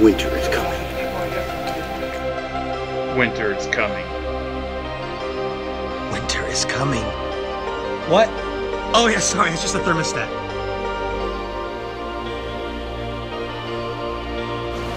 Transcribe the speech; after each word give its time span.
Winter 0.00 0.34
is 0.34 0.48
coming. 0.48 0.80
Winter 3.18 3.54
is 3.54 3.66
coming. 3.66 4.06
Winter 6.10 6.46
is 6.46 6.64
coming. 6.64 7.04
What? 8.08 8.30
Oh, 8.94 9.10
yeah, 9.12 9.18
sorry, 9.18 9.50
it's 9.50 9.60
just 9.60 9.74
a 9.74 9.78
thermostat. 9.80 10.26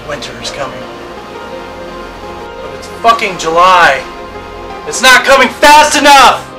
Winter 0.07 0.41
is 0.41 0.51
coming. 0.51 0.79
But 2.61 2.73
it's 2.77 2.87
fucking 3.01 3.39
July. 3.39 3.99
It's 4.87 5.01
not 5.01 5.25
coming 5.25 5.49
fast 5.49 5.99
enough! 5.99 6.52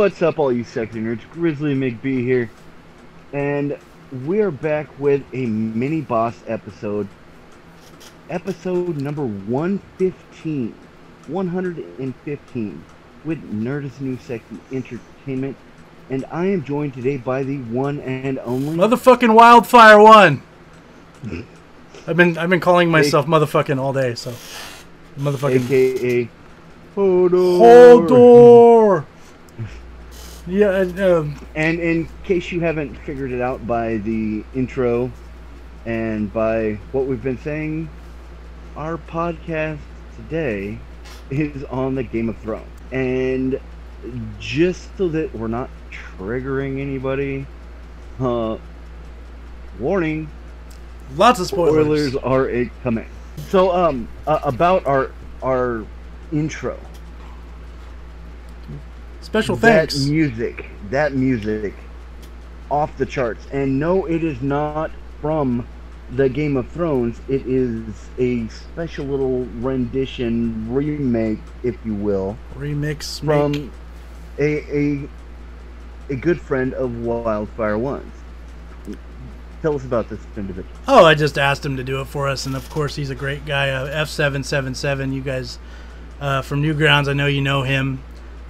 What's 0.00 0.22
up, 0.22 0.38
all 0.38 0.50
you 0.50 0.64
sexy 0.64 0.98
nerds? 0.98 1.30
Grizzly 1.30 1.74
McBee 1.74 2.22
here, 2.22 2.50
and 3.34 3.76
we 4.24 4.40
are 4.40 4.50
back 4.50 4.88
with 4.98 5.22
a 5.34 5.44
mini 5.44 6.00
boss 6.00 6.42
episode. 6.46 7.06
Episode 8.30 8.96
number 8.96 9.26
115. 9.26 10.74
115 11.26 12.84
with 13.26 13.52
Nerdist 13.52 14.00
New 14.00 14.16
Sexy 14.16 14.56
Entertainment, 14.72 15.54
and 16.08 16.24
I 16.30 16.46
am 16.46 16.64
joined 16.64 16.94
today 16.94 17.18
by 17.18 17.42
the 17.42 17.58
one 17.58 18.00
and 18.00 18.38
only. 18.38 18.78
Motherfucking 18.78 19.34
Wildfire 19.34 20.00
One. 20.00 20.42
I've 22.06 22.16
been 22.16 22.38
I've 22.38 22.48
been 22.48 22.60
calling 22.60 22.90
myself 22.90 23.26
motherfucking 23.26 23.78
all 23.78 23.92
day, 23.92 24.14
so 24.14 24.30
motherfucking 25.18 25.66
AKA 25.66 26.30
Hodor. 26.96 28.08
Hodor. 28.08 29.06
Yeah, 30.46 30.80
and, 30.80 31.00
um, 31.00 31.46
And 31.54 31.80
in 31.80 32.08
case 32.24 32.50
you 32.50 32.60
haven't 32.60 32.96
figured 32.98 33.32
it 33.32 33.40
out 33.40 33.66
by 33.66 33.98
the 33.98 34.44
intro 34.54 35.10
and 35.86 36.32
by 36.32 36.74
what 36.92 37.06
we've 37.06 37.22
been 37.22 37.38
saying, 37.38 37.88
our 38.76 38.96
podcast 38.96 39.78
today 40.16 40.78
is 41.30 41.64
on 41.64 41.94
the 41.94 42.02
Game 42.02 42.28
of 42.28 42.38
Thrones. 42.38 42.66
And 42.92 43.60
just 44.38 44.96
so 44.96 45.08
that 45.08 45.34
we're 45.34 45.48
not 45.48 45.70
triggering 45.90 46.80
anybody, 46.80 47.46
uh, 48.18 48.56
warning, 49.78 50.28
lots 51.16 51.40
of 51.40 51.46
spoilers. 51.46 52.12
spoilers 52.12 52.16
are 52.16 52.70
coming. 52.82 53.08
So, 53.48 53.72
um, 53.72 54.08
uh, 54.26 54.40
about 54.42 54.86
our 54.86 55.10
our 55.42 55.84
intro. 56.32 56.78
Special 59.30 59.56
thanks. 59.56 59.94
That 59.94 60.10
music, 60.10 60.66
that 60.90 61.12
music, 61.14 61.74
off 62.70 62.96
the 62.98 63.06
charts. 63.06 63.46
And 63.52 63.78
no, 63.78 64.06
it 64.06 64.24
is 64.24 64.42
not 64.42 64.90
from 65.20 65.66
the 66.10 66.28
Game 66.28 66.56
of 66.56 66.68
Thrones. 66.68 67.20
It 67.28 67.46
is 67.46 67.84
a 68.18 68.48
special 68.48 69.06
little 69.06 69.44
rendition, 69.60 70.72
remake, 70.72 71.38
if 71.62 71.76
you 71.84 71.94
will, 71.94 72.36
Remix 72.56 73.20
from 73.24 73.52
make. 73.52 73.70
a 74.38 74.76
a 74.76 75.08
a 76.10 76.16
good 76.16 76.40
friend 76.40 76.74
of 76.74 77.00
Wildfire 77.00 77.78
One's. 77.78 78.12
Tell 79.62 79.76
us 79.76 79.84
about 79.84 80.08
this 80.08 80.18
individual. 80.36 80.74
Oh, 80.88 81.04
I 81.04 81.14
just 81.14 81.38
asked 81.38 81.64
him 81.64 81.76
to 81.76 81.84
do 81.84 82.00
it 82.00 82.06
for 82.06 82.28
us, 82.28 82.46
and 82.46 82.56
of 82.56 82.68
course 82.70 82.96
he's 82.96 83.10
a 83.10 83.14
great 83.14 83.44
guy. 83.44 83.70
Uh, 83.70 84.04
F777, 84.04 85.12
you 85.12 85.20
guys 85.20 85.58
uh, 86.20 86.42
from 86.42 86.62
Newgrounds, 86.62 87.08
I 87.08 87.12
know 87.12 87.26
you 87.26 87.42
know 87.42 87.62
him. 87.62 88.02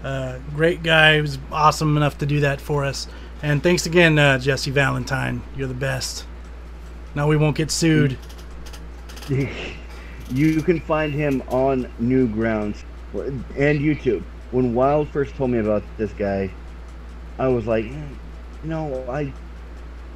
Uh, 0.03 0.39
great 0.55 0.83
guy, 0.83 1.17
he 1.17 1.20
was 1.20 1.39
awesome 1.53 1.97
enough 1.97 2.19
to 2.19 2.27
do 2.27 2.41
that 2.41 2.61
for 2.61 2.84
us. 2.84 3.06
And 3.43 3.62
thanks 3.62 3.87
again, 3.87 4.19
uh, 4.19 4.38
Jesse 4.38 4.71
Valentine. 4.71 5.43
You're 5.56 5.69
the 5.69 5.75
best. 5.75 6.27
Now 7.15 7.27
we 7.27 7.37
won't 7.37 7.56
get 7.56 7.71
sued. 7.71 8.19
you 9.28 10.62
can 10.62 10.81
find 10.81 11.12
him 11.12 11.43
on 11.49 11.91
Newgrounds 12.00 12.83
and 13.15 13.81
YouTube. 13.81 14.22
When 14.50 14.75
Wild 14.75 15.09
first 15.09 15.34
told 15.37 15.50
me 15.50 15.59
about 15.59 15.83
this 15.97 16.12
guy, 16.12 16.50
I 17.38 17.49
was 17.49 17.67
like, 17.67 17.87
"Eh, 17.87 18.03
no, 18.65 19.05
I, 19.09 19.32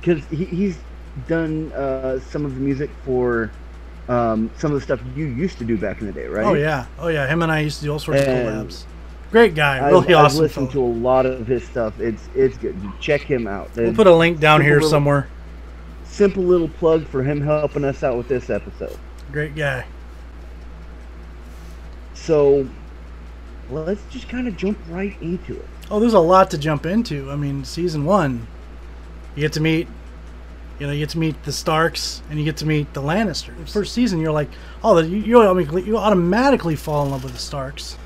because 0.01 0.25
he, 0.27 0.45
he's 0.45 0.79
done 1.29 1.73
uh, 1.73 2.21
some 2.21 2.45
of 2.45 2.55
the 2.55 2.61
music 2.61 2.91
for 3.05 3.51
um, 4.09 4.51
some 4.59 4.73
of 4.73 4.79
the 4.79 4.85
stuff 4.85 5.01
you 5.17 5.27
used 5.27 5.59
to 5.59 5.65
do 5.65 5.77
back 5.77 6.01
in 6.01 6.07
the 6.07 6.13
day, 6.13 6.27
right? 6.27 6.45
Oh 6.45 6.55
yeah, 6.55 6.87
oh 6.99 7.09
yeah. 7.09 7.27
Him 7.27 7.43
and 7.43 7.51
I 7.51 7.61
used 7.61 7.79
to 7.79 7.85
do 7.85 7.93
all 7.93 7.99
sorts 7.99 8.23
And 8.23 8.49
of 8.49 8.67
collabs. 8.67 8.85
Great 9.35 9.57
guy, 9.57 9.85
I've, 9.85 9.93
really 9.93 10.15
I've 10.15 10.33
listened 10.37 10.71
to 10.71 10.81
a 10.81 10.87
lot 10.87 11.27
of 11.27 11.49
his 11.49 11.65
stuff. 11.65 11.99
It's 11.99 12.29
it's 12.37 12.57
good. 12.57 12.81
Check 13.01 13.23
him 13.23 13.49
out. 13.49 13.69
We'll 13.75 13.93
put 13.93 14.07
a 14.07 14.15
link 14.15 14.39
down 14.39 14.61
here 14.63 14.75
little- 14.75 14.89
somewhere. 14.89 15.27
simple 16.05 16.45
little 16.45 16.69
plug 16.69 17.05
for 17.09 17.25
him 17.25 17.41
helping 17.41 17.85
us 17.85 18.05
out 18.05 18.17
with 18.17 18.29
this 18.29 18.49
episode. 18.49 18.97
Great 19.33 19.57
guy. 19.57 19.87
So 22.15 22.69
let's 23.71 24.05
just 24.09 24.29
kind 24.29 24.47
of 24.47 24.57
jump 24.57 24.79
right 24.89 25.21
into 25.21 25.57
it. 25.57 25.67
Oh, 25.91 25.99
there's 25.99 26.15
a 26.15 26.21
lot 26.21 26.53
to 26.53 26.59
jump 26.59 26.87
into. 26.87 27.29
I 27.29 27.35
mean, 27.35 27.65
season 27.65 28.05
one, 28.05 28.47
you 29.35 29.41
get 29.41 29.55
to 29.55 29.61
meet, 29.61 29.89
you 30.79 30.87
know, 30.87 30.93
you 30.93 31.01
get 31.01 31.11
to 31.11 31.19
meet 31.19 31.43
the 31.43 31.51
Starks 31.51 32.23
and 32.31 32.39
you 32.39 32.45
get 32.45 32.59
to 32.59 32.67
meet 32.67 32.95
the 32.95 33.03
Lannisters. 33.03 33.73
First 33.73 33.95
season, 33.95 34.21
you're 34.21 34.31
like, 34.31 34.51
oh, 34.85 34.97
you 35.01 35.17
you 35.17 35.41
automatically, 35.41 35.83
you 35.83 35.99
automatically 35.99 36.77
fall 36.77 37.05
in 37.05 37.11
love 37.11 37.25
with 37.25 37.33
the 37.33 37.41
Starks 37.41 37.97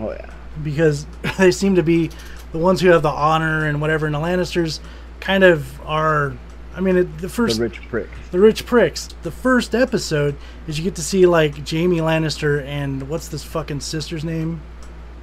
Oh 0.00 0.10
yeah. 0.10 0.30
Because 0.62 1.06
they 1.38 1.50
seem 1.50 1.74
to 1.76 1.82
be 1.82 2.10
the 2.52 2.58
ones 2.58 2.80
who 2.80 2.88
have 2.88 3.02
the 3.02 3.08
honor 3.10 3.66
and 3.66 3.80
whatever, 3.80 4.06
and 4.06 4.14
the 4.14 4.18
Lannisters 4.18 4.80
kind 5.20 5.44
of 5.44 5.80
are. 5.82 6.32
I 6.74 6.80
mean, 6.80 6.96
it, 6.96 7.18
the 7.18 7.28
first 7.28 7.56
The 7.58 7.62
rich 7.64 7.80
prick. 7.88 8.08
the 8.30 8.38
rich 8.40 8.64
pricks. 8.64 9.08
The 9.22 9.30
first 9.30 9.74
episode 9.74 10.36
is 10.66 10.78
you 10.78 10.84
get 10.84 10.94
to 10.94 11.02
see 11.02 11.26
like 11.26 11.54
Jaime 11.68 11.98
Lannister 11.98 12.64
and 12.64 13.08
what's 13.10 13.28
this 13.28 13.44
fucking 13.44 13.80
sister's 13.80 14.24
name? 14.24 14.60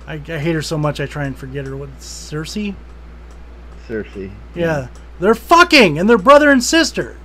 I, 0.06 0.14
I 0.14 0.38
hate 0.38 0.54
her 0.54 0.62
so 0.62 0.78
much 0.78 1.00
I 1.00 1.08
try 1.08 1.26
and 1.26 1.36
forget 1.36 1.66
her. 1.66 1.76
What 1.76 1.90
Cersei? 2.00 2.76
Cersei. 3.88 4.32
Yeah, 4.54 4.90
they're 5.20 5.34
fucking 5.36 5.98
and 5.98 6.08
they're 6.08 6.18
brother 6.20 6.52
and 6.52 6.64
sister, 6.64 7.18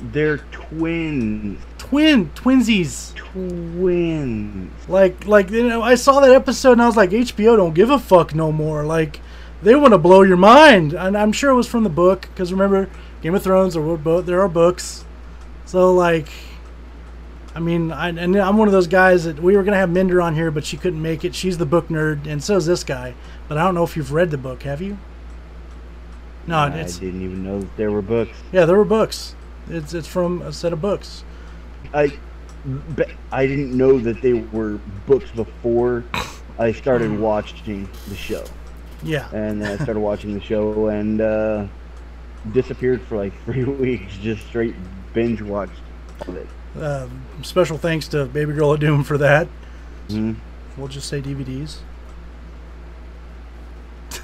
They're 0.00 0.38
twins. 0.50 1.60
Twin 1.92 2.30
twinsies. 2.30 3.14
Twins. 3.14 4.88
Like 4.88 5.26
like 5.26 5.50
you 5.50 5.68
know, 5.68 5.82
I 5.82 5.94
saw 5.94 6.20
that 6.20 6.32
episode 6.32 6.72
and 6.72 6.82
I 6.82 6.86
was 6.86 6.96
like, 6.96 7.10
HBO 7.10 7.54
don't 7.54 7.74
give 7.74 7.90
a 7.90 7.98
fuck 7.98 8.34
no 8.34 8.50
more. 8.50 8.82
Like 8.82 9.20
they 9.62 9.74
want 9.74 9.92
to 9.92 9.98
blow 9.98 10.22
your 10.22 10.38
mind, 10.38 10.94
and 10.94 11.16
I'm 11.18 11.32
sure 11.32 11.50
it 11.50 11.54
was 11.54 11.68
from 11.68 11.84
the 11.84 11.90
book 11.90 12.22
because 12.22 12.50
remember 12.50 12.88
Game 13.20 13.34
of 13.34 13.42
Thrones 13.42 13.76
or 13.76 13.82
what 13.82 14.02
both 14.02 14.24
there 14.24 14.40
are 14.40 14.48
books. 14.48 15.04
So 15.66 15.92
like, 15.92 16.28
I 17.54 17.60
mean, 17.60 17.92
I, 17.92 18.08
and 18.08 18.36
I'm 18.36 18.56
one 18.56 18.68
of 18.68 18.72
those 18.72 18.86
guys 18.86 19.24
that 19.24 19.42
we 19.42 19.54
were 19.54 19.62
gonna 19.62 19.76
have 19.76 19.90
Minder 19.90 20.22
on 20.22 20.34
here, 20.34 20.50
but 20.50 20.64
she 20.64 20.78
couldn't 20.78 21.02
make 21.02 21.26
it. 21.26 21.34
She's 21.34 21.58
the 21.58 21.66
book 21.66 21.88
nerd, 21.88 22.26
and 22.26 22.42
so 22.42 22.56
is 22.56 22.64
this 22.64 22.84
guy. 22.84 23.12
But 23.48 23.58
I 23.58 23.64
don't 23.64 23.74
know 23.74 23.84
if 23.84 23.98
you've 23.98 24.12
read 24.12 24.30
the 24.30 24.38
book. 24.38 24.62
Have 24.62 24.80
you? 24.80 24.96
No, 26.46 26.56
I 26.56 26.70
didn't 26.70 27.22
even 27.22 27.44
know 27.44 27.60
that 27.60 27.76
there 27.76 27.90
were 27.90 28.02
books. 28.02 28.32
yeah, 28.50 28.64
there 28.64 28.78
were 28.78 28.84
books. 28.86 29.34
It's 29.68 29.92
it's 29.92 30.08
from 30.08 30.40
a 30.40 30.54
set 30.54 30.72
of 30.72 30.80
books. 30.80 31.22
I, 31.94 32.12
I 33.30 33.46
didn't 33.46 33.76
know 33.76 33.98
that 33.98 34.22
they 34.22 34.32
were 34.34 34.78
books 35.06 35.30
before 35.30 36.04
I 36.58 36.72
started 36.72 37.18
watching 37.18 37.88
the 38.08 38.16
show. 38.16 38.44
Yeah. 39.02 39.28
And 39.32 39.60
then 39.60 39.72
I 39.72 39.82
started 39.82 40.00
watching 40.10 40.34
the 40.34 40.40
show 40.40 40.86
and 40.88 41.20
uh, 41.20 41.66
disappeared 42.52 43.02
for 43.02 43.16
like 43.16 43.32
three 43.44 43.64
weeks. 43.64 44.16
Just 44.18 44.46
straight 44.46 44.74
binge 45.12 45.42
watched 45.42 45.72
all 46.20 46.28
of 46.34 46.36
it. 46.36 46.46
Uh, 46.78 47.08
special 47.42 47.76
thanks 47.76 48.08
to 48.08 48.24
Baby 48.26 48.54
Girl 48.54 48.72
of 48.72 48.80
Doom 48.80 49.04
for 49.04 49.18
that. 49.18 49.48
Mhm. 50.08 50.36
We'll 50.76 50.88
just 50.88 51.08
say 51.08 51.20
DVDs. 51.20 51.78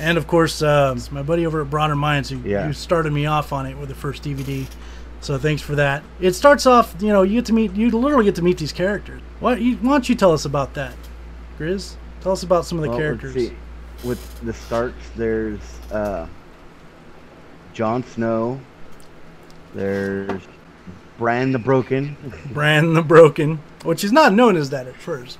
and 0.00 0.18
of 0.18 0.26
course, 0.26 0.60
uh, 0.62 0.98
my 1.10 1.22
buddy 1.22 1.46
over 1.46 1.62
at 1.62 1.70
Broader 1.70 1.96
Minds 1.96 2.28
who, 2.30 2.38
Yeah. 2.40 2.66
who 2.66 2.72
started 2.72 3.12
me 3.12 3.26
off 3.26 3.52
on 3.52 3.66
it 3.66 3.76
with 3.78 3.88
the 3.88 3.94
first 3.94 4.22
DVD. 4.22 4.66
So 5.20 5.36
thanks 5.36 5.60
for 5.62 5.74
that. 5.74 6.02
It 6.20 6.32
starts 6.34 6.64
off, 6.66 6.94
you 7.00 7.08
know, 7.08 7.22
you 7.22 7.34
get 7.36 7.46
to 7.46 7.52
meet, 7.52 7.74
you 7.74 7.90
literally 7.90 8.24
get 8.24 8.36
to 8.36 8.42
meet 8.42 8.58
these 8.58 8.72
characters. 8.72 9.20
Why, 9.40 9.56
you, 9.56 9.76
why 9.76 9.90
don't 9.92 10.08
you 10.08 10.14
tell 10.14 10.32
us 10.32 10.44
about 10.44 10.74
that, 10.74 10.94
Grizz? 11.58 11.94
Tell 12.20 12.32
us 12.32 12.42
about 12.42 12.64
some 12.64 12.78
of 12.78 12.82
the 12.84 12.90
Well, 12.90 12.98
characters. 12.98 13.50
With 14.04 14.40
the 14.42 14.52
Starks, 14.52 14.94
there's 15.16 15.60
uh, 15.90 16.26
Jon 17.74 18.04
Snow. 18.04 18.60
There's 19.74 20.40
Bran 21.18 21.50
the 21.52 21.58
Broken. 21.58 22.16
Bran 22.52 22.94
the 22.94 23.02
Broken, 23.02 23.58
which 23.84 24.04
is 24.04 24.12
not 24.12 24.32
known 24.32 24.56
as 24.56 24.70
that 24.70 24.86
at 24.86 24.94
first. 24.96 25.38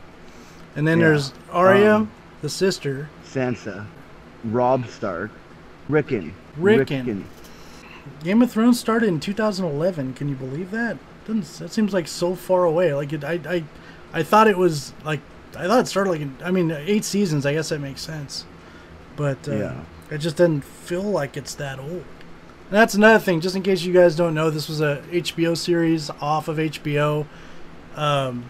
And 0.77 0.87
then 0.87 0.99
Yeah. 0.99 1.07
there's 1.09 1.33
Arya, 1.53 1.95
Um, 1.97 2.11
the 2.43 2.49
sister. 2.49 3.09
Sansa, 3.25 3.87
Robb 4.45 4.87
Stark, 4.89 5.31
Rickon. 5.89 6.35
Rickon. 6.57 7.25
Game 8.23 8.43
of 8.43 8.51
Thrones 8.51 8.79
started 8.79 9.09
in 9.09 9.21
2011. 9.21 10.15
Can 10.15 10.29
you 10.29 10.35
believe 10.35 10.71
that? 10.71 10.99
Doesn't 11.27 11.59
that 11.59 11.73
seems 11.73 11.93
like 11.93 12.09
so 12.09 12.35
far 12.35 12.65
away? 12.65 12.95
Like 12.95 13.13
it, 13.13 13.25
I, 13.25 13.41
I, 13.49 13.65
I 14.13 14.23
thought 14.23 14.49
it 14.49 14.57
was 14.59 14.93
like 15.05 15.21
I 15.57 15.67
thought 15.67 15.81
it 15.81 15.87
started 15.89 16.11
like 16.11 16.21
in, 16.21 16.37
I 16.45 16.51
mean 16.51 16.71
eight 16.71 17.05
seasons. 17.05 17.45
I 17.47 17.53
guess 17.55 17.69
that 17.71 17.81
makes 17.81 18.01
sense, 18.01 18.45
but 19.17 19.47
uh, 19.49 19.53
Yeah. 19.57 19.81
it 20.11 20.19
just 20.19 20.37
doesn't 20.37 20.63
feel 20.63 21.03
like 21.03 21.37
it's 21.37 21.55
that 21.57 21.79
old. 21.79 22.05
And 22.71 22.77
that's 22.77 22.95
another 22.95 23.19
thing. 23.19 23.41
Just 23.41 23.57
in 23.57 23.63
case 23.63 23.83
you 23.83 23.93
guys 23.95 24.15
don't 24.17 24.35
know, 24.35 24.51
this 24.51 24.69
was 24.69 24.81
a 24.81 25.03
HBO 25.11 25.57
series 25.57 26.11
off 26.21 26.49
of 26.49 26.59
HBO. 26.59 27.27
Um, 27.97 28.45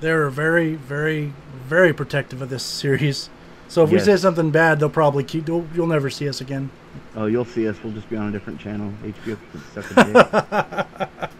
they're 0.00 0.28
very, 0.30 0.74
very, 0.74 1.32
very 1.66 1.92
protective 1.92 2.42
of 2.42 2.50
this 2.50 2.62
series. 2.82 3.30
So 3.68 3.84
if 3.84 3.90
we 3.90 3.98
say 4.00 4.16
something 4.16 4.50
bad, 4.50 4.80
they'll 4.80 4.88
probably 4.88 5.24
keep. 5.24 5.44
They'll, 5.46 5.66
you'll 5.74 5.86
never 5.86 6.08
see 6.10 6.28
us 6.28 6.40
again. 6.40 6.70
Oh, 7.14 7.26
you'll 7.26 7.44
see 7.44 7.68
us. 7.68 7.76
We'll 7.84 7.92
just 7.92 8.08
be 8.08 8.16
on 8.16 8.28
a 8.28 8.32
different 8.32 8.58
channel. 8.60 8.92
HBO 9.02 9.36
can 9.52 9.62
suck 9.82 9.90
a 9.96 11.08
dick. 11.20 11.30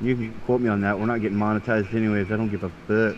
You 0.00 0.16
can 0.16 0.34
quote 0.44 0.60
me 0.60 0.68
on 0.68 0.80
that. 0.80 0.98
We're 0.98 1.06
not 1.06 1.20
getting 1.20 1.38
monetized 1.38 1.94
anyways. 1.94 2.30
I 2.32 2.36
don't 2.36 2.48
give 2.50 2.64
a 2.64 2.70
fuck. 2.88 3.16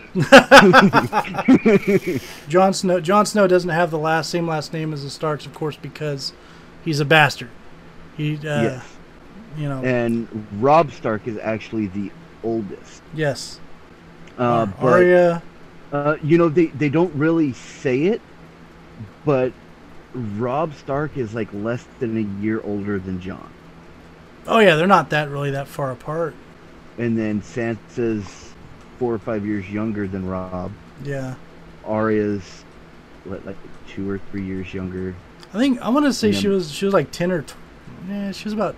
Jon 2.49 2.73
Snow. 2.73 2.99
Jon 3.01 3.25
Snow 3.25 3.47
doesn't 3.47 3.69
have 3.69 3.91
the 3.91 3.97
last 3.97 4.29
same 4.29 4.47
last 4.47 4.73
name 4.73 4.93
as 4.93 5.03
the 5.03 5.09
Starks, 5.09 5.45
of 5.45 5.53
course, 5.53 5.75
because 5.75 6.33
he's 6.85 6.99
a 6.99 7.05
bastard. 7.05 7.49
He, 8.15 8.35
uh, 8.35 8.61
yes. 8.61 8.85
you 9.57 9.67
know, 9.69 9.83
And 9.83 10.27
Robb 10.59 10.91
Stark 10.91 11.27
is 11.27 11.37
actually 11.39 11.87
the 11.87 12.11
oldest. 12.43 13.01
yes. 13.13 13.59
Uh, 14.37 14.67
Arya. 14.79 15.41
Uh, 15.91 16.17
you 16.23 16.37
know, 16.37 16.49
they, 16.49 16.67
they 16.67 16.89
don't 16.89 17.13
really 17.15 17.53
say 17.53 18.05
it, 18.05 18.21
but 19.25 19.53
Robb 20.13 20.73
Stark 20.73 21.17
is 21.17 21.33
like 21.33 21.47
less 21.53 21.85
than 21.99 22.17
a 22.17 22.41
year 22.41 22.61
older 22.63 22.99
than 22.99 23.21
Jon. 23.21 23.49
Oh 24.47 24.59
yeah, 24.59 24.75
they're 24.75 24.87
not 24.87 25.09
that 25.11 25.29
really 25.29 25.51
that 25.51 25.67
far 25.67 25.91
apart. 25.91 26.35
And 26.97 27.17
then 27.17 27.41
Sansa's 27.41 28.53
four 28.97 29.13
or 29.13 29.19
five 29.19 29.45
years 29.45 29.69
younger 29.69 30.07
than 30.07 30.27
Robb. 30.27 30.71
Yeah. 31.03 31.35
Arya's 31.85 32.63
what, 33.23 33.45
like 33.45 33.57
two 33.87 34.09
or 34.09 34.17
three 34.31 34.43
years 34.43 34.73
younger. 34.73 35.15
I 35.53 35.57
think 35.57 35.81
I 35.81 35.89
want 35.89 36.05
to 36.05 36.13
say 36.13 36.31
she 36.31 36.47
was 36.47 36.71
she 36.71 36.85
was 36.85 36.93
like 36.93 37.11
ten 37.11 37.31
or, 37.31 37.41
tw- 37.41 37.55
yeah, 38.09 38.31
she 38.31 38.45
was 38.45 38.53
about 38.53 38.75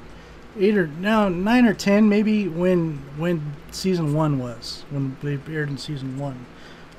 eight 0.57 0.77
or 0.77 0.88
no 0.88 1.29
nine 1.29 1.65
or 1.65 1.73
ten 1.73 2.09
maybe 2.09 2.47
when 2.47 2.97
when 3.17 3.53
season 3.71 4.13
one 4.13 4.39
was 4.39 4.83
when 4.89 5.17
they 5.21 5.39
aired 5.51 5.69
in 5.69 5.77
season 5.77 6.17
one. 6.17 6.45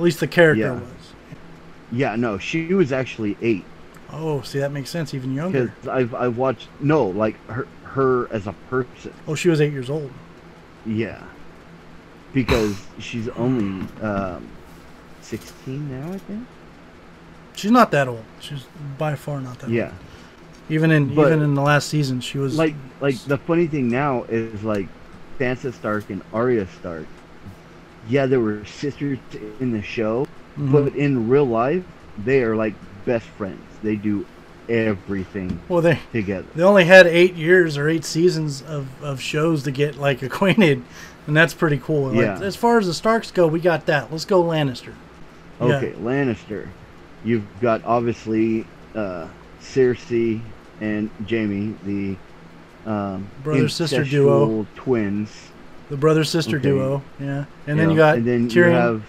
At 0.01 0.05
least 0.05 0.21
the 0.21 0.27
character 0.27 0.63
Yeah. 0.63 0.73
was. 0.73 0.83
Yeah, 1.93 2.17
no, 2.17 2.39
she 2.39 2.73
was 2.73 2.91
actually 2.91 3.37
eight. 3.43 3.65
Oh, 4.11 4.41
see 4.41 4.59
that 4.61 4.73
makes 4.73 4.89
sense. 4.89 5.13
Even 5.13 5.35
younger. 5.35 5.67
Because 5.67 5.89
I've 5.89 6.15
I've 6.15 6.39
watched 6.39 6.69
no 6.81 7.05
like 7.09 7.37
her 7.49 7.67
her 7.85 8.33
as 8.33 8.47
a 8.47 8.55
person. 8.71 9.13
Oh, 9.29 9.35
she 9.35 9.51
was 9.51 9.61
eight 9.61 9.73
years 9.75 9.91
old. 9.91 10.11
Yeah, 10.87 11.23
because 12.33 12.81
she's 12.99 13.29
only 13.29 13.87
um, 14.01 14.49
sixteen 15.21 15.91
now, 15.91 16.11
I 16.15 16.17
think. 16.19 16.47
She's 17.55 17.71
not 17.71 17.91
that 17.91 18.09
old. 18.09 18.25
She's 18.41 18.65
by 18.97 19.15
far 19.17 19.39
not 19.43 19.59
that. 19.59 19.69
Yeah, 19.69 19.87
Old. 19.89 19.95
Even 20.71 20.91
in 20.93 21.15
But- 21.15 21.27
even 21.27 21.43
in 21.43 21.55
the 21.55 21.61
last 21.63 21.89
season, 21.89 22.23
she 22.23 22.39
was 22.39 22.57
like 22.57 22.75
like 23.03 23.19
the 23.25 23.37
funny 23.37 23.67
thing 23.67 23.89
now 23.91 24.23
is 24.31 24.63
like 24.65 24.89
Sansa 25.39 25.75
Stark 25.75 26.09
and 26.09 26.23
Arya 26.33 26.67
Stark. 26.79 27.05
Yeah, 28.09 28.27
they 28.27 28.37
were 28.39 28.65
sisters 28.65 29.19
in 29.61 29.73
the 29.73 29.83
show, 29.83 30.27
Mhm. 30.59 30.73
but 30.73 30.95
in 30.97 31.29
real 31.29 31.45
life, 31.47 31.85
they 32.25 32.43
are 32.43 32.57
like 32.57 32.75
best 33.05 33.27
friends. 33.27 33.61
They 33.83 33.97
do 33.97 34.27
everything 34.69 35.59
well 35.69 35.81
they 35.83 35.99
together. 36.13 36.47
they 36.55 36.63
only 36.63 36.85
had 36.85 37.05
eight 37.07 37.35
years 37.35 37.77
or 37.77 37.89
eight 37.89 38.05
seasons 38.05 38.63
of, 38.63 38.87
of 39.03 39.21
shows 39.21 39.65
to 39.65 39.71
get 39.73 39.97
like 39.99 40.23
acquainted, 40.29 40.83
and 41.27 41.37
that's 41.37 41.55
pretty 41.55 41.79
cool. 41.79 42.09
Like, 42.09 42.17
Yeah. 42.19 42.39
as 42.41 42.57
far 42.57 42.79
as 42.79 42.87
the 42.87 42.95
Starks 42.95 43.31
go, 43.31 43.47
we 43.47 43.61
got 43.61 43.87
that. 43.87 44.11
Let's 44.13 44.25
go 44.25 44.43
Lannister. 44.43 44.93
Yeah. 45.61 45.77
Okay, 45.77 45.93
Lannister. 46.01 46.69
You've 47.25 47.45
got 47.61 47.85
obviously 47.85 48.65
uh, 48.95 49.27
Cersei 49.61 50.41
and 50.81 51.11
Jaime, 51.29 51.75
the 51.85 52.17
um, 52.91 53.27
Brother-sister 53.45 54.05
duo. 54.05 54.67
twins. 54.75 55.50
The 55.91 55.97
brother 55.97 56.25
sister 56.25 56.57
Okay. 56.57 56.69
duo, 56.69 57.03
yeah. 57.19 57.45
And 57.67 57.79
then 57.79 57.91
you 57.91 57.97
got 57.97 58.17
and 58.19 58.27
then 58.27 58.49
Tyrion. 58.49 58.55
you 58.55 58.63
have 58.63 59.03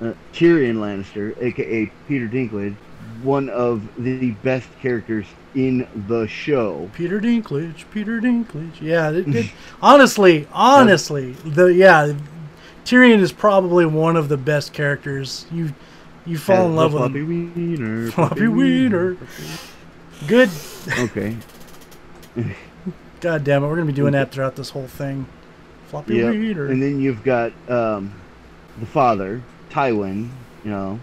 uh, 0.00 0.12
Tyrion 0.32 0.76
Lannister, 0.76 1.40
aka 1.42 1.92
Peter 2.08 2.26
Dinklage, 2.26 2.74
one 3.22 3.48
of 3.50 3.82
the 4.02 4.30
best 4.42 4.68
characters 4.80 5.26
in 5.54 5.86
the 6.08 6.26
show. 6.26 6.90
Peter 6.94 7.20
Dinklage, 7.20 7.84
Peter 7.90 8.20
Dinklage. 8.20 8.80
Yeah, 8.80 9.10
it, 9.10 9.28
it, 9.28 9.50
honestly, 9.82 10.46
honestly, 10.52 11.32
the 11.44 11.66
yeah, 11.66 12.14
Tyrion 12.84 13.20
is 13.20 13.32
probably 13.32 13.84
one 13.84 14.16
of 14.16 14.28
the 14.28 14.36
best 14.38 14.72
characters. 14.72 15.44
You 15.52 15.74
you 16.24 16.38
fall 16.38 16.66
in 16.66 16.76
love 16.76 16.92
with 16.94 17.02
floppy 17.02 17.20
him. 17.20 17.52
wiener. 17.54 18.10
Floppy 18.10 18.48
wiener. 18.48 19.16
Good. 20.26 20.50
Okay. 20.98 21.36
God 23.20 23.44
damn 23.44 23.64
it, 23.64 23.66
we're 23.66 23.74
gonna 23.74 23.86
be 23.86 23.92
doing 23.92 24.12
that 24.12 24.30
throughout 24.32 24.56
this 24.56 24.70
whole 24.70 24.86
thing. 24.86 25.26
Floppy 25.88 26.16
Yep. 26.16 26.34
And 26.34 26.82
then 26.82 27.00
you've 27.00 27.22
got 27.24 27.52
um, 27.68 28.12
the 28.78 28.86
father, 28.86 29.42
Tywin. 29.70 30.28
You 30.64 30.70
know, 30.72 31.00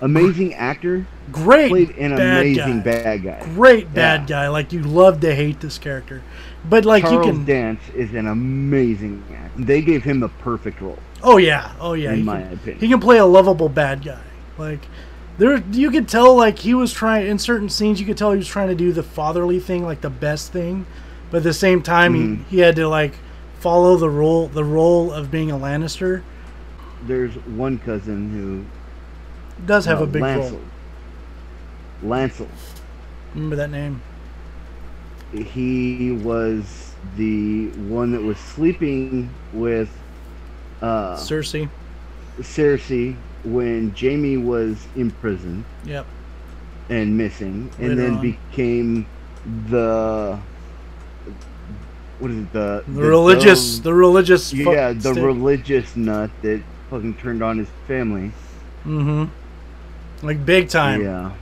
amazing 0.00 0.54
actor. 0.54 1.06
Great 1.32 1.68
Played 1.70 1.90
an 1.96 2.16
bad 2.16 2.38
amazing 2.40 2.78
guy. 2.78 2.84
bad 2.84 3.22
guy. 3.24 3.40
Great 3.54 3.92
bad 3.92 4.20
Yeah. 4.22 4.26
guy. 4.44 4.48
Like 4.48 4.72
you 4.72 4.82
love 4.82 5.20
to 5.20 5.34
hate 5.34 5.60
this 5.60 5.76
character, 5.76 6.22
but 6.68 6.84
like 6.84 7.02
Charles 7.02 7.26
you 7.26 7.32
can. 7.32 7.44
Dance 7.44 7.80
is 7.94 8.14
an 8.14 8.26
amazing 8.28 9.24
actor. 9.34 9.62
They 9.62 9.82
gave 9.82 10.04
him 10.04 10.20
the 10.20 10.28
perfect 10.28 10.80
role, 10.80 10.98
Oh 11.22 11.36
yeah, 11.36 11.72
oh 11.80 11.94
yeah. 11.94 12.10
in 12.12 12.18
he 12.18 12.22
my 12.22 12.42
can- 12.42 12.52
opinion. 12.54 12.78
He 12.80 12.88
can 12.88 13.00
play 13.00 13.18
a 13.18 13.26
lovable 13.26 13.68
bad 13.68 14.04
guy. 14.04 14.20
Like 14.56 14.80
there 15.38 15.58
you 15.72 15.90
could 15.90 16.08
tell 16.08 16.34
like 16.36 16.60
he 16.60 16.72
was 16.72 16.92
trying 16.92 17.26
in 17.26 17.38
certain 17.38 17.68
scenes 17.68 17.98
you 18.00 18.06
could 18.06 18.16
tell 18.16 18.30
he 18.30 18.38
was 18.38 18.48
trying 18.48 18.68
to 18.68 18.74
do 18.74 18.92
the 18.92 19.02
fatherly 19.02 19.58
thing, 19.58 19.84
like 19.84 20.00
the 20.00 20.10
best 20.10 20.52
thing. 20.52 20.86
But 21.30 21.38
at 21.38 21.42
the 21.42 21.52
same 21.54 21.82
time 21.82 22.14
Mhm. 22.14 22.44
he, 22.48 22.56
he 22.56 22.62
had 22.62 22.76
to 22.76 22.88
like 22.88 23.14
follow 23.66 23.96
the 23.96 24.08
role 24.08 24.46
the 24.46 24.62
role 24.62 25.12
of 25.12 25.28
being 25.28 25.50
a 25.50 25.58
Lannister. 25.58 26.22
There's 27.02 27.34
one 27.34 27.78
cousin 27.80 28.30
who 28.30 28.64
Does 29.66 29.84
have 29.86 30.00
uh, 30.00 30.04
a 30.04 30.06
big 30.06 30.22
Lancel. 30.22 30.52
role. 30.52 30.60
Lancel. 32.04 32.46
Remember 33.34 33.56
that 33.56 33.70
name? 33.70 34.00
He 35.32 36.12
was 36.12 36.92
the 37.16 37.70
one 37.88 38.12
that 38.12 38.22
was 38.22 38.38
sleeping 38.38 39.28
with 39.52 39.90
uh, 40.80 41.16
Cersei. 41.16 41.68
Cersei 42.38 43.16
when 43.42 43.92
Jaime 43.98 44.36
was 44.36 44.76
in 44.94 45.10
prison 45.10 45.64
Yep. 45.84 46.06
and 46.88 47.18
missing, 47.18 47.68
and 47.80 47.98
then 47.98 48.14
on. 48.14 48.20
became 48.22 49.06
the 49.68 50.38
what 52.18 52.30
is 52.30 52.38
it 52.38 52.52
the 52.52 52.84
The, 52.88 53.00
religious 53.02 53.74
dove- 53.76 53.84
the 53.84 53.94
religious 53.94 54.52
yeah 54.52 54.92
the 54.92 55.00
stick. 55.12 55.16
religious 55.24 55.96
nut 55.96 56.30
that 56.42 56.62
fucking 56.90 57.14
turned 57.14 57.42
on 57.42 57.58
his 57.58 57.68
family. 57.86 58.32
Mm-hmm. 58.84 59.24
Like 60.26 60.44
big 60.46 60.68
time. 60.68 61.02
Yeah, 61.02 61.32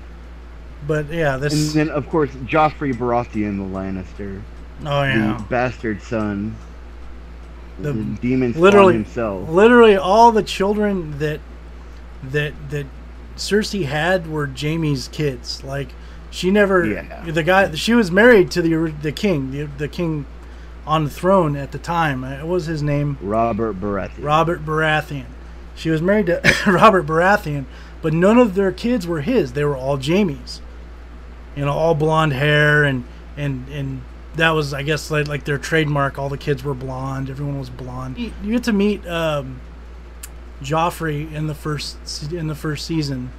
But 0.86 1.10
yeah, 1.12 1.36
this. 1.36 1.52
and 1.52 1.88
then 1.88 1.94
of 1.94 2.08
course 2.08 2.30
Joffrey 2.46 2.92
Baratheon 2.92 3.56
the 3.58 3.64
Lannister, 3.78 4.40
Oh 4.84 5.02
yeah. 5.02 5.36
the 5.38 5.44
bastard 5.44 6.02
son, 6.02 6.56
The- 7.78 7.92
the, 7.92 8.04
demon 8.20 8.52
literally- 8.54 8.94
himself. 8.94 9.48
literally 9.48 9.96
all 9.96 10.32
the 10.32 10.42
children 10.42 11.18
that 11.18 11.40
that 12.30 12.52
that 12.70 12.86
Cersei 13.36 13.84
had 13.84 14.26
were 14.28 14.46
Jaime's 14.46 15.08
kids. 15.08 15.62
Like 15.62 15.88
she 16.30 16.50
never 16.50 16.84
Yeah. 16.86 17.24
the 17.30 17.42
guy 17.42 17.74
she 17.74 17.94
was 17.94 18.10
married 18.10 18.50
to 18.52 18.62
the 18.62 18.92
the 19.02 19.12
king, 19.12 19.50
the, 19.52 19.64
the 19.78 19.88
king 19.88 20.24
on 20.86 21.04
the 21.04 21.10
throne 21.10 21.56
at 21.56 21.72
the 21.72 21.78
time. 21.78 22.24
Uh, 22.24 22.36
What 22.38 22.46
was 22.48 22.66
his 22.66 22.82
name? 22.82 23.16
Robert 23.20 23.80
Baratheon. 23.80 24.22
Robert 24.22 24.64
Baratheon. 24.64 25.26
She 25.74 25.90
was 25.90 26.00
married 26.02 26.26
to 26.26 26.40
Robert 26.66 27.06
Baratheon, 27.06 27.64
but 28.02 28.12
none 28.12 28.38
of 28.38 28.54
their 28.54 28.70
kids 28.72 29.06
were 29.06 29.22
his. 29.22 29.52
They 29.54 29.64
were 29.64 29.76
all 29.76 29.96
Jaime's. 29.96 30.60
You 31.56 31.64
know, 31.64 31.72
all 31.72 31.94
blonde 31.94 32.32
hair 32.32 32.84
and 32.84 33.04
and 33.36 33.68
and 33.68 34.02
that 34.36 34.50
was 34.50 34.74
I 34.74 34.82
guess 34.82 35.10
like 35.10 35.28
like 35.28 35.44
their 35.44 35.58
trademark. 35.58 36.18
All 36.18 36.28
the 36.28 36.38
kids 36.38 36.62
were 36.64 36.74
blonde. 36.74 37.30
Everyone 37.30 37.58
was 37.58 37.70
blonde. 37.70 38.18
You 38.18 38.32
you 38.42 38.52
get 38.52 38.64
to 38.64 38.72
meet 38.72 39.06
um, 39.06 39.60
Joffrey 40.62 41.32
in 41.32 41.46
the 41.46 41.54
first 41.54 42.32
in 42.32 42.46
the 42.48 42.54
first 42.54 42.86
season. 42.86 43.30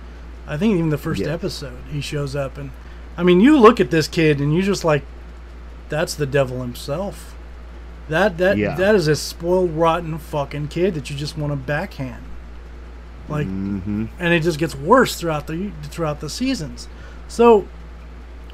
I 0.48 0.58
think 0.58 0.76
even 0.76 0.90
the 0.90 0.98
first 0.98 1.22
Yes. 1.22 1.30
episode 1.30 1.78
he 1.92 2.02
shows 2.02 2.36
up 2.36 2.58
and 2.58 2.72
I 3.18 3.24
mean 3.24 3.42
you 3.42 3.58
look 3.60 3.80
at 3.80 3.92
this 3.92 4.08
kid 4.08 4.40
and 4.40 4.54
you 4.54 4.62
just 4.62 4.84
like 4.84 5.04
that's 5.90 6.14
the 6.16 6.26
devil 6.26 6.62
himself. 6.62 7.35
That 8.10 8.38
that 8.38 8.58
Yeah. 8.58 8.76
that 8.76 8.96
is 8.96 9.08
a 9.08 9.16
spoiled 9.16 9.72
rotten 9.72 10.18
fucking 10.20 10.68
kid 10.68 10.94
that 10.96 11.10
you 11.10 11.16
just 11.16 11.38
want 11.38 11.52
to 11.54 11.58
backhand. 11.58 12.24
Like 13.28 13.48
hmm 13.48 14.06
and 14.20 14.34
it 14.34 14.42
just 14.44 14.60
gets 14.60 14.76
worse 14.76 15.16
throughout 15.20 15.48
the 15.48 15.72
throughout 15.84 16.20
the 16.20 16.30
seasons. 16.30 16.88
So 17.28 17.68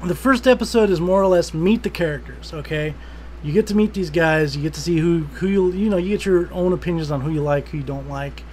the 0.04 0.16
first 0.16 0.48
episode 0.48 0.90
is 0.90 1.00
more 1.02 1.22
or 1.22 1.28
less 1.28 1.54
meet 1.54 1.84
the 1.84 1.90
characters, 1.90 2.54
okay? 2.54 2.94
You 3.44 3.52
get 3.54 3.68
to 3.68 3.76
meet 3.76 3.94
these 3.94 4.10
guys, 4.10 4.56
you 4.56 4.62
get 4.64 4.74
to 4.76 4.82
see 4.82 5.00
who 5.00 5.26
who 5.36 5.48
you 5.48 5.72
you 5.74 5.90
know, 5.90 5.98
you 5.98 6.10
get 6.10 6.26
your 6.26 6.52
own 6.54 6.72
opinions 6.74 7.12
on 7.12 7.22
who 7.22 7.32
you 7.32 7.42
like, 7.42 7.68
who 7.70 7.78
you 7.78 7.84
don't 7.84 8.08
like. 8.10 8.44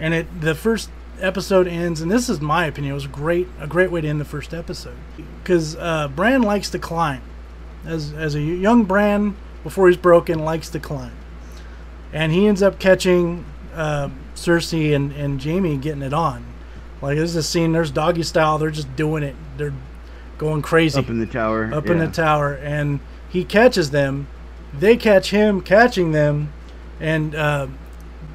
and 0.00 0.14
it 0.14 0.40
the 0.40 0.54
first 0.54 0.88
episode 1.20 1.66
ends, 1.66 2.00
and 2.02 2.10
this 2.10 2.28
is 2.28 2.40
my 2.40 2.66
opinion. 2.66 2.92
It 2.92 2.94
was 2.94 3.06
great, 3.06 3.48
a 3.60 3.66
great 3.66 3.90
way 3.90 4.00
to 4.02 4.08
end 4.08 4.20
the 4.20 4.24
first 4.26 4.52
episode 4.54 4.96
because 5.42 5.74
uh, 5.76 6.08
Bran 6.08 6.42
likes 6.42 6.68
to 6.70 6.78
climb, 6.78 7.22
as 7.86 8.12
as 8.12 8.34
a 8.34 8.40
young 8.40 8.84
Bran 8.84 9.34
before 9.66 9.88
he's 9.88 9.96
broken 9.96 10.44
likes 10.44 10.68
to 10.70 10.78
climb, 10.78 11.10
and 12.12 12.30
he 12.30 12.46
ends 12.46 12.62
up 12.62 12.78
catching 12.78 13.44
uh, 13.74 14.08
Cersei 14.36 14.94
and 14.94 15.10
and 15.10 15.42
Jaime 15.42 15.76
getting 15.76 16.02
it 16.02 16.12
on. 16.12 16.46
Like 17.02 17.16
this 17.16 17.30
is 17.30 17.36
a 17.36 17.42
scene. 17.42 17.72
There's 17.72 17.90
doggy 17.90 18.22
style. 18.22 18.58
They're 18.58 18.70
just 18.70 18.94
doing 18.94 19.24
it. 19.24 19.34
They're 19.56 19.74
going 20.38 20.62
crazy 20.62 21.00
Up 21.00 21.08
in 21.08 21.18
the 21.18 21.26
tower. 21.26 21.74
up 21.74 21.86
in 21.86 21.98
the 21.98 22.06
tower, 22.06 22.54
and 22.54 23.00
he 23.28 23.42
catches 23.42 23.90
them. 23.90 24.28
They 24.72 24.96
catch 24.96 25.30
him 25.30 25.60
catching 25.60 26.12
them, 26.12 26.52
and 27.00 27.34
uh, 27.34 27.66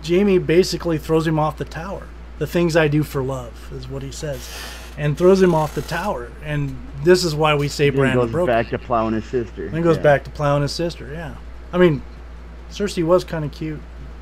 Jaime 0.05 0.38
basically 0.38 0.97
throws 0.97 1.25
him 1.25 1.39
off 1.39 1.57
the 1.57 1.63
tower. 1.63 2.07
The 2.39 2.47
things 2.47 2.75
I 2.75 2.89
do 2.89 3.03
for 3.03 3.23
love 3.23 3.71
is 3.71 3.88
what 3.88 4.03
he 4.03 4.11
says, 4.11 4.50
and 4.97 5.17
throws 5.17 5.41
him 5.41 5.55
off 5.55 5.75
the 5.75 5.81
tower. 5.81 6.29
And 6.43 6.75
this 7.03 7.24
is 7.24 7.34
why 7.36 7.55
we 7.55 7.67
say 7.67 7.86
Then 7.89 7.93
he 7.93 8.00
Brandon 8.01 8.25
goes 8.25 8.31
broke. 8.31 8.48
back 8.48 8.70
to 8.70 8.79
plowing 8.79 9.13
his 9.13 9.25
sister. 9.25 9.70
Then 9.70 9.81
goes 9.81 9.98
Yeah. 9.98 10.03
back 10.03 10.24
to 10.25 10.29
plowing 10.29 10.62
his 10.62 10.72
sister. 10.72 11.10
Yeah, 11.12 11.36
I 11.74 11.77
mean, 11.77 12.01
Cersei 12.72 13.03
was 13.03 13.24
kind 13.24 13.43
of 13.46 13.51
cute. 13.51 13.79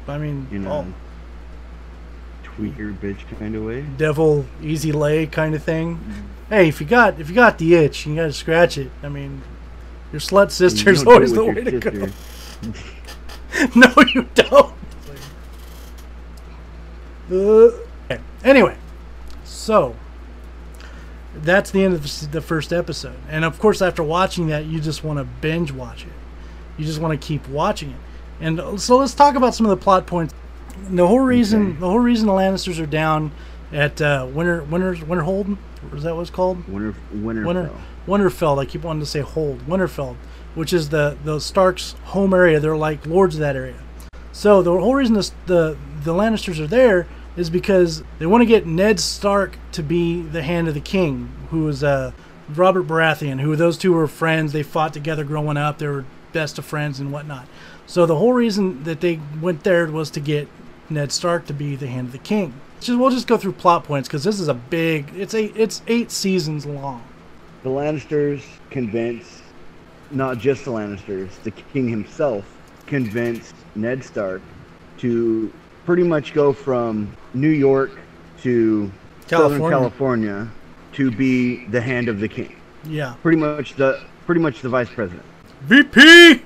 I 0.08 0.18
mean, 0.18 0.48
You 0.52 0.60
know, 0.60 0.72
all 0.72 0.86
tweaker 2.44 2.94
bitch 2.98 3.18
kind 3.40 3.56
of 3.56 3.64
way. 3.64 3.86
devil 3.98 4.46
easy 4.62 4.92
lay 4.92 5.26
kind 5.28 5.54
of 5.56 5.64
thing. 5.64 6.00
Hey, 6.50 6.68
if 6.68 6.82
you 6.82 6.88
got 6.88 7.20
if 7.20 7.30
you 7.30 7.36
got 7.36 7.58
the 7.58 7.76
itch, 7.76 8.06
you 8.06 8.16
got 8.16 8.24
to 8.24 8.34
scratch 8.34 8.78
it. 8.78 8.90
I 9.04 9.10
mean, 9.10 9.42
your 10.12 10.20
slut 10.20 10.52
sister's 10.52 11.04
always 11.08 11.32
the 11.34 11.44
way 11.46 11.54
to 11.64 11.80
go. 11.80 11.92
sister. 11.92 12.12
no, 13.76 13.94
you 14.14 14.28
don't. 14.36 14.74
Uh. 17.32 17.70
Anyway, 18.44 18.76
so 19.44 19.96
that's 21.36 21.72
the 21.72 21.84
end 21.84 21.94
of 21.94 22.32
the 22.32 22.42
first 22.42 22.74
episode, 22.74 23.16
and 23.30 23.46
of 23.46 23.60
course, 23.60 23.82
after 23.82 24.04
watching 24.04 24.48
that, 24.48 24.66
you 24.66 24.80
just 24.80 25.04
want 25.04 25.20
to 25.20 25.26
binge 25.42 25.72
watch 25.72 26.04
it. 26.04 26.12
You 26.78 26.86
just 26.86 27.00
want 27.00 27.20
to 27.20 27.28
keep 27.28 27.48
watching 27.50 27.92
it, 27.92 27.98
and 28.42 28.60
uh, 28.60 28.78
so 28.78 28.98
let's 28.98 29.14
talk 29.14 29.36
about 29.36 29.54
some 29.54 29.66
of 29.66 29.70
the 29.70 29.78
plot 29.84 30.08
points. 30.08 30.34
The 30.90 31.06
whole 31.08 31.20
reason, 31.20 31.72
Okay. 31.72 31.80
the 31.80 31.90
whole 31.90 32.00
reason 32.00 32.26
the 32.28 32.34
Lannisters 32.34 32.82
are 32.82 32.86
down 32.86 33.32
at 33.72 34.02
uh, 34.02 34.28
Winter, 34.34 34.64
Winter's, 34.64 35.00
Winterhold, 35.02 35.58
or 35.92 35.98
is 35.98 36.04
that 36.04 36.16
what 36.16 36.22
it's 36.22 36.30
called? 36.30 36.68
Winter, 36.68 36.96
Winterfell. 37.14 37.46
Winter, 37.46 37.72
Winterfeld. 38.08 38.60
I 38.60 38.66
keep 38.66 38.84
wanting 38.84 39.02
to 39.02 39.06
say 39.06 39.20
Hold. 39.20 39.68
Winterfeld, 39.68 40.16
which 40.56 40.74
is 40.74 40.90
the 40.90 41.18
the 41.24 41.40
Starks' 41.40 41.96
home 42.06 42.34
area. 42.34 42.60
They're 42.60 42.78
like 42.78 43.06
lords 43.06 43.36
of 43.36 43.42
that 43.42 43.56
area. 43.56 43.76
So 44.32 44.62
the 44.64 44.72
whole 44.72 44.96
reason 44.96 45.14
this, 45.16 45.32
the 45.46 45.78
the 46.04 46.14
Lannisters 46.14 46.60
are 46.60 46.68
there 46.68 47.08
is 47.40 47.50
because 47.50 48.04
they 48.20 48.26
want 48.26 48.42
to 48.42 48.46
get 48.46 48.68
Ned 48.68 49.00
Stark 49.00 49.58
to 49.72 49.82
be 49.82 50.22
the 50.22 50.44
hand 50.44 50.68
of 50.68 50.74
the 50.74 50.82
king, 50.82 51.32
who 51.52 51.70
is 51.70 51.86
uh, 51.86 52.12
Robert 52.50 52.86
Baratheon. 52.86 53.40
Who 53.40 53.56
those 53.56 53.78
two 53.78 53.94
were 53.94 54.08
friends. 54.08 54.52
They 54.52 54.62
fought 54.62 54.92
together 54.92 55.24
growing 55.24 55.56
up. 55.56 55.78
They 55.78 55.88
were 55.88 56.06
best 56.34 56.60
of 56.60 56.66
friends 56.66 57.00
and 57.00 57.14
whatnot. 57.14 57.48
So 57.88 58.06
the 58.06 58.18
whole 58.18 58.34
reason 58.34 58.84
that 58.84 59.00
they 59.00 59.22
went 59.42 59.64
there 59.64 59.88
was 59.88 60.12
to 60.12 60.20
get 60.20 60.50
Ned 60.90 61.14
Stark 61.14 61.46
to 61.46 61.54
be 61.54 61.78
the 61.78 61.88
hand 61.88 62.08
of 62.08 62.12
the 62.12 62.18
king. 62.18 62.54
Just, 62.82 63.00
we'll 63.00 63.10
just 63.10 63.28
go 63.28 63.38
through 63.38 63.54
plot 63.54 63.86
points 63.86 64.10
because 64.10 64.26
this 64.26 64.42
is 64.42 64.50
a 64.50 64.54
big. 64.54 65.10
It's 65.16 65.34
eight. 65.34 65.54
It's 65.56 65.82
eight 65.88 66.12
seasons 66.12 66.66
long. 66.66 67.04
The 67.64 67.70
Lannisters 67.70 68.44
convince, 68.70 69.42
not 70.12 70.40
just 70.40 70.66
the 70.66 70.72
Lannisters, 70.72 71.42
the 71.44 71.52
king 71.52 71.88
himself 71.88 72.46
convinced 72.86 73.56
Ned 73.76 74.04
Stark 74.04 74.42
to 74.98 75.54
pretty 75.86 76.04
much 76.04 76.34
go 76.34 76.52
from 76.54 77.16
New 77.34 77.50
York 77.50 77.92
to 78.42 78.92
Southern 79.28 79.60
California. 79.60 79.70
California 79.70 80.52
to 80.94 81.12
be 81.12 81.66
the 81.68 81.82
hand 81.82 82.10
of 82.10 82.20
the 82.20 82.28
king. 82.28 82.56
Yeah. 82.86 83.16
Pretty 83.22 83.38
much 83.38 83.76
the 83.76 84.02
pretty 84.26 84.42
much 84.42 84.62
the 84.62 84.70
vice 84.70 84.90
president. 84.90 85.26
VP. 85.62 86.42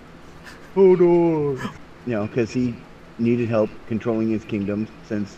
Hodor. 0.76 1.72
You 2.06 2.14
know, 2.14 2.28
because 2.28 2.52
he 2.52 2.76
needed 3.20 3.48
help 3.48 3.70
controlling 3.88 4.30
his 4.30 4.44
kingdom 4.44 4.88
since, 5.08 5.38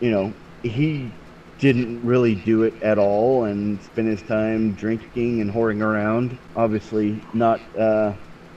you 0.00 0.10
know, 0.10 0.32
he 0.62 1.10
didn't 1.58 2.04
really 2.04 2.34
do 2.34 2.62
it 2.62 2.74
at 2.82 2.98
all 2.98 3.44
and 3.44 3.80
spent 3.82 4.08
his 4.08 4.22
time 4.22 4.72
drinking 4.74 5.40
and 5.40 5.50
whoring 5.52 5.80
around. 5.80 6.36
Obviously, 6.56 7.20
not 7.34 7.60
uh, 7.78 8.12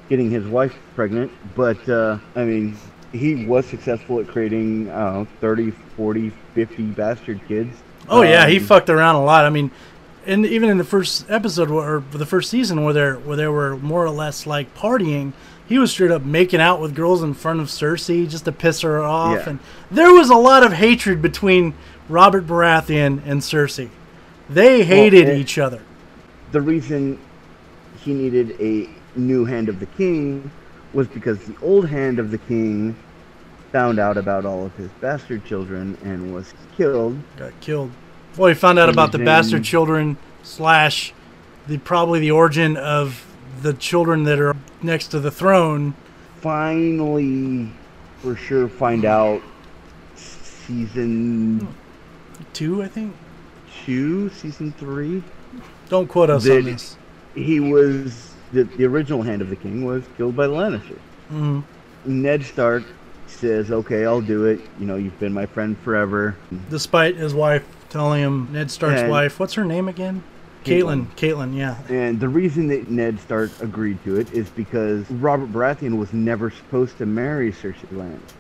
getting 0.10 0.30
his 0.30 0.46
wife 0.46 0.76
pregnant, 0.96 1.32
but 1.56 1.88
uh, 1.90 2.18
I 2.36 2.44
mean, 2.46 2.78
he 3.16 3.46
was 3.46 3.66
successful 3.66 4.20
at 4.20 4.28
creating, 4.28 4.92
I 4.92 5.26
30, 5.42 5.72
40, 5.98 6.30
50 6.54 6.84
bastard 6.92 7.40
kids. 7.48 7.76
Oh 8.10 8.22
yeah, 8.22 8.48
he 8.48 8.58
Um, 8.58 8.64
fucked 8.64 8.90
around 8.90 9.16
a 9.16 9.24
lot. 9.24 9.46
I 9.46 9.50
mean, 9.50 9.72
and 10.28 10.46
even 10.46 10.70
in 10.70 10.78
the 10.78 10.84
first 10.84 11.26
episode 11.30 11.70
or 11.72 12.04
the 12.12 12.26
first 12.26 12.50
season 12.50 12.84
where 12.84 12.94
they 12.94 13.10
where 13.12 13.36
they 13.38 13.48
were 13.48 13.78
more 13.78 14.04
or 14.04 14.10
less 14.12 14.46
like 14.46 14.76
partying, 14.76 15.34
he 15.68 15.80
was 15.80 15.92
straight 15.92 16.12
up 16.12 16.24
making 16.24 16.62
out 16.62 16.80
with 16.82 16.94
girls 16.96 17.24
in 17.24 17.34
front 17.34 17.60
of 17.62 17.68
Cersei 17.68 18.30
just 18.30 18.46
to 18.46 18.52
piss 18.52 18.82
her 18.82 19.02
off, 19.02 19.38
Yeah. 19.38 19.50
and 19.52 19.60
there 19.90 20.14
was 20.14 20.30
a 20.30 20.36
lot 20.36 20.64
of 20.64 20.74
hatred 20.74 21.22
between 21.22 21.74
Robert 22.10 22.46
Baratheon 22.46 23.20
and 23.26 23.42
Cersei. 23.42 23.90
They 24.50 24.84
hated 24.84 25.28
it- 25.28 25.38
each 25.40 25.58
other. 25.58 25.80
the 26.52 26.62
reason 26.62 27.18
he 28.04 28.14
needed 28.14 28.56
a 28.62 28.88
new 29.18 29.44
hand 29.46 29.68
of 29.68 29.80
the 29.80 29.86
king 29.98 30.50
was 30.94 31.08
because 31.08 31.40
the 31.40 31.56
old 31.62 31.88
hand 31.90 32.20
of 32.20 32.30
the 32.32 32.38
king 32.38 32.96
found 33.76 34.00
out 34.00 34.16
about 34.16 34.46
all 34.46 34.66
of 34.66 34.74
his 34.78 34.90
bastard 35.02 35.44
children 35.44 35.98
and 36.02 36.34
was 36.34 36.54
killed. 36.78 37.20
Got 37.36 37.60
killed. 37.60 37.92
Well, 38.38 38.48
he 38.48 38.54
found 38.54 38.80
out 38.80 38.88
about 38.88 39.12
the 39.12 39.18
bastard 39.18 39.66
children 39.66 40.16
slash 40.44 41.14
the 41.68 41.78
probably 41.80 42.22
the 42.22 42.32
origin 42.32 42.78
of 42.78 43.26
the 43.62 43.74
children 43.74 44.24
that 44.24 44.40
are 44.40 44.56
next 44.82 45.10
to 45.10 45.20
the 45.20 45.30
throne. 45.30 45.94
Finally, 46.40 47.70
for 48.20 48.38
sure, 48.38 48.70
find 48.70 49.04
out 49.04 49.42
season 50.16 51.68
Two, 52.54 52.82
I 52.82 52.88
think. 52.88 53.14
two, 53.84 54.30
season 54.30 54.72
three. 54.78 55.22
Don't 55.90 56.08
quote 56.08 56.30
us 56.30 56.48
on 56.50 56.64
this. 56.64 56.96
He 57.36 57.60
was 57.60 58.32
the, 58.54 58.64
the 58.64 58.86
original 58.86 59.22
hand 59.22 59.42
of 59.42 59.50
the 59.50 59.58
king 59.58 59.84
was 59.84 60.06
killed 60.16 60.38
by 60.38 60.48
the 60.48 60.54
Lannisters. 60.54 61.00
hmm 61.28 61.60
Ned 62.06 62.46
Stark 62.46 62.84
says, 63.28 63.72
"Okay, 63.72 64.06
I'll 64.06 64.22
do 64.22 64.46
it. 64.46 64.60
You 64.80 64.86
know, 64.86 64.96
you've 64.96 65.20
been 65.20 65.34
my 65.34 65.46
friend 65.46 65.78
forever." 65.84 66.36
despite 66.70 67.16
his 67.16 67.34
wife 67.34 67.64
telling 67.90 68.22
him 68.22 68.50
Ned 68.52 68.72
Stark's 68.72 69.02
And- 69.02 69.10
wife. 69.12 69.40
What's 69.40 69.54
her 69.54 69.66
name 69.66 69.88
again? 69.88 70.24
Catelyn. 70.64 71.06
Catelyn. 71.16 71.52
Catelyn. 71.52 71.56
Yeah. 71.56 71.76
And 71.90 72.20
the 72.20 72.28
reason 72.28 72.68
that 72.70 72.90
Ned 72.90 73.20
Stark 73.20 73.52
agreed 73.62 74.04
to 74.04 74.16
it 74.20 74.34
is 74.34 74.50
because 74.50 75.10
Robert 75.12 75.54
Baratheon 75.54 75.98
was 75.98 76.12
never 76.12 76.50
supposed 76.50 76.98
to 76.98 77.06
marry 77.06 77.52
Cersei 77.52 77.86
Lannister. 77.94 78.34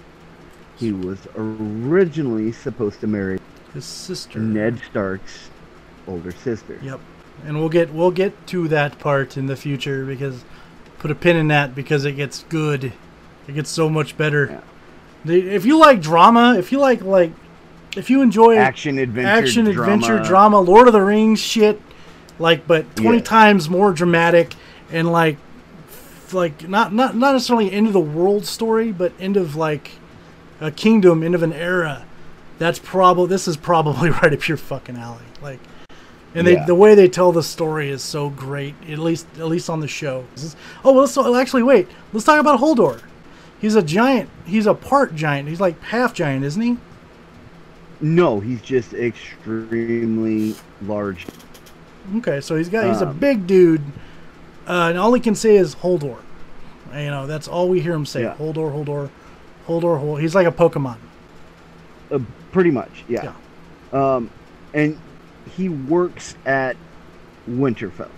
He 0.77 0.92
was 0.92 1.20
originally 1.38 2.51
supposed 2.51 3.00
to 3.01 3.08
marry 3.08 3.39
His 3.74 3.86
sister. 3.86 4.39
Ned 4.39 4.80
Stark's 4.89 5.50
older 6.08 6.32
sister. 6.32 6.80
Yep. 6.82 7.00
And 7.46 7.58
we'll 7.60 7.70
get 7.70 7.94
we'll 7.94 8.12
get 8.12 8.48
to 8.48 8.68
that 8.70 8.98
part 9.00 9.38
in 9.38 9.46
the 9.48 9.56
future 9.56 10.06
because 10.06 10.44
put 11.00 11.12
a 11.12 11.15
pin 11.15 11.36
in 11.36 11.48
that 11.50 11.75
because 11.75 12.06
it 12.06 12.13
gets 12.13 12.44
good. 12.50 12.94
It 13.48 13.54
gets 13.54 13.70
so 13.70 13.89
much 13.89 14.18
better. 14.18 14.48
Yeah. 14.51 14.60
If 15.27 15.65
you 15.65 15.77
like 15.79 16.01
drama, 16.01 16.55
if 16.58 16.72
you 16.72 16.79
like 16.79 17.01
like 17.01 17.32
if 17.98 18.10
you 18.10 18.22
enjoy 18.22 18.58
Action 18.58 18.98
adventure, 19.00 19.29
action 19.29 19.65
drama. 19.65 19.94
adventure 19.94 20.20
drama 20.24 20.60
lord 20.60 20.88
of 20.88 20.94
the 20.94 21.01
rings 21.01 21.39
shit 21.39 21.82
like 22.39 22.67
but 22.67 22.94
20 22.98 23.17
Yeah. 23.20 23.24
times 23.24 23.70
more 23.70 23.94
dramatic 23.94 24.53
and 24.91 25.10
like 25.12 25.38
f- 25.88 26.34
like 26.34 26.67
not 26.67 26.94
not 26.94 27.15
not 27.15 27.32
necessarily 27.32 27.72
end 27.72 27.88
of 27.88 27.94
the 27.94 28.01
world 28.01 28.46
story 28.46 28.91
but 28.91 29.13
end 29.17 29.38
of 29.38 29.55
like 29.55 29.91
a 30.60 30.72
kingdom 30.72 31.24
end 31.24 31.36
of 31.36 31.41
an 31.44 31.53
era 31.53 32.03
that's 32.60 32.79
probably 32.79 33.27
this 33.27 33.48
is 33.48 33.55
probably 33.55 34.10
right 34.22 34.34
up 34.34 34.46
your 34.46 34.58
fucking 34.58 34.98
alley 34.98 35.24
like 35.41 35.60
and 36.34 36.46
they 36.46 36.55
Yeah. 36.55 36.65
the 36.65 36.75
way 36.75 36.96
they 36.96 37.08
tell 37.08 37.32
the 37.32 37.44
story 37.44 37.89
is 37.89 38.03
so 38.03 38.29
great 38.29 38.75
at 38.89 39.00
least 39.00 39.25
at 39.38 39.46
least 39.46 39.70
on 39.70 39.79
the 39.79 39.88
show 39.88 40.25
is- 40.36 40.58
oh 40.84 40.91
well 40.91 41.03
let's 41.03 41.17
actually 41.39 41.63
wait 41.63 41.88
let's 42.12 42.25
talk 42.25 42.41
about 42.41 42.60
Hodor 42.60 43.00
he's 43.65 43.74
a 43.75 43.81
giant 43.81 44.29
he's 44.45 44.67
a 44.67 44.74
part 44.75 45.15
giant 45.15 45.50
he's 45.50 45.60
like 45.60 45.81
half 45.81 46.13
giant 46.13 46.45
isn't 46.45 46.62
he 46.62 46.77
No, 48.00 48.39
he's 48.39 48.62
just 48.62 48.93
extremely 48.93 50.53
large. 50.84 51.25
Okay, 52.17 52.39
so 52.41 52.55
he's 52.55 52.69
got 52.69 52.86
he's 52.86 53.01
a 53.01 53.07
Um, 53.07 53.17
big 53.17 53.48
dude, 53.48 53.81
uh, 54.67 54.89
and 54.89 54.98
all 55.00 55.12
he 55.13 55.19
can 55.19 55.34
say 55.34 55.55
is 55.55 55.74
Hodor. 55.75 56.17
You 56.93 57.10
know, 57.10 57.25
that's 57.25 57.48
all 57.48 57.67
we 57.69 57.79
hear 57.79 57.93
him 57.93 58.05
say. 58.05 58.22
Yeah. 58.22 58.36
Hodor, 58.36 58.69
Hodor, 58.72 59.10
Hodor, 59.65 60.00
Hodor. 60.00 60.22
He's 60.22 60.36
like 60.36 60.45
a 60.45 60.51
Pokemon. 60.51 60.98
Uh, 62.12 62.19
pretty 62.51 62.69
much, 62.69 63.03
yeah. 63.07 63.34
Um, 63.91 64.29
and 64.74 65.00
he 65.55 65.69
works 65.69 66.36
at 66.45 66.75
Winterfell. 67.50 68.12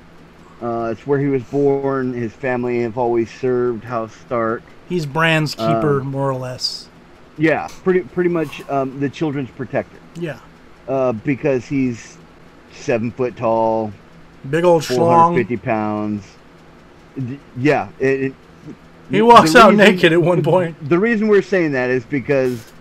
Uh, 0.62 0.89
it's 0.92 1.06
where 1.08 1.20
he 1.20 1.27
was 1.27 1.44
born. 1.44 2.13
His 2.13 2.34
family 2.34 2.82
have 2.82 2.98
always 2.98 3.30
served 3.32 3.84
House 3.86 4.13
Stark. 4.25 4.63
He's 4.89 5.06
Bran's 5.06 5.53
keeper, 5.56 6.01
Um, 6.01 6.08
more 6.08 6.29
or 6.29 6.36
less. 6.36 6.88
Yeah, 7.38 7.67
pretty 7.84 8.01
pretty 8.01 8.29
much 8.29 8.67
um, 8.70 9.00
the 9.00 9.10
children's 9.10 9.51
protector. 9.51 9.98
Yeah. 10.20 10.39
Uh, 10.88 11.12
because 11.12 11.65
he's 11.65 12.17
seven 12.72 13.12
foot 13.12 13.36
tall, 13.36 13.91
Big 14.50 14.63
old 14.63 14.84
schlong. 14.84 15.36
fifty 15.36 15.58
pounds. 15.58 16.24
Yeah, 17.58 17.89
it, 18.00 18.22
it- 18.22 18.34
He 19.10 19.22
walks 19.22 19.56
out 19.56 19.72
reason- 19.72 19.86
naked 19.86 20.13
at 20.13 20.22
one 20.22 20.41
point. 20.44 20.75
The 20.89 20.98
reason 21.00 21.27
we're 21.27 21.41
saying 21.41 21.72
that 21.74 21.89
is 21.89 22.06
because, 22.06 22.72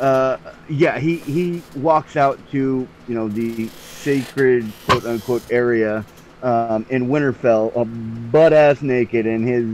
uh, 0.00 0.36
yeah, 0.68 0.98
he 0.98 1.16
he 1.16 1.62
walks 1.76 2.16
out 2.16 2.38
to 2.50 2.86
you 3.08 3.14
know 3.14 3.28
the 3.28 3.68
sacred 3.68 4.70
quote 4.86 5.04
unquote 5.04 5.42
area 5.50 6.04
um, 6.42 6.84
in 6.90 7.08
Winterfell, 7.08 7.76
uh, 7.76 7.84
butt 7.84 8.52
ass 8.52 8.82
naked, 8.82 9.26
and 9.26 9.46
his 9.46 9.64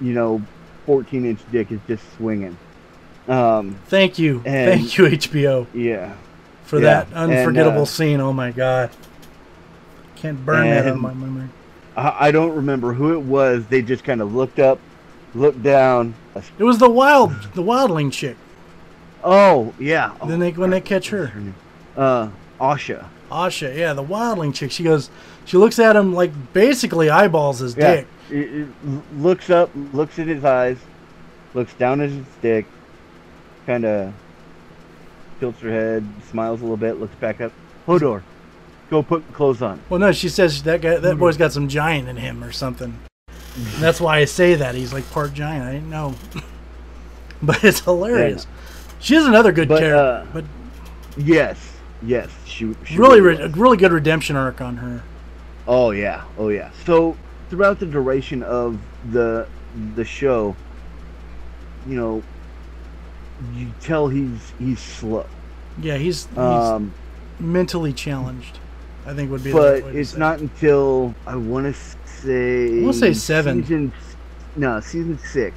you 0.00 0.12
know 0.12 0.42
fourteen 0.86 1.26
inch 1.26 1.40
dick 1.52 1.70
is 1.72 1.80
just 1.86 2.02
swinging. 2.16 2.56
Um, 3.28 3.76
Thank 3.88 4.18
you. 4.18 4.36
And- 4.46 4.80
Thank 4.80 4.96
you, 4.98 5.04
HBO, 5.06 5.66
yeah. 5.74 6.14
for 6.64 6.76
Yeah, 6.76 7.04
that 7.04 7.06
and, 7.14 7.32
unforgettable 7.32 7.82
uh, 7.82 7.86
scene. 7.86 8.20
Oh 8.20 8.32
my 8.32 8.52
god. 8.52 8.90
Can't 10.16 10.44
burn 10.46 10.68
that 10.70 10.86
on 10.86 10.92
And- 10.92 11.00
my 11.00 11.12
memory. 11.12 11.48
I, 11.96 12.28
I 12.28 12.30
don't 12.30 12.54
remember 12.54 12.92
who 12.92 13.14
it 13.14 13.22
was. 13.22 13.66
They 13.66 13.82
just 13.82 14.04
kind 14.04 14.20
of 14.20 14.34
looked 14.34 14.58
up, 14.58 14.78
looked 15.34 15.62
down. 15.62 16.14
It 16.58 16.64
was 16.64 16.78
the 16.78 16.88
wild 16.90 17.32
the 17.54 17.62
wildling 17.62 18.12
chick. 18.12 18.36
Oh 19.24 19.74
yeah. 19.78 20.14
Oh, 20.20 20.26
then 20.28 20.38
they 20.38 20.52
when 20.52 20.70
they 20.70 20.80
catch 20.80 21.08
her. 21.10 21.32
uh, 21.96 22.28
Osha. 22.60 23.06
Osha, 23.30 23.76
yeah, 23.76 23.92
the 23.92 24.04
wildling 24.04 24.54
chick. 24.54 24.70
She 24.70 24.84
goes 24.84 25.10
she 25.46 25.56
looks 25.56 25.78
at 25.78 25.96
him 25.96 26.12
like 26.14 26.30
basically 26.52 27.08
eyeballs 27.08 27.60
his 27.60 27.74
Yeah. 27.76 27.94
dick. 27.96 28.06
It, 28.30 28.36
it 28.36 28.68
looks 29.18 29.48
up, 29.50 29.70
looks 29.92 30.18
at 30.18 30.26
his 30.26 30.44
eyes, 30.44 30.76
looks 31.54 31.72
down 31.74 32.00
at 32.00 32.10
his 32.10 32.24
dick, 32.42 32.66
kind 33.66 33.84
of 33.84 34.12
tilts 35.40 35.60
her 35.60 35.70
head, 35.70 36.04
smiles 36.30 36.60
a 36.60 36.64
little 36.64 36.76
bit, 36.76 36.98
looks 37.00 37.14
back 37.16 37.40
up. 37.40 37.52
Hodor, 37.86 38.22
go 38.90 39.02
put 39.02 39.32
clothes 39.32 39.62
on. 39.62 39.80
Well 39.88 40.00
no, 40.00 40.12
she 40.12 40.28
says 40.28 40.62
that 40.64 40.80
guy 40.80 40.96
that 40.96 41.18
boy's 41.18 41.36
got 41.36 41.52
some 41.52 41.68
giant 41.68 42.08
in 42.08 42.16
him 42.16 42.42
or 42.42 42.52
something. 42.52 42.98
And 43.28 43.66
that's 43.78 44.00
why 44.00 44.18
I 44.18 44.24
say 44.24 44.54
that. 44.56 44.74
He's 44.74 44.92
like 44.92 45.08
part 45.12 45.32
giant. 45.32 45.64
I 45.64 45.72
didn't 45.72 45.90
know. 45.90 46.14
but 47.42 47.62
it's 47.64 47.80
hilarious. 47.80 48.46
She 48.98 49.14
has 49.14 49.26
another 49.26 49.52
good 49.52 49.68
But, 49.68 49.80
character. 49.80 49.96
uh, 49.96 50.26
but 50.32 50.44
Yes, 51.18 51.58
yes. 52.02 52.28
She, 52.44 52.74
she 52.84 52.98
really, 52.98 53.20
was. 53.20 53.38
re- 53.38 53.44
a 53.44 53.48
really 53.48 53.76
good 53.78 53.92
redemption 53.92 54.36
arc 54.36 54.60
on 54.60 54.76
her. 54.78 55.02
Oh 55.68 55.90
yeah, 55.90 56.24
oh 56.38 56.48
yeah. 56.48 56.70
So 56.84 57.16
throughout 57.50 57.78
the 57.80 57.86
duration 57.86 58.42
of 58.42 58.78
the 59.10 59.46
the 59.94 60.04
show, 60.04 60.54
you 61.86 61.96
know, 61.96 62.22
you 63.54 63.68
tell 63.80 64.08
he's 64.08 64.52
he's 64.58 64.80
slow. 64.80 65.26
Yeah, 65.80 65.96
he's, 65.96 66.26
he's 66.28 66.38
Um, 66.38 66.94
mentally 67.38 67.92
challenged. 67.92 68.58
I 69.04 69.14
think 69.14 69.30
would 69.30 69.44
be. 69.44 69.52
but 69.52 69.74
right 69.74 69.84
way 69.84 69.92
to 69.92 69.98
it's 69.98 70.16
not 70.16 70.40
until 70.40 71.14
I 71.26 71.36
want 71.36 71.66
to 71.66 71.80
say. 72.08 72.80
Wanna 72.80 72.92
say 72.94 73.12
seven. 73.12 73.62
Season, 73.62 73.92
no, 74.56 74.80
season 74.80 75.18
six. 75.18 75.56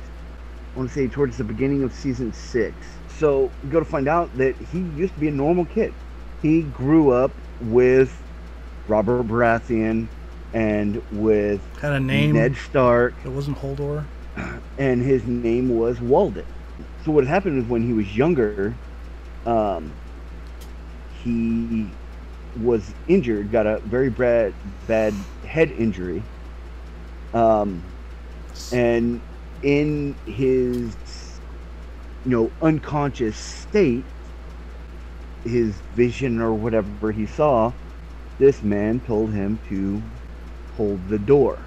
I 0.75 0.77
want 0.77 0.89
to 0.89 0.95
say 0.95 1.07
towards 1.07 1.37
the 1.37 1.43
beginning 1.43 1.83
of 1.83 1.93
season 1.93 2.33
six. 2.33 2.75
So 3.17 3.49
you 3.63 3.69
go 3.69 3.79
to 3.79 3.85
find 3.85 4.07
out 4.07 4.35
that 4.37 4.55
he 4.71 4.79
used 4.95 5.13
to 5.15 5.19
be 5.19 5.27
a 5.29 5.31
normal 5.31 5.65
kid. 5.65 5.93
He 6.41 6.61
grew 6.63 7.11
up 7.11 7.31
with 7.61 8.21
Robert 8.89 9.23
Baratheon 9.27 10.09
and 10.53 11.01
with 11.11 11.69
Had 11.81 11.93
a 11.93 11.99
name. 11.99 12.33
Ned 12.33 12.55
Stark, 12.57 13.19
It 13.25 13.29
wasn't 13.29 13.59
Hodor. 13.59 14.07
and 14.77 15.01
his 15.03 15.25
name 15.27 15.69
was 15.69 16.01
Walden. 16.01 16.45
So 17.03 17.11
what 17.11 17.27
happened 17.27 17.59
is 17.59 17.69
when 17.69 17.83
he 17.83 17.93
was 17.93 18.15
younger, 18.17 18.65
um, 19.45 19.99
he 21.07 21.97
was 22.55 22.93
injured, 23.07 23.51
got 23.51 23.67
a 23.67 23.79
very 23.85 24.09
bad 24.09 24.55
bad 24.87 25.13
head 25.43 25.71
injury, 25.71 26.29
um, 27.33 27.93
and 28.71 29.23
in 29.61 30.17
his 30.25 30.97
you 32.23 32.31
know 32.31 32.53
unconscious 32.61 33.37
state, 33.37 34.09
his 35.43 35.81
vision 35.91 36.39
or 36.41 36.55
whatever 36.55 37.11
he 37.11 37.25
saw, 37.25 37.73
this 38.39 38.63
man 38.63 38.99
told 39.01 39.31
him 39.31 39.59
to 39.69 40.01
hold 40.75 41.07
the 41.09 41.19
door. 41.19 41.59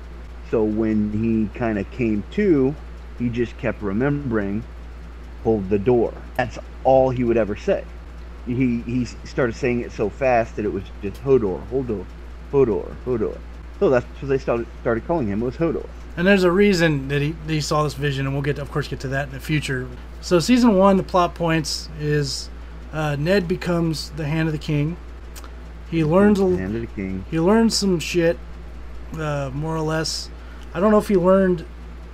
So 0.51 0.65
when 0.65 1.13
he 1.13 1.57
kind 1.59 1.79
of 1.79 1.89
came 1.93 2.25
to, 2.33 2.75
he 3.19 3.29
just 3.29 3.57
kept 3.59 3.81
remembering, 3.81 4.65
hold 5.45 5.69
the 5.69 5.79
door. 5.79 6.13
That's 6.37 6.59
all 6.83 7.11
he 7.11 7.25
would 7.25 7.37
ever 7.37 7.57
say. 7.57 7.85
He 8.47 8.81
he 8.81 9.05
started 9.05 9.55
saying 9.55 9.83
it 9.83 9.93
so 9.93 10.09
fast 10.09 10.57
that 10.57 10.65
it 10.65 10.73
was 10.73 10.83
just 11.01 11.23
Hodor, 11.23 11.65
Hodor, 11.69 12.05
Hodor, 12.51 12.97
Hodor. 13.05 13.39
So 13.79 13.89
that's 13.89 14.05
what 14.21 14.29
they 14.29 14.39
started 14.39 14.67
started 14.81 15.07
calling 15.07 15.29
him 15.29 15.41
was 15.41 15.57
Hodor. 15.57 15.87
And 16.17 16.27
there's 16.27 16.45
a 16.45 16.51
reason 16.51 17.09
that 17.09 17.23
he, 17.23 17.33
that 17.47 17.53
he 17.53 17.61
saw 17.61 17.85
this 17.85 17.95
vision, 17.95 18.27
and 18.27 18.35
we'll 18.35 18.43
get, 18.43 18.57
to, 18.57 18.63
of 18.63 18.71
course, 18.71 18.87
get 18.87 19.01
to 19.01 19.09
that 19.09 19.29
in 19.29 19.33
the 19.33 19.41
future. 19.41 19.89
So, 20.21 20.41
season 20.41 20.77
one, 20.77 20.99
the 20.99 21.03
plot 21.03 21.35
points 21.35 21.89
is 21.99 22.51
uh, 22.93 23.17
Ned 23.19 23.49
becomes 23.49 24.11
the 24.11 24.27
Hand 24.27 24.49
of 24.49 24.53
the 24.53 24.59
King. 24.59 24.99
He 25.93 26.03
learns 26.05 26.41
a, 26.41 26.57
Hand 26.57 26.75
of 26.75 26.81
the 26.81 26.87
King. 26.89 27.25
he 27.31 27.39
learns 27.39 27.77
some 27.77 28.01
shit, 28.01 28.39
uh, 29.17 29.51
more 29.55 29.77
or 29.77 29.83
less. 29.83 30.31
I 30.75 30.81
don't 30.81 30.91
know 30.91 30.99
if 30.99 31.07
he 31.09 31.17
learned 31.17 31.65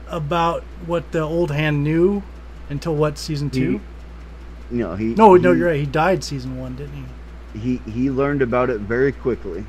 about 0.08 0.64
what 0.84 1.12
the 1.12 1.20
old 1.20 1.50
hand 1.52 1.84
knew 1.84 2.22
until 2.68 2.94
what 2.94 3.16
season 3.18 3.48
two. 3.50 3.80
You 4.70 4.78
know 4.78 4.96
he. 4.96 5.14
no, 5.14 5.36
no, 5.36 5.52
you're 5.52 5.68
right. 5.68 5.78
He 5.80 5.86
died 5.86 6.22
season 6.24 6.58
one, 6.58 6.76
didn't 6.76 7.06
he? 7.54 7.58
he 7.58 7.90
he 7.90 8.10
learned 8.10 8.42
about 8.42 8.68
it 8.68 8.80
very 8.80 9.12
quickly. 9.12 9.64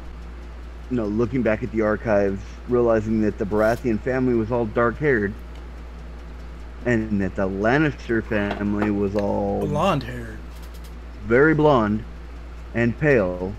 You 0.89 0.97
know, 0.97 1.05
looking 1.05 1.43
back 1.43 1.61
at 1.61 1.71
the 1.71 1.81
archives, 1.81 2.41
realizing 2.67 3.21
that 3.21 3.37
the 3.37 3.45
Baratheon 3.45 3.99
family 4.01 4.33
was 4.33 4.51
all 4.51 4.65
dark-haired, 4.65 5.33
and 6.83 7.21
that 7.21 7.35
the 7.35 7.47
Lannister 7.47 8.25
family 8.25 8.89
was 8.89 9.15
all 9.15 9.67
Blonde 9.67 10.03
haired. 10.03 10.39
very 11.27 11.53
blonde 11.53 12.03
and 12.73 12.99
pale, 12.99 13.53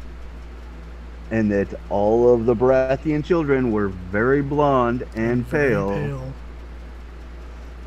and 1.30 1.50
that 1.50 1.68
all 1.90 2.32
of 2.34 2.46
the 2.46 2.54
Baratheon 2.54 3.24
children 3.24 3.70
were 3.72 3.88
very 3.88 4.42
blonde 4.42 5.06
and 5.14 5.48
pale, 5.48 5.90
pale. 5.90 6.32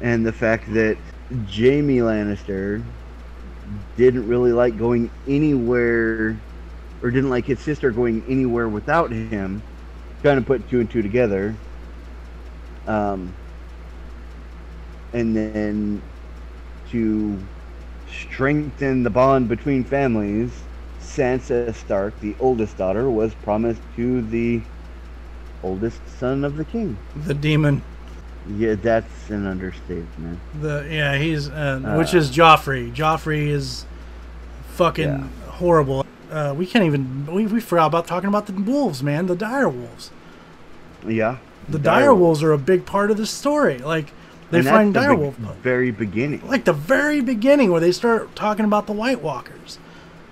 and 0.01 0.25
the 0.25 0.31
fact 0.31 0.73
that 0.73 0.97
Jaime 1.29 1.97
Lannister 1.97 2.83
didn't 3.97 4.27
really 4.27 4.51
like 4.51 4.77
going 4.77 5.09
anywhere 5.27 6.37
or 7.01 7.11
didn't 7.11 7.29
like 7.29 7.45
his 7.45 7.59
sister 7.59 7.91
going 7.91 8.23
anywhere 8.29 8.69
without 8.69 9.11
him 9.11 9.61
kind 10.21 10.37
of 10.37 10.45
put 10.45 10.67
two 10.69 10.79
and 10.79 10.89
two 10.89 11.01
together 11.01 11.53
um, 12.87 13.33
and 15.11 15.35
then 15.35 16.01
to 16.89 17.37
strengthen 18.09 19.03
the 19.03 19.09
bond 19.09 19.49
between 19.49 19.83
families 19.83 20.51
sansa 21.15 21.73
stark 21.75 22.19
the 22.21 22.35
oldest 22.39 22.77
daughter 22.77 23.09
was 23.09 23.33
promised 23.43 23.81
to 23.95 24.21
the 24.23 24.61
oldest 25.63 25.99
son 26.19 26.43
of 26.43 26.57
the 26.57 26.65
king 26.65 26.97
The 27.15 27.33
demon. 27.33 27.81
yeah 28.57 28.75
that's 28.75 29.29
an 29.29 29.45
understatement 29.47 30.39
The 30.61 30.85
yeah, 30.89 31.15
he's 31.17 31.49
uh, 31.49 31.81
Uh, 31.83 31.97
which 31.97 32.13
is 32.13 32.29
Joffrey. 32.31 32.93
Joffrey 32.93 33.47
is 33.47 33.85
fucking 34.75 35.05
Yeah. 35.07 35.27
horrible. 35.51 36.05
Uh, 36.31 36.53
we 36.57 36.65
can't 36.65 36.83
even 36.85 37.27
we, 37.31 37.45
we 37.45 37.59
forgot 37.61 37.85
about 37.87 38.07
talking 38.07 38.27
about 38.27 38.47
the 38.47 38.53
wolves, 38.53 39.03
man. 39.03 39.27
The 39.27 39.35
dire 39.35 39.69
wolves. 39.69 40.09
yeah 41.07 41.37
The 41.69 41.79
dire 41.79 42.13
wolves 42.13 42.41
are 42.43 42.51
a 42.51 42.57
big 42.57 42.85
part 42.85 43.11
of 43.11 43.17
the 43.17 43.25
story. 43.25 43.77
Like 43.77 44.07
they 44.51 44.59
And 44.59 44.67
find 44.67 44.93
the 44.95 44.99
dire 44.99 45.15
be- 45.15 45.21
wolf, 45.21 45.35
very 45.63 45.91
beginning. 45.91 46.41
like 46.47 46.65
the 46.65 46.73
very 46.73 47.21
beginning 47.21 47.71
where 47.71 47.79
they 47.81 47.91
start 47.91 48.35
talking 48.35 48.65
about 48.65 48.87
the 48.87 48.93
White 48.93 49.21
Walkers. 49.21 49.77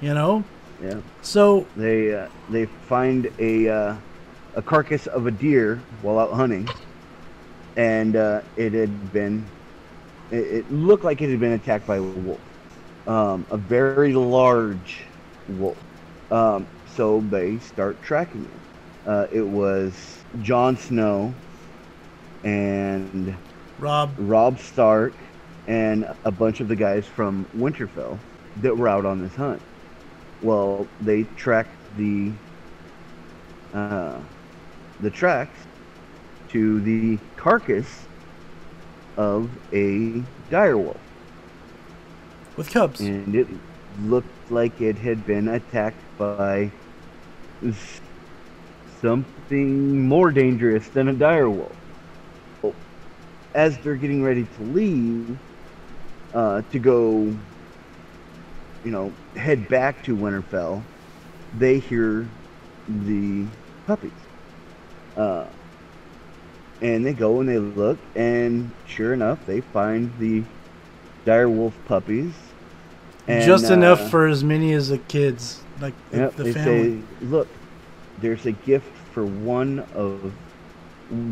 You 0.02 0.14
know, 0.16 0.44
yeah, 0.82 1.00
so 1.22 1.66
they 1.76 2.14
uh, 2.14 2.28
they 2.50 2.66
find 2.66 3.32
a 3.40 3.70
uh, 3.70 3.96
a 4.56 4.62
carcass 4.62 5.08
of 5.08 5.28
a 5.28 5.32
deer 5.32 5.82
while 6.02 6.20
out 6.20 6.32
hunting, 6.32 6.68
and 7.78 8.16
uh, 8.16 8.42
it 8.58 8.74
had 8.74 9.14
been 9.14 9.46
it, 10.32 10.36
it 10.36 10.72
looked 10.72 11.04
like 11.04 11.22
it 11.22 11.30
had 11.30 11.40
been 11.40 11.54
attacked 11.54 11.86
by 11.86 11.98
a 11.98 12.02
wolf, 12.02 12.40
um, 13.08 13.46
a 13.52 13.58
very 13.58 14.14
large 14.14 15.04
wolf. 15.50 15.78
Um, 16.32 16.66
so 16.96 17.22
they 17.30 17.60
start 17.60 18.02
tracking 18.02 18.46
it. 18.46 19.08
Uh, 19.08 19.28
it 19.32 19.42
was 19.42 19.94
Jon 20.42 20.78
Snow 20.78 21.34
and 22.44 23.36
Robb, 23.80 24.12
Robb 24.18 24.60
Stark 24.60 25.14
and 25.68 26.08
a 26.26 26.32
bunch 26.32 26.60
of 26.60 26.68
the 26.68 26.76
guys 26.76 27.06
from 27.06 27.46
Winterfell 27.56 28.18
that 28.58 28.76
were 28.76 28.88
out 28.88 29.06
on 29.06 29.22
this 29.22 29.36
hunt. 29.36 29.62
Well, 30.42 30.88
they 31.02 31.24
tracked 31.36 31.76
the 31.98 32.32
uh, 33.74 34.20
the 35.00 35.10
tracks 35.10 35.58
to 36.50 36.80
the 36.82 37.18
carcass 37.38 38.08
of 39.18 39.50
a 39.72 40.24
direwolf. 40.50 40.98
with 42.58 42.72
cubs. 42.72 43.00
and 43.02 43.36
it 43.36 43.48
looked 44.04 44.52
like 44.52 44.80
it 44.82 44.98
had 44.98 45.26
been 45.26 45.48
attacked 45.48 46.02
by 46.18 46.72
something 49.02 50.08
more 50.08 50.32
dangerous 50.32 50.88
than 50.90 51.08
a 51.08 51.14
dire 51.14 51.50
wolf. 51.50 51.76
As 53.54 53.78
they're 53.80 53.96
getting 53.96 54.24
ready 54.24 54.46
to 54.46 54.64
leave, 54.64 55.38
uh, 56.34 56.62
to 56.72 56.80
go, 56.80 57.36
you 58.84 58.92
know, 58.92 59.12
head 59.36 59.68
back 59.70 60.04
to 60.04 60.16
Winterfell, 60.16 60.82
they 61.58 61.80
hear 61.80 62.28
the 62.88 63.46
puppies. 63.86 64.12
Uh, 65.16 65.46
and 66.82 67.06
they 67.06 67.14
go 67.14 67.40
and 67.40 67.50
they 67.50 67.60
look, 67.60 68.00
and 68.16 68.72
sure 68.88 69.14
enough, 69.14 69.46
they 69.46 69.62
find 69.62 70.12
the 70.20 70.44
direwolf 71.26 71.74
puppies. 71.86 72.34
And, 73.28 73.44
Just 73.44 73.70
enough 73.70 74.02
uh, 74.02 74.10
for 74.10 74.28
as 74.28 74.44
many 74.44 74.74
as 74.74 74.90
the 74.90 74.98
kids, 74.98 75.62
like 75.80 75.94
the, 76.10 76.18
Yep, 76.18 76.36
the 76.36 76.44
they 76.44 76.54
family. 76.54 77.02
say, 77.02 77.26
look, 77.26 77.48
there's 78.20 78.46
a 78.46 78.52
gift 78.52 78.96
for 79.14 79.26
one 79.26 79.80
of 79.96 80.34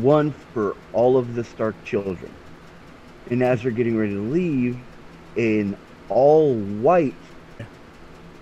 one 0.02 0.30
for 0.30 0.76
all 0.92 1.16
of 1.16 1.34
the 1.34 1.42
Stark 1.42 1.74
children. 1.84 2.30
And 3.30 3.42
as 3.42 3.62
they're 3.62 3.72
getting 3.72 3.96
ready 3.96 4.14
to 4.14 4.20
leave, 4.20 4.78
in 5.36 5.76
all 6.08 6.54
white, 6.54 7.14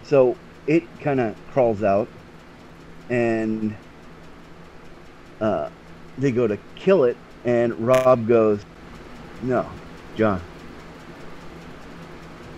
so 0.08 0.36
it 0.66 0.82
kind 1.00 1.20
of 1.20 1.36
crawls 1.52 1.82
out, 1.82 2.08
and 3.10 3.76
uh, 5.40 5.68
they 6.16 6.32
go 6.32 6.46
to 6.46 6.58
kill 6.74 7.04
it, 7.04 7.16
and 7.44 7.78
Robb 7.86 8.26
goes, 8.26 8.60
"No, 9.42 9.68
Jon, 10.16 10.40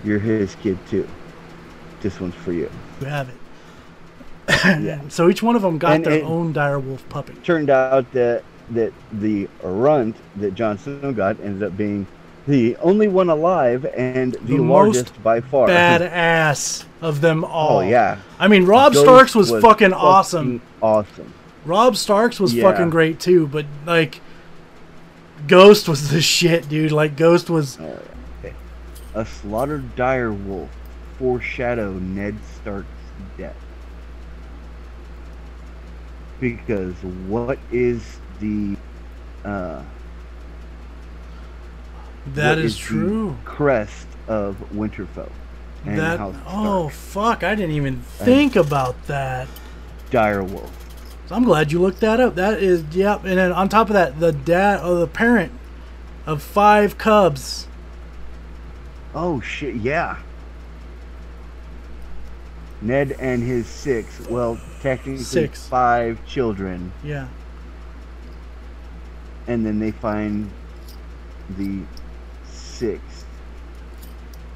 you're 0.04 0.18
his 0.18 0.54
kid 0.56 0.78
too. 0.88 1.08
This 2.00 2.20
one's 2.20 2.34
for 2.36 2.52
you." 2.52 2.70
You 3.00 3.06
have 3.06 3.28
it. 3.28 3.34
Yeah. 4.82 5.00
So 5.08 5.28
each 5.28 5.42
one 5.42 5.56
of 5.56 5.62
them 5.62 5.78
got 5.78 5.92
And- 5.96 6.04
their 6.04 6.24
own 6.24 6.52
dire 6.52 6.78
wolf 6.78 7.08
puppy. 7.08 7.34
turned 7.44 7.70
out 7.70 8.10
that 8.12 8.42
that 8.70 8.92
the 9.12 9.48
runt 9.64 10.14
that 10.36 10.54
Jon 10.54 10.78
Snow 10.78 11.12
got 11.12 11.40
ended 11.40 11.62
up 11.64 11.76
being 11.76 12.06
the 12.50 12.76
only 12.76 13.08
one 13.08 13.30
alive 13.30 13.84
and 13.96 14.34
the, 14.34 14.38
The 14.38 14.58
most 14.58 14.96
largest 14.96 15.22
by 15.22 15.40
far. 15.40 15.68
Badass 15.68 16.84
of 17.00 17.20
them 17.20 17.44
all. 17.44 17.78
oh 17.78 17.80
yeah, 17.80 18.18
I 18.38 18.48
mean, 18.48 18.64
Robb 18.66 18.92
Ghost 18.92 19.04
Starks 19.04 19.34
was, 19.34 19.50
fucking 19.50 19.92
awesome. 19.92 20.60
Awesome. 20.82 21.32
Robb 21.64 21.96
Starks 21.96 22.40
was 22.40 22.54
Yeah. 22.54 22.70
fucking 22.70 22.90
great 22.90 23.20
too, 23.20 23.46
but 23.46 23.66
like 23.86 24.20
Ghost 25.46 25.88
was 25.88 26.10
the 26.10 26.20
shit, 26.20 26.68
dude. 26.68 26.92
Like 26.92 27.16
Ghost 27.16 27.50
was 27.50 27.78
Oh, 27.80 27.84
yeah. 27.84 28.50
Okay. 28.50 28.54
A 29.14 29.24
slaughtered 29.24 29.94
dire 29.96 30.32
wolf 30.32 30.70
foreshadow 31.18 31.92
Ned 31.92 32.34
Stark's 32.60 32.86
death. 33.36 33.56
Because 36.40 36.94
what 37.28 37.58
is 37.70 38.02
the 38.40 38.76
uh, 39.44 39.82
that 42.35 42.59
is 42.59 42.76
the 42.76 42.80
true. 42.83 43.37
crest 43.44 44.06
of 44.28 44.56
Winterfell 44.72 45.30
and 45.85 45.98
That 45.98 46.18
House 46.18 46.37
oh 46.46 46.88
fuck, 46.90 47.42
I 47.42 47.54
didn't 47.54 47.74
even 47.74 48.00
think 48.02 48.54
about 48.56 49.06
that. 49.06 49.48
dire 50.11 50.42
wolf. 50.44 50.70
So 51.26 51.35
I'm 51.37 51.44
glad 51.44 51.70
you 51.72 51.80
looked 51.80 52.00
that 52.00 52.20
up. 52.20 52.35
That 52.35 52.62
is 52.62 52.85
yep. 52.94 53.24
And 53.24 53.38
then 53.38 53.52
on 53.52 53.68
top 53.68 53.88
of 53.88 53.94
that, 53.94 54.18
the 54.20 54.33
dad 54.33 54.80
or 54.80 54.87
oh, 54.87 54.98
the 54.98 55.06
parent 55.06 55.52
of 56.26 56.42
five 56.42 56.98
cubs. 56.98 57.66
Oh 59.14 59.40
shit, 59.40 59.76
yeah. 59.76 60.18
Ned 62.83 63.16
and 63.18 63.42
his 63.42 63.66
six, 63.66 64.20
well, 64.28 64.59
technically 64.80 65.22
Six. 65.22 65.68
five 65.68 66.24
children, 66.26 66.92
Yeah. 67.04 67.28
and 69.46 69.66
then 69.66 69.78
they 69.78 69.90
find 69.90 70.50
the 71.59 71.80
sixth 72.80 73.26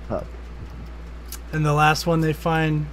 pup 0.08 0.26
And 1.52 1.64
the 1.64 1.74
last 1.74 2.06
one 2.06 2.20
they 2.22 2.32
find 2.32 2.86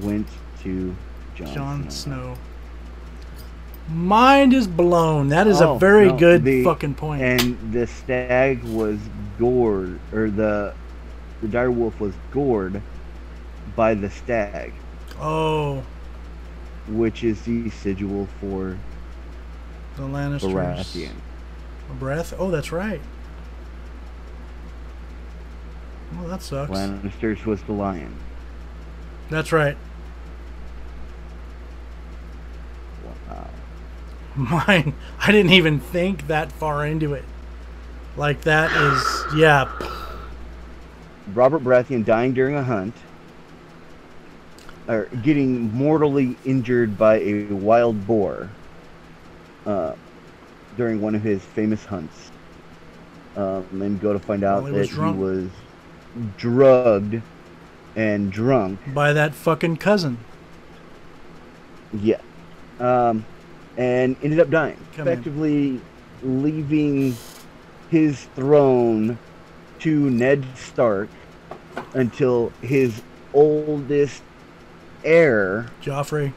went 0.00 0.28
to 0.62 0.94
John, 1.34 1.54
Jon 1.54 1.90
Snow. 1.90 2.14
Snow. 2.14 2.36
Mind 3.88 4.52
is 4.52 4.66
blown. 4.66 5.28
That 5.28 5.46
is 5.46 5.60
Oh, 5.60 5.74
a 5.74 5.78
very 5.78 6.06
no, 6.08 6.16
good 6.16 6.44
the- 6.44 6.64
fucking 6.64 6.94
point. 6.94 7.22
And 7.22 7.72
the 7.72 7.86
stag 7.86 8.62
was 8.64 8.98
gored, 9.38 9.98
or 10.12 10.30
the 10.30 10.72
the 11.42 11.48
dire 11.48 11.70
wolf 11.70 12.00
was 12.00 12.14
gored 12.32 12.80
by 13.76 13.92
the 13.94 14.08
stag, 14.10 14.72
oh, 15.20 15.82
which 16.88 17.22
is 17.22 17.42
the 17.42 17.68
sigil 17.70 18.26
for 18.40 18.76
the 19.96 20.02
Lannisters. 20.02 20.52
Baratheon. 20.52 21.10
Breath. 22.00 22.32
Oh, 22.38 22.50
that's 22.50 22.72
right. 22.72 23.00
Well, 26.14 26.28
that 26.28 26.42
sucks. 26.42 26.70
Lannisters 26.70 27.44
was 27.44 27.62
the 27.62 27.72
lion. 27.72 28.14
That's 29.28 29.52
right. 29.52 29.76
Wow. 33.28 33.48
Mine. 34.36 34.94
I 35.18 35.32
didn't 35.32 35.52
even 35.52 35.80
think 35.80 36.28
that 36.28 36.52
far 36.52 36.86
into 36.86 37.14
it. 37.14 37.24
Like 38.16 38.42
that 38.42 38.70
is 38.72 39.34
yeah. 39.36 39.70
Robert 41.34 41.62
Baratheon 41.62 42.04
dying 42.04 42.32
during 42.32 42.54
a 42.54 42.62
hunt, 42.62 42.94
or 44.88 45.06
getting 45.22 45.72
mortally 45.74 46.36
injured 46.44 46.96
by 46.96 47.18
a 47.18 47.42
wild 47.46 48.06
boar 48.06 48.48
uh, 49.66 49.94
during 50.76 51.00
one 51.00 51.14
of 51.14 51.22
his 51.22 51.42
famous 51.42 51.84
hunts. 51.84 52.30
Um, 53.36 53.66
and 53.82 54.00
go 54.00 54.14
to 54.14 54.18
find 54.18 54.44
out 54.44 54.62
Well, 54.62 54.72
he 54.72 54.78
was 54.78 54.90
that 54.90 55.12
he 55.12 55.18
was 55.18 55.50
drugged 56.36 57.22
and 57.94 58.30
drunk. 58.32 58.78
By 58.94 59.12
that 59.12 59.34
fucking 59.34 59.76
cousin. 59.78 60.18
Yeah. 61.92 62.20
Um, 62.78 63.24
and 63.76 64.16
ended 64.22 64.40
up 64.40 64.50
dying. 64.50 64.78
Come 64.94 65.06
in. 65.08 65.12
effectively 65.12 65.80
leaving 66.22 67.16
his 67.90 68.24
throne 68.34 69.18
to 69.80 70.10
Ned 70.10 70.44
Stark 70.56 71.08
until 71.94 72.52
his 72.62 73.02
oldest 73.32 74.22
heir, 75.04 75.66
Joffrey. 75.82 76.32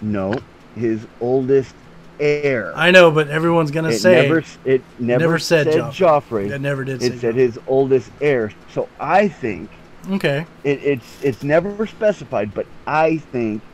no, 0.00 0.34
his 0.74 1.06
oldest 1.20 1.74
heir. 2.20 2.72
I 2.76 2.90
know, 2.90 3.10
but 3.10 3.28
everyone's 3.28 3.70
gonna 3.70 3.90
it 3.90 3.92
say 3.92 4.10
never, 4.10 4.44
it 4.64 4.86
never, 4.98 5.18
never 5.18 5.38
said 5.38 5.70
said, 5.70 5.70
Joffrey. 5.70 5.92
Joffrey. 5.92 6.48
that 6.48 6.60
never 6.60 6.84
did 6.84 7.00
It 7.00 7.14
said 7.14 7.34
Joffrey. 7.34 7.36
his 7.36 7.58
oldest 7.66 8.12
heir. 8.20 8.52
So 8.68 8.90
I 8.98 9.28
think 9.28 9.72
Okay. 10.10 10.46
it, 10.64 10.82
it's 10.82 11.18
it's 11.22 11.42
never 11.42 11.86
specified, 11.86 12.54
but 12.54 12.68
I 12.86 13.18
think 13.18 13.64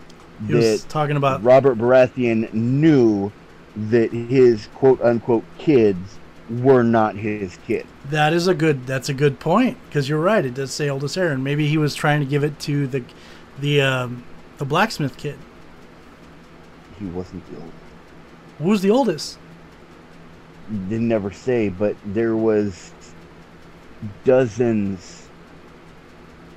He 0.47 0.53
that 0.53 0.55
was 0.55 0.85
talking 0.85 1.17
about 1.17 1.43
Robert 1.43 1.79
Baratheon 1.79 2.53
knew 2.53 3.33
that 3.75 4.13
his 4.13 4.69
quote 4.69 5.01
unquote 5.03 5.49
kids 5.59 6.21
were 6.49 6.83
not 6.85 7.17
his 7.17 7.57
kid. 7.59 7.89
that 8.05 8.33
is 8.33 8.47
a 8.47 8.55
good 8.55 8.87
that's 8.87 9.09
a 9.09 9.15
good 9.15 9.41
point 9.41 9.83
because 9.89 10.09
you're 10.09 10.21
right 10.21 10.45
it 10.45 10.55
does 10.55 10.73
say 10.75 10.89
oldest 10.91 11.17
heir 11.17 11.33
and 11.33 11.43
maybe 11.43 11.67
he 11.69 11.79
was 11.79 11.95
trying 11.95 12.21
to 12.21 12.27
give 12.27 12.45
it 12.45 12.59
to 12.61 12.87
the 12.87 13.05
the 13.59 13.81
um, 13.81 14.27
the 14.59 14.65
blacksmith 14.65 15.17
kid 15.17 15.47
He 16.99 17.07
wasn't 17.07 17.45
the 17.51 17.57
old. 17.57 17.73
Who's 18.59 18.81
the 18.83 18.91
oldest? 18.91 19.39
They 20.89 20.99
never 20.99 21.31
say, 21.31 21.69
but 21.69 21.97
there 22.07 22.37
was 22.37 22.93
dozens 24.25 25.29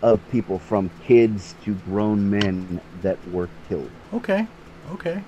of 0.01 0.19
people 0.31 0.59
from 0.59 0.89
kids 1.05 1.55
to 1.65 1.73
grown 1.73 2.29
men 2.29 2.79
that 3.01 3.17
were 3.31 3.49
killed. 3.67 3.89
okay 4.13 4.47
okay. 4.91 5.21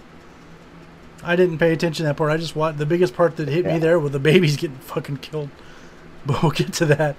I 1.21 1.35
didn't 1.35 1.57
pay 1.57 1.73
attention 1.73 2.05
to 2.05 2.07
that 2.07 2.15
part. 2.15 2.31
I 2.31 2.37
just 2.37 2.55
watched 2.55 2.77
the 2.77 2.85
biggest 2.85 3.13
part 3.13 3.35
that 3.37 3.49
hit 3.49 3.65
me 3.65 3.77
there 3.77 3.99
with 3.99 4.13
the 4.13 4.19
babies 4.19 4.55
getting 4.55 4.77
fucking 4.77 5.17
killed. 5.17 5.49
But 6.25 6.41
we'll 6.43 6.51
get 6.53 6.71
to 6.73 6.85
that. 6.85 7.15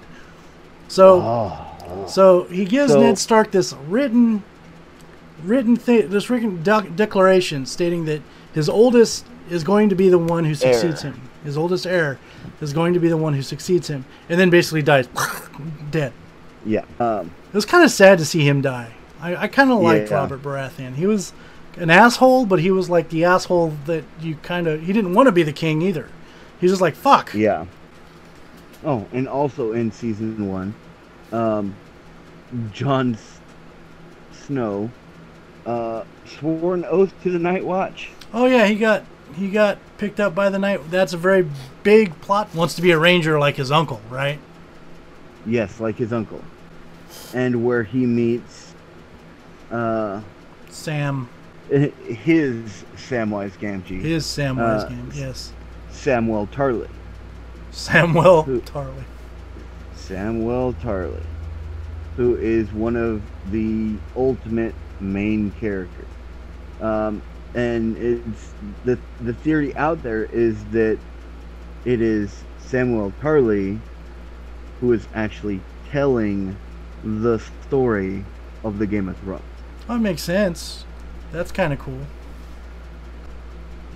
So 0.88 1.20
Oh, 1.22 2.06
So 2.06 2.44
he 2.44 2.64
gives 2.64 2.92
So- 2.92 3.00
Ned 3.00 3.18
Stark 3.18 3.50
this 3.50 3.72
written, 3.88 4.42
written 5.42 5.74
thing, 5.76 6.08
this 6.10 6.30
written 6.30 6.62
doc- 6.62 6.94
declaration 6.96 7.66
stating 7.66 8.04
that 8.06 8.22
his 8.54 8.68
oldest 8.68 9.26
is 9.50 9.64
going 9.64 9.88
to 9.88 9.94
be 9.94 10.08
the 10.08 10.18
one 10.18 10.44
who 10.44 10.54
succeeds 10.54 11.04
Heir. 11.04 11.12
him. 11.12 11.20
His 11.44 11.56
oldest 11.56 11.86
heir 11.86 12.18
is 12.60 12.72
going 12.72 12.94
to 12.94 13.00
be 13.00 13.08
the 13.08 13.16
one 13.16 13.32
who 13.34 13.42
succeeds 13.42 13.88
him, 13.88 14.04
and 14.28 14.38
then 14.38 14.50
basically 14.50 14.82
dies, 14.82 15.08
dead. 15.90 16.12
yeah. 16.64 16.84
Um, 16.98 17.30
It 17.48 17.54
was 17.54 17.64
kind 17.66 17.82
of 17.84 17.90
sad 17.90 18.18
to 18.18 18.24
see 18.24 18.46
him 18.46 18.60
die. 18.60 18.92
I, 19.20 19.36
I 19.36 19.48
kind 19.48 19.70
of 19.70 19.80
liked 19.80 20.10
Yeah. 20.10 20.16
Robert 20.16 20.42
Baratheon. 20.42 20.94
He 20.94 21.06
was 21.06 21.32
an 21.76 21.90
asshole, 21.90 22.46
but 22.46 22.60
he 22.60 22.70
was 22.70 22.88
like 22.90 23.08
the 23.10 23.24
asshole 23.24 23.74
that 23.86 24.04
you 24.20 24.36
kind 24.42 24.66
of 24.66 24.82
he 24.82 24.92
didn't 24.92 25.14
want 25.14 25.26
to 25.26 25.32
be 25.32 25.42
the 25.42 25.52
king 25.52 25.82
either. 25.82 26.08
He 26.58 26.64
was 26.66 26.72
just 26.72 26.82
like 26.82 26.94
fuck. 26.94 27.32
yeah. 27.34 27.66
Oh, 28.84 29.06
and 29.12 29.28
also 29.28 29.72
in 29.72 29.92
season 29.92 30.48
one, 30.48 30.74
um, 31.32 31.74
Jon 32.72 33.14
S- 33.14 33.40
Snow 34.46 34.90
uh, 35.66 36.04
swore 36.26 36.74
an 36.74 36.84
oath 36.86 37.12
to 37.22 37.30
the 37.30 37.38
Night 37.38 37.64
Watch. 37.64 38.10
Oh 38.32 38.46
yeah, 38.46 38.66
he 38.66 38.74
got 38.76 39.04
he 39.34 39.50
got 39.50 39.78
picked 39.98 40.20
up 40.20 40.34
by 40.34 40.48
the 40.50 40.58
night. 40.58 40.90
That's 40.90 41.12
a 41.12 41.16
very 41.18 41.48
big 41.82 42.18
plot. 42.20 42.54
Wants 42.54 42.74
to 42.74 42.82
be 42.82 42.90
a 42.90 42.98
ranger 42.98 43.38
like 43.38 43.56
his 43.56 43.70
uncle, 43.70 44.00
right? 44.10 44.38
Yes, 45.46 45.80
like 45.80 45.96
his 45.96 46.12
uncle, 46.12 46.42
and 47.34 47.64
where 47.64 47.82
he 47.82 48.04
meets 48.06 48.74
uh, 49.70 50.20
Sam, 50.68 51.28
his 51.68 52.84
Samwise 52.96 53.52
Gamgee, 53.58 54.00
his 54.00 54.24
Samwise 54.26 54.84
Uh, 54.84 54.88
game. 54.88 55.10
Yes, 55.14 55.52
Samuel 55.90 56.46
Tarly. 56.48 56.88
Samuel 57.70 58.42
Who- 58.42 58.60
Tarly. 58.60 59.04
Samuel 59.94 60.74
Tarly, 60.82 61.22
who 62.16 62.34
is 62.36 62.70
one 62.72 62.96
of 62.96 63.22
the 63.50 63.94
ultimate 64.16 64.74
main 64.98 65.50
characters. 65.52 66.06
Um, 66.80 67.22
and 67.54 67.96
it's 67.96 68.52
the 68.84 68.98
the 69.20 69.32
theory 69.32 69.74
out 69.76 70.02
there 70.02 70.24
is 70.24 70.62
that 70.66 70.98
it 71.84 72.00
is 72.00 72.44
Samuel 72.58 73.12
Tarly 73.20 73.80
who 74.80 74.92
is 74.92 75.06
actually 75.14 75.60
telling 75.90 76.56
the 77.04 77.38
story 77.66 78.24
of 78.64 78.78
the 78.78 78.86
Game 78.86 79.08
of 79.08 79.18
Thrones. 79.18 79.42
That 79.88 79.98
makes 79.98 80.22
sense. 80.22 80.84
That's 81.32 81.52
kind 81.52 81.72
of 81.72 81.78
cool. 81.78 82.06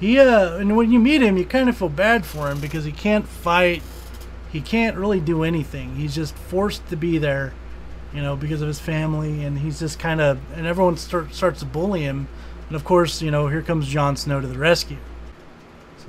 He 0.00 0.18
uh, 0.18 0.56
and 0.56 0.76
when 0.76 0.90
you 0.90 0.98
meet 0.98 1.22
him, 1.22 1.36
you 1.36 1.44
kind 1.44 1.68
of 1.68 1.76
feel 1.76 1.88
bad 1.88 2.26
for 2.26 2.50
him 2.50 2.60
because 2.60 2.84
he 2.84 2.92
can't 2.92 3.26
fight. 3.26 3.82
He 4.50 4.60
can't 4.60 4.96
really 4.96 5.20
do 5.20 5.42
anything. 5.42 5.96
He's 5.96 6.14
just 6.14 6.36
forced 6.36 6.86
to 6.88 6.96
be 6.96 7.18
there, 7.18 7.54
you 8.12 8.22
know, 8.22 8.36
because 8.36 8.60
of 8.60 8.68
his 8.68 8.80
family, 8.80 9.44
and 9.44 9.58
he's 9.58 9.78
just 9.78 9.98
kind 9.98 10.20
of 10.20 10.38
and 10.56 10.66
everyone 10.66 10.96
start, 10.96 11.34
starts 11.34 11.60
to 11.60 11.66
bully 11.66 12.02
him. 12.02 12.28
And 12.68 12.76
of 12.76 12.84
course, 12.84 13.20
you 13.22 13.30
know, 13.30 13.48
here 13.48 13.62
comes 13.62 13.86
Jon 13.88 14.16
Snow 14.16 14.40
to 14.40 14.46
the 14.46 14.58
rescue. 14.58 14.96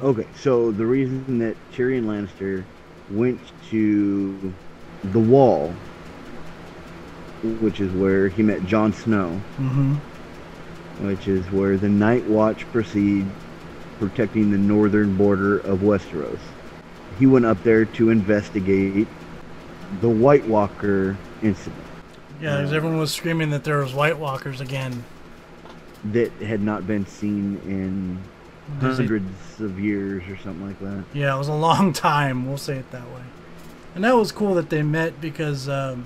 Okay, 0.03 0.27
so 0.35 0.71
the 0.71 0.85
reason 0.85 1.39
that 1.39 1.55
Tyrion 1.73 2.03
Lannister 2.05 2.63
went 3.09 3.39
to 3.69 4.53
the 5.11 5.19
Wall, 5.19 5.73
which 7.61 7.79
is 7.79 7.91
where 7.93 8.27
he 8.27 8.43
met 8.43 8.65
Jon 8.65 8.91
Snow, 8.93 9.39
Mm-hmm. 9.57 9.93
which 11.07 11.27
is 11.27 11.45
where 11.51 11.77
the 11.77 11.89
Night 11.89 12.25
Watch 12.25 12.65
proceed, 12.71 13.25
protecting 13.99 14.51
the 14.51 14.57
northern 14.57 15.15
border 15.15 15.59
of 15.59 15.79
Westeros. 15.79 16.39
He 17.19 17.25
went 17.25 17.45
up 17.45 17.61
there 17.63 17.85
to 17.85 18.09
investigate 18.09 19.07
the 20.01 20.09
White 20.09 20.45
Walker 20.47 21.15
incident 21.41 21.81
Yeah, 22.41 22.57
because 22.57 22.73
everyone 22.73 22.97
was 22.99 23.13
screaming 23.13 23.51
that 23.51 23.63
there 23.63 23.77
was 23.77 23.93
White 23.93 24.17
Walkers 24.17 24.59
again. 24.59 25.05
That 26.11 26.31
had 26.33 26.61
not 26.61 26.85
been 26.87 27.05
seen 27.05 27.59
in 27.65 28.19
Does 28.79 28.99
it- 28.99 29.03
hundreds 29.03 29.59
of 29.59 29.79
years 29.79 30.23
or 30.29 30.37
something 30.37 30.65
like 30.67 30.79
that. 30.79 31.03
Yeah, 31.13 31.35
it 31.35 31.37
was 31.37 31.47
a 31.47 31.53
long 31.53 31.93
time. 32.11 32.47
We'll 32.47 32.57
say 32.57 32.77
it 32.77 32.91
that 32.91 33.05
way. 33.07 33.21
And 33.95 34.03
that 34.03 34.15
was 34.15 34.31
cool 34.31 34.53
that 34.55 34.69
they 34.69 34.83
met 34.83 35.21
because 35.21 35.69
um, 35.69 36.05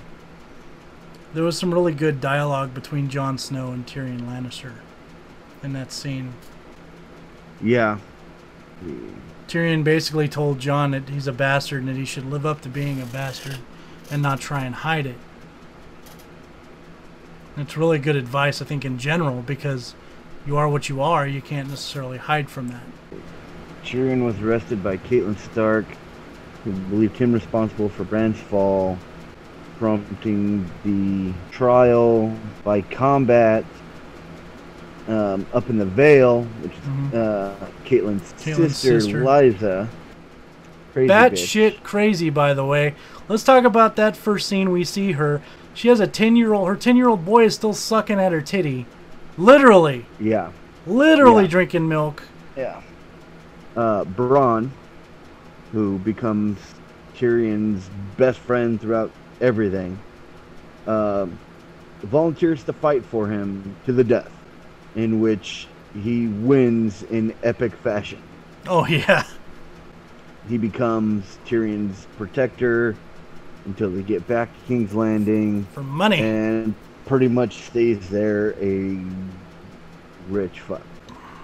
there 1.34 1.42
was 1.42 1.58
some 1.58 1.74
really 1.74 1.92
good 1.92 2.20
dialogue 2.20 2.72
between 2.72 3.08
Jon 3.08 3.36
Snow 3.36 3.72
and 3.72 3.84
Tyrion 3.86 4.20
Lannister 4.22 4.72
in 5.62 5.72
that 5.72 5.90
scene. 5.92 6.34
Yeah. 7.62 7.98
Tyrion 9.48 9.82
basically 9.82 10.28
told 10.28 10.60
Jon 10.60 10.92
that 10.92 11.08
he's 11.08 11.26
a 11.26 11.32
bastard 11.32 11.80
and 11.80 11.88
that 11.88 11.96
he 11.96 12.04
should 12.04 12.24
live 12.30 12.46
up 12.46 12.60
to 12.62 12.68
being 12.68 13.02
a 13.02 13.06
bastard 13.06 13.58
and 14.10 14.22
not 14.22 14.40
try 14.40 14.64
and 14.64 14.74
hide 14.76 15.06
it. 15.06 15.16
It's 17.60 17.76
really 17.76 17.98
good 17.98 18.16
advice, 18.16 18.62
I 18.62 18.64
think, 18.64 18.84
in 18.84 18.98
general, 18.98 19.42
because 19.42 19.94
you 20.46 20.56
are 20.56 20.68
what 20.68 20.88
you 20.88 21.02
are. 21.02 21.26
You 21.26 21.42
can't 21.42 21.68
necessarily 21.68 22.16
hide 22.18 22.48
from 22.48 22.68
that. 22.68 22.82
Tyrion 23.84 24.24
was 24.24 24.38
arrested 24.40 24.82
by 24.82 24.96
Catelyn 24.96 25.38
Stark, 25.38 25.84
who 26.64 26.72
believed 26.72 27.16
him 27.16 27.32
responsible 27.32 27.88
for 27.88 28.04
Bran's 28.04 28.38
fall, 28.38 28.98
prompting 29.78 30.70
the 30.84 31.32
trial 31.50 32.34
by 32.64 32.80
combat 32.82 33.64
um, 35.08 35.44
up 35.52 35.68
in 35.68 35.76
the 35.78 35.84
Vale, 35.86 36.42
which 36.62 36.72
is 36.72 36.78
Mhm. 36.78 37.14
uh, 37.14 37.66
Catelyn's, 37.84 38.32
Catelyn's 38.34 38.76
sister, 38.76 39.00
sister. 39.00 39.22
Lysa. 39.24 39.88
Crazy 40.92 41.08
That 41.08 41.32
bitch. 41.32 41.46
shit 41.46 41.82
crazy, 41.82 42.30
by 42.30 42.54
the 42.54 42.64
way. 42.64 42.94
Let's 43.28 43.42
talk 43.42 43.64
about 43.64 43.96
that 43.96 44.16
first 44.16 44.46
scene 44.48 44.70
we 44.70 44.84
see 44.84 45.12
her. 45.12 45.40
She 45.74 45.88
has 45.88 46.00
a 46.00 46.06
10 46.06 46.36
year 46.36 46.52
old, 46.52 46.68
her 46.68 46.76
10 46.76 46.96
year 46.96 47.08
old 47.08 47.24
boy 47.24 47.44
is 47.44 47.54
still 47.54 47.72
sucking 47.74 48.18
at 48.20 48.32
her 48.32 48.40
titty. 48.40 48.86
Literally. 49.38 50.04
Yeah, 50.20 50.50
Literally 50.86 51.44
Yeah. 51.44 51.48
drinking 51.50 51.88
milk. 51.88 52.22
yeah. 52.56 52.80
Uh, 53.76 54.04
Bronn, 54.04 54.70
who 55.72 55.98
becomes 55.98 56.58
Tyrion's 57.16 57.88
best 58.16 58.38
friend 58.40 58.80
throughout 58.80 59.10
everything, 59.40 59.96
um, 60.86 61.38
volunteers 62.02 62.64
to 62.64 62.72
fight 62.72 63.04
for 63.04 63.28
him 63.28 63.76
to 63.86 63.92
the 63.92 64.02
death, 64.02 64.30
in 64.96 65.20
which 65.20 65.68
he 66.02 66.26
wins 66.26 67.04
in 67.04 67.32
epic 67.44 67.72
fashion. 67.76 68.20
Oh, 68.66 68.86
yeah. 68.88 69.22
He 70.48 70.58
becomes 70.58 71.38
Tyrion's 71.46 72.06
protector 72.18 72.96
until 73.70 73.88
they 73.90 74.02
get 74.02 74.26
back 74.26 74.52
to 74.52 74.66
King's 74.66 74.94
Landing, 74.94 75.64
For 75.72 75.82
money. 75.82 76.18
and 76.20 76.74
pretty 77.06 77.28
much 77.28 77.58
stays 77.62 78.08
there 78.08 78.54
a 78.60 79.00
rich 80.28 80.58
fuck. 80.60 80.82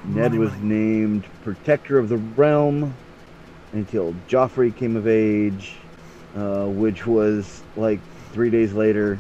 Ned 0.05 0.33
Money, 0.33 0.39
was 0.39 0.51
money. 0.55 0.65
named 0.65 1.25
Protector 1.45 1.99
of 1.99 2.09
the 2.09 2.17
Realm 2.17 2.93
until 3.73 4.13
Joffrey 4.29 4.75
came 4.75 4.97
of 4.97 5.07
age, 5.07 5.75
uh, 6.37 6.67
which 6.67 7.07
was 7.07 7.63
like 7.77 8.01
three 8.33 8.51
days 8.51 8.73
later, 8.73 9.19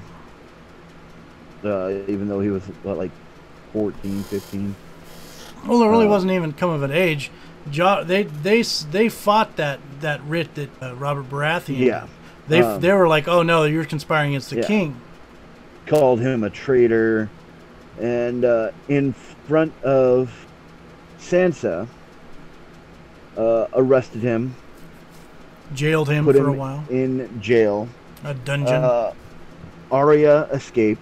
uh, 1.64 1.90
even 2.08 2.28
though 2.28 2.40
he 2.40 2.50
was 2.50 2.64
what, 2.82 2.98
like 2.98 3.10
14, 3.72 4.22
15. 4.24 4.74
Well, 5.66 5.82
it 5.82 5.88
really 5.88 6.06
uh, 6.06 6.10
wasn't 6.10 6.32
even 6.32 6.52
come 6.52 6.70
of 6.70 6.82
an 6.82 6.92
age. 6.92 7.30
Jo- 7.70 8.04
they 8.04 8.22
they 8.24 8.62
they 8.62 9.08
fought 9.08 9.56
that 9.56 9.80
that 10.00 10.20
writ 10.24 10.54
that 10.54 10.70
uh, 10.80 10.94
Robert 10.94 11.28
Baratheon. 11.28 11.78
Yeah. 11.78 12.06
They 12.48 12.60
Um, 12.60 12.80
they 12.80 12.92
were 12.92 13.08
like, 13.08 13.26
oh 13.28 13.42
no, 13.42 13.64
you're 13.64 13.84
conspiring 13.84 14.30
against 14.30 14.50
the 14.50 14.56
Yeah. 14.56 14.66
king. 14.66 14.96
Called 15.86 16.20
him 16.20 16.42
a 16.44 16.50
traitor, 16.50 17.28
and 18.00 18.44
uh, 18.44 18.70
in 18.88 19.12
front 19.46 19.72
of 19.84 20.30
Sansa, 21.20 21.86
uh, 23.36 23.66
arrested 23.74 24.22
him, 24.22 24.54
Jailed 25.74 26.08
him 26.08 26.24
for 26.24 26.32
him 26.36 26.48
a 26.48 26.52
while. 26.52 26.84
in 26.90 27.40
jail. 27.40 27.88
A 28.24 28.34
dungeon. 28.34 28.82
Uh, 28.82 29.12
Arya 29.90 30.44
escaped 30.52 31.00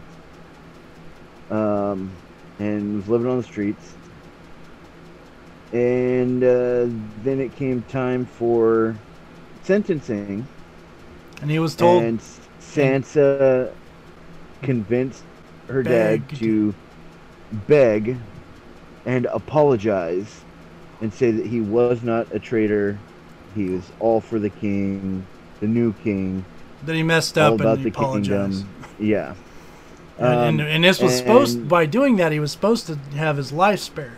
um, 1.50 2.10
and 2.58 2.96
was 2.96 3.08
living 3.08 3.26
on 3.30 3.38
the 3.38 3.42
streets. 3.42 3.94
And 5.72 6.42
uh, 6.44 6.86
then 7.22 7.40
it 7.40 7.56
came 7.56 7.82
time 7.82 8.26
for 8.26 8.94
sentencing, 9.62 10.46
and 11.42 11.50
he 11.50 11.58
was 11.58 11.74
told 11.74 12.02
and 12.02 12.20
Sansa 12.60 13.72
convinced 14.62 15.22
her 15.68 15.82
dad 15.82 16.28
to 16.36 16.74
beg 17.66 18.16
and 19.06 19.26
apologize 19.26 20.40
and 21.00 21.12
say 21.12 21.30
that 21.30 21.46
he 21.46 21.60
was 21.60 22.02
not 22.02 22.26
a 22.32 22.38
traitor. 22.38 22.98
He 23.54 23.66
was 23.70 23.82
all 24.00 24.20
for 24.20 24.38
the 24.38 24.50
king, 24.50 25.24
the 25.60 25.66
new 25.68 25.92
king, 26.02 26.44
that 26.86 26.94
he 26.94 27.02
messed 27.02 27.36
all 27.38 27.54
up 27.54 27.60
about 27.60 27.76
and 27.76 27.84
he 27.84 27.90
the 27.90 27.98
apologized. 27.98 28.64
kingdom. 28.64 28.68
Yeah. 28.98 29.34
And, 30.18 30.26
and, 30.26 30.60
Um, 30.60 30.66
and 30.66 30.84
this 30.84 31.00
was 31.00 31.12
and- 31.12 31.18
supposed 31.20 31.68
by 31.68 31.86
doing 31.86 32.16
that 32.16 32.32
he 32.32 32.40
was 32.40 32.52
supposed 32.52 32.86
to 32.86 32.96
have 33.16 33.36
his 33.36 33.52
life 33.52 33.80
spared. 33.80 34.12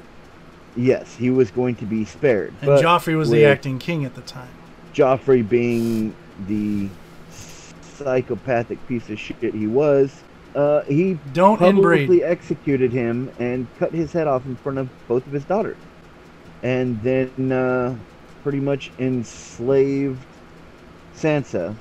Yes, 0.77 1.17
he 1.17 1.31
was 1.31 1.51
going 1.51 1.75
to 1.77 1.87
be 1.87 2.05
spared. 2.05 2.53
And 2.61 2.67
but 2.67 2.83
Joffrey 2.85 3.17
was 3.17 3.31
the 3.31 3.45
acting 3.47 3.79
king 3.79 4.05
at 4.05 4.15
the 4.15 4.21
time. 4.21 4.51
Joffrey 4.95 5.47
being 5.47 6.15
the 6.47 6.89
psychopathic 7.97 8.87
piece 8.87 9.09
of 9.11 9.19
shit 9.19 9.55
he 9.55 9.67
was, 9.67 10.25
uh, 10.55 10.83
he 10.89 11.21
Don't 11.33 11.61
publicly 11.61 12.23
inbreed. 12.23 12.25
executed 12.25 12.93
him 12.93 13.31
and 13.39 13.75
cut 13.75 13.95
his 13.95 14.13
head 14.13 14.27
off 14.29 14.45
in 14.47 14.57
front 14.57 14.79
of 14.79 14.91
both 15.09 15.27
of 15.27 15.33
his 15.33 15.47
daughters. 15.47 15.83
And 16.63 17.03
then 17.03 17.53
uh, 17.53 18.01
pretty 18.43 18.61
much 18.61 18.93
enslaved 18.99 20.27
Sansa 21.15 21.81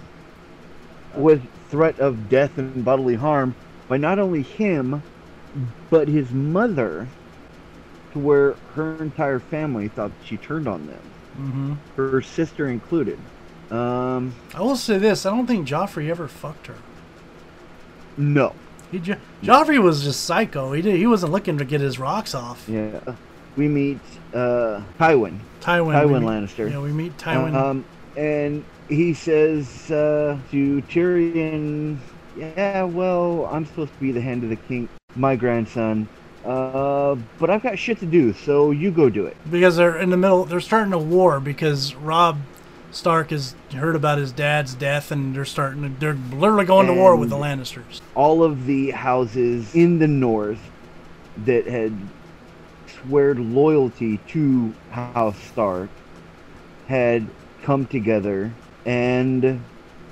with 1.15 1.47
threat 1.69 1.99
of 1.99 2.27
death 2.27 2.57
and 2.57 2.85
bodily 2.85 3.15
harm 3.15 3.57
by 3.87 3.97
not 3.97 4.19
only 4.19 4.43
him, 4.43 5.03
but 5.89 6.07
his 6.09 6.33
mother, 6.33 7.15
to 8.11 8.19
where 8.19 8.59
her 8.69 9.01
entire 9.03 9.39
family 9.39 9.87
thought 9.89 10.13
she 10.19 10.37
turned 10.39 10.67
on 10.67 10.87
them, 10.87 11.13
hmm 11.35 11.85
her 11.97 12.21
sister 12.21 12.67
included. 12.69 13.29
Um, 13.75 14.33
I 14.53 14.61
will 14.61 14.75
say 14.75 14.97
this: 14.97 15.25
I 15.25 15.29
don't 15.31 15.47
think 15.47 15.67
Joffrey 15.67 16.09
ever 16.09 16.27
fucked 16.27 16.67
her. 16.67 16.75
No. 18.17 18.53
He 18.91 18.99
jo- 18.99 19.17
Joffrey 19.43 19.81
was 19.81 20.03
just 20.03 20.23
psycho. 20.23 20.71
He 20.71 20.81
did, 20.81 20.95
he 20.97 21.07
wasn't 21.07 21.31
looking 21.31 21.57
to 21.57 21.65
get 21.65 21.81
his 21.81 21.99
rocks 21.99 22.33
off. 22.33 22.67
Yeah. 22.69 22.99
We 23.57 23.67
meet 23.67 23.99
uh, 24.33 24.81
Tywin. 24.99 25.39
Tywin. 25.61 25.93
Tywin 25.95 26.21
meet- 26.21 26.27
Lannister. 26.27 26.69
Yeah, 26.71 26.79
we 26.79 26.91
meet 26.91 27.17
Tywin. 27.17 27.53
Um, 27.55 27.85
and 28.15 28.63
he 28.87 29.13
says 29.13 29.89
uh, 29.91 30.37
to 30.51 30.81
Tyrion, 30.83 31.97
"Yeah, 32.37 32.83
well, 32.83 33.49
I'm 33.51 33.65
supposed 33.65 33.93
to 33.93 33.99
be 33.99 34.11
the 34.11 34.21
hand 34.21 34.43
of 34.43 34.49
the 34.49 34.55
king, 34.55 34.87
my 35.15 35.35
grandson, 35.35 36.07
uh, 36.45 37.15
but 37.39 37.49
I've 37.49 37.63
got 37.63 37.77
shit 37.79 37.99
to 37.99 38.05
do, 38.05 38.31
so 38.33 38.71
you 38.71 38.91
go 38.91 39.09
do 39.09 39.25
it." 39.25 39.35
because 39.51 39.75
they're 39.75 39.97
in 39.97 40.09
the 40.11 40.17
middle. 40.17 40.45
They're 40.45 40.59
starting 40.61 40.93
a 40.93 40.97
war 40.99 41.39
because 41.39 41.95
Robb 41.95 42.37
Stark 42.95 43.31
has 43.31 43.55
heard 43.73 43.95
about 43.95 44.17
his 44.17 44.31
dad's 44.31 44.73
death, 44.73 45.11
and 45.11 45.35
they're 45.35 45.45
starting. 45.45 45.81
To, 45.83 45.99
they're 45.99 46.13
literally 46.33 46.65
going 46.65 46.87
to 46.87 46.93
war 46.93 47.15
with 47.15 47.29
the 47.29 47.35
Lannisters. 47.35 48.01
All 48.15 48.41
of 48.43 48.65
the 48.65 48.91
houses 48.91 49.75
in 49.75 49.99
the 49.99 50.07
north 50.07 50.59
that 51.45 51.67
had 51.67 51.93
sweared 53.01 53.39
loyalty 53.39 54.17
to 54.29 54.73
House 54.91 55.37
Stark 55.51 55.89
had 56.87 57.27
come 57.63 57.85
together 57.85 58.53
and 58.85 59.61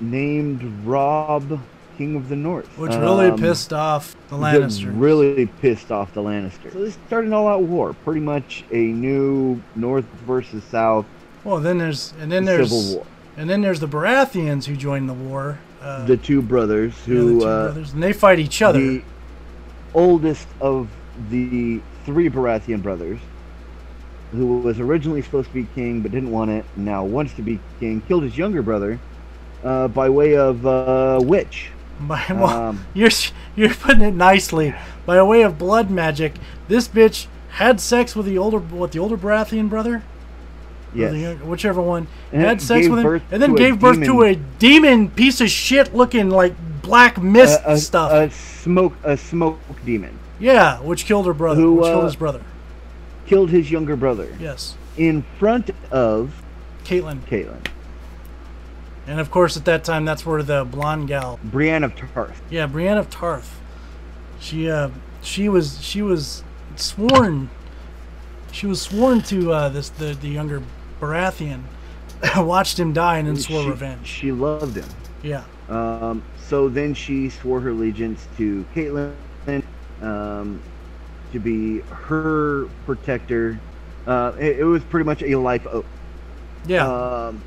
named 0.00 0.62
Robb 0.86 1.60
King 1.96 2.16
of 2.16 2.28
the 2.28 2.36
North, 2.36 2.66
Which 2.76 2.92
really 2.92 3.28
Um, 3.28 3.38
pissed 3.38 3.72
off 3.72 4.16
the 4.28 4.36
Lannisters. 4.36 4.92
really 4.94 5.46
pissed 5.46 5.90
off 5.92 6.12
the 6.12 6.20
Lannisters. 6.22 6.72
So 6.72 6.80
they 6.80 6.90
started 7.06 7.28
an 7.28 7.32
all-out 7.32 7.62
war, 7.62 7.94
pretty 8.04 8.20
much 8.20 8.64
a 8.72 8.76
new 8.88 9.62
North 9.76 10.04
versus 10.26 10.64
South 10.64 11.06
well, 11.44 11.58
then 11.60 11.78
there's 11.78 12.12
and 12.20 12.30
then 12.32 12.44
there's 12.44 12.70
civil 12.70 12.96
war. 12.96 13.06
and 13.36 13.48
then 13.48 13.60
there's 13.60 13.80
the 13.80 13.88
Baratheons 13.88 14.64
who 14.64 14.76
join 14.76 15.06
the 15.06 15.14
war. 15.14 15.58
Uh, 15.82 16.04
The 16.06 16.16
two 16.16 16.40
brothers 16.42 16.94
yeah, 17.06 17.14
the 17.14 17.20
who, 17.20 17.40
two 17.40 17.46
uh, 17.46 17.64
brothers, 17.66 17.92
and 17.92 18.02
they 18.02 18.12
fight 18.12 18.38
each 18.38 18.62
other. 18.62 18.80
the 18.80 19.02
oldest 19.94 20.48
of 20.60 20.88
the 21.30 21.80
three 22.04 22.28
Baratheon 22.28 22.82
brothers, 22.82 23.18
who 24.32 24.58
was 24.58 24.80
originally 24.80 25.22
supposed 25.22 25.48
to 25.48 25.54
be 25.54 25.66
king 25.74 26.00
but 26.00 26.10
didn't 26.10 26.30
want 26.30 26.50
it, 26.50 26.64
now 26.76 27.04
wants 27.04 27.34
to 27.34 27.42
be 27.42 27.60
king, 27.80 28.00
killed 28.02 28.22
his 28.24 28.36
younger 28.36 28.62
brother 28.62 28.98
uh, 29.62 29.88
by 29.88 30.08
way 30.08 30.36
of 30.36 30.66
uh, 30.66 31.20
witch. 31.22 31.70
By, 32.00 32.24
well, 32.30 32.46
Um, 32.48 32.84
you're 32.94 33.10
you're 33.54 33.72
putting 33.74 34.02
it 34.02 34.14
nicely. 34.14 34.74
By 35.06 35.22
way 35.22 35.42
of 35.42 35.58
blood 35.58 35.90
magic, 35.90 36.34
this 36.66 36.88
bitch 36.88 37.28
had 37.50 37.80
sex 37.80 38.16
with 38.16 38.26
the 38.26 38.36
older 38.36 38.58
what 38.58 38.90
the 38.90 38.98
older 38.98 39.16
Baratheon 39.16 39.68
brother, 39.68 40.02
Yes. 40.94 41.40
whichever 41.42 41.82
one, 41.82 42.06
And 42.32 42.42
had 42.42 42.62
sex 42.62 42.88
with 42.88 43.00
him, 43.04 43.22
and 43.30 43.42
then 43.42 43.54
gave 43.54 43.80
birth 43.80 44.02
to 44.04 44.22
a 44.22 44.34
demon 44.36 45.10
piece 45.10 45.40
of 45.40 45.50
shit 45.50 45.94
looking 45.94 46.30
like 46.30 46.54
black 46.82 47.20
mist 47.20 47.60
a, 47.64 47.72
a- 47.72 47.78
stuff. 47.78 48.12
A 48.12 48.30
smoke, 48.30 48.94
a 49.04 49.16
smoke 49.16 49.58
demon 49.84 50.18
yeah, 50.40 50.80
which 50.80 51.06
killed 51.06 51.26
her 51.26 51.32
brother. 51.34 51.60
Who, 51.60 51.74
which 51.74 51.84
killed 51.86 52.02
uh, 52.02 52.06
his 52.06 52.16
brother. 52.16 52.42
killed 53.26 53.50
his 53.50 53.70
younger 53.70 53.96
brother 53.96 54.28
Yes, 54.40 54.76
in 54.96 55.22
front 55.38 55.70
of 55.90 56.42
Catelyn. 56.84 57.20
Catelyn, 57.26 57.64
And 59.06 59.20
of 59.20 59.30
course, 59.30 59.56
at 59.56 59.64
that 59.66 59.84
time, 59.84 60.04
that's 60.04 60.26
where 60.26 60.42
the 60.42 60.64
blonde 60.64 61.08
gal 61.08 61.38
Brienne 61.44 61.84
of 61.84 61.94
Tarth. 61.94 62.40
Yeah, 62.50 62.66
Brienne 62.66 62.98
of 62.98 63.08
Tarth. 63.10 63.60
She 64.40 64.68
uh 64.70 64.90
she 65.22 65.48
was 65.48 65.80
she 65.82 66.02
was 66.02 66.42
sworn 66.76 67.48
she 68.52 68.66
was 68.66 68.82
sworn 68.82 69.22
to 69.22 69.52
uh 69.52 69.68
this 69.68 69.88
the, 69.90 70.14
the 70.14 70.28
younger 70.28 70.62
Baratheon. 71.06 71.62
Watched 72.36 72.78
him 72.78 72.92
die 72.92 73.18
and 73.18 73.28
then 73.28 73.36
swore 73.36 73.62
she, 73.62 73.68
revenge. 73.68 74.06
She 74.06 74.32
loved 74.32 74.76
him. 74.76 74.88
Yeah. 75.22 75.44
Um, 75.68 76.22
so 76.48 76.68
then 76.68 76.94
she 76.94 77.30
swore 77.30 77.60
her 77.60 77.70
allegiance 77.70 78.26
to 78.36 78.64
Catelyn 78.74 79.62
um, 80.02 80.60
to 81.32 81.38
be 81.38 81.80
her 81.80 82.66
protector. 82.86 83.58
Uh, 84.06 84.32
it, 84.38 84.60
it 84.60 84.64
was 84.64 84.82
pretty 84.84 85.04
much 85.04 85.22
a 85.22 85.34
life 85.36 85.66
oath. 85.66 85.86
Yeah. 86.66 86.86
Um, 86.86 87.42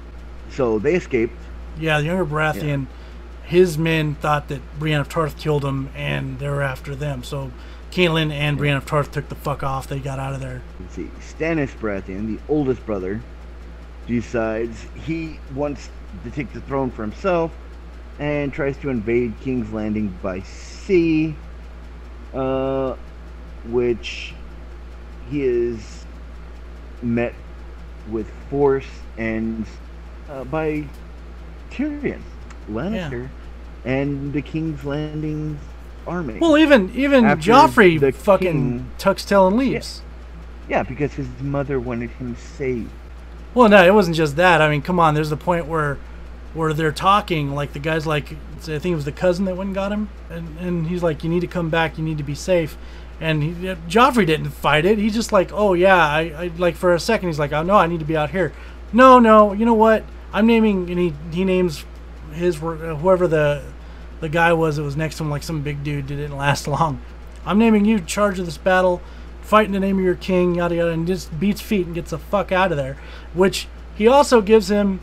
so 0.52 0.80
they 0.80 0.96
escaped. 0.96 1.38
yeah, 1.80 2.00
the 2.00 2.06
younger 2.06 2.26
Baratheon 2.26 2.88
his 3.48 3.78
men 3.78 4.16
thought 4.16 4.50
that 4.50 4.62
Brienne 4.78 5.00
of 5.00 5.08
Tarth 5.08 5.38
killed 5.38 5.64
him 5.64 5.90
and 5.96 6.38
they 6.38 6.50
were 6.50 6.62
after 6.62 6.94
them. 6.96 7.24
So 7.24 7.52
Catelyn 7.92 8.30
and 8.30 8.58
Brienne 8.58 8.76
of 8.76 8.86
Tarth 8.86 9.12
took 9.12 9.30
the 9.30 9.36
fuck 9.36 9.64
off. 9.64 9.88
They 9.88 10.00
got 10.00 10.20
out 10.20 10.34
of 10.34 10.42
there. 10.42 10.62
Let's 10.80 10.96
see, 10.96 11.10
Stannis 11.22 11.70
Baratheon, 11.70 12.28
the 12.28 12.42
oldest 12.50 12.86
brother, 12.86 13.22
decides 14.08 14.86
he 15.06 15.40
wants 15.54 15.90
to 16.24 16.32
take 16.32 16.52
the 16.54 16.62
throne 16.62 16.90
for 16.90 17.02
himself 17.04 17.52
and 18.20 18.52
tries 18.52 18.78
to 18.78 18.90
invade 18.90 19.34
King's 19.42 19.72
Landing 19.72 20.18
by 20.24 20.42
sea, 20.42 21.36
uh, 22.34 22.96
which 23.66 24.34
he 25.30 25.44
is 25.44 26.06
met 27.02 27.34
with 28.10 28.28
force 28.50 28.88
and 29.18 29.66
uh, 30.30 30.44
by 30.46 30.84
Tyrion 31.70 32.22
Lannister 32.72 33.30
and 33.86 34.34
the 34.34 34.42
King's 34.42 34.84
Landing 34.84 35.60
army. 36.08 36.40
Well, 36.40 36.58
even 36.58 36.92
even 36.96 37.26
After 37.26 37.52
Joffrey 37.52 38.00
the 38.00 38.12
fucking 38.14 38.46
king- 38.80 38.92
tucks 38.98 39.26
tail 39.26 39.48
and 39.48 39.58
leaves. 39.58 40.02
yeah, 40.70 40.84
because 40.84 41.14
his 41.14 41.28
mother 41.42 41.80
wanted 41.80 42.10
him 42.12 42.36
saved. 42.38 42.90
Well, 43.58 43.70
no, 43.70 43.84
it 43.84 43.92
wasn't 43.92 44.16
just 44.16 44.36
that. 44.36 44.62
I 44.62 44.70
mean, 44.70 44.84
come 44.84 45.00
on. 45.00 45.16
There's 45.16 45.32
the 45.32 45.36
point 45.36 45.66
where, 45.66 45.98
where 46.54 46.74
they're 46.74 46.92
talking. 46.92 47.56
Like 47.56 47.74
the 47.74 47.80
guy's 47.80 48.06
like, 48.06 48.34
I 48.34 48.78
think 48.78 48.86
it 48.86 48.96
was 48.96 49.06
the 49.06 49.12
cousin 49.12 49.46
that 49.46 49.58
went 49.58 49.70
and 49.70 49.74
got 49.74 49.92
him, 49.92 50.10
and 50.30 50.60
and 50.60 50.86
he's 50.86 51.02
like, 51.02 51.24
you 51.24 51.30
need 51.32 51.40
to 51.40 51.48
come 51.48 51.72
back. 51.72 51.98
You 51.98 52.04
need 52.04 52.20
to 52.20 52.24
be 52.24 52.36
safe. 52.36 52.78
And 53.20 53.42
he, 53.42 53.52
Joffrey 53.90 54.28
didn't 54.28 54.52
fight 54.52 54.86
it. 54.86 55.00
He's 55.00 55.16
just 55.16 55.32
like, 55.32 55.50
oh 55.52 55.74
yeah, 55.74 55.98
I, 55.98 56.20
I 56.38 56.52
like 56.60 56.76
for 56.76 56.94
a 56.94 57.00
second 57.00 57.30
he's 57.30 57.40
like, 57.40 57.52
oh 57.52 57.64
no, 57.64 57.74
I 57.74 57.88
need 57.88 57.98
to 57.98 58.06
be 58.06 58.16
out 58.16 58.30
here. 58.30 58.54
No, 58.94 59.18
no, 59.18 59.54
you 59.54 59.66
know 59.66 59.74
what? 59.74 60.04
I'm 60.32 60.46
naming, 60.46 60.88
and 60.92 61.00
he 61.00 61.16
he 61.32 61.44
names 61.44 61.84
his 62.34 62.62
uh, 62.62 62.96
whoever 63.02 63.28
the 63.28 63.64
the 64.20 64.30
guy 64.30 64.54
was 64.54 64.76
that 64.76 64.84
was 64.84 64.96
next 64.96 65.18
to 65.18 65.24
him, 65.24 65.32
like 65.32 65.42
some 65.42 65.64
big 65.64 65.84
dude 65.84 66.06
didn't 66.06 66.38
last 66.38 66.68
long. 66.68 67.02
I'm 67.44 67.58
naming 67.58 67.86
you 67.86 68.02
charge 68.02 68.38
of 68.38 68.46
this 68.46 68.60
battle. 68.60 69.02
Fight 69.48 69.66
in 69.66 69.72
the 69.72 69.80
name 69.80 69.98
of 69.98 70.04
your 70.04 70.16
king, 70.16 70.56
yada 70.56 70.76
yada, 70.76 70.92
and 70.92 71.08
just 71.08 71.40
beats 71.40 71.62
feet 71.62 71.86
and 71.86 71.96
gets 71.96 72.12
the 72.12 72.18
fuck 72.18 72.52
out 72.52 72.72
of 72.72 72.78
there. 72.78 72.98
Which 73.34 73.70
he 73.96 74.06
also 74.06 74.42
gives 74.42 74.70
him 74.70 75.00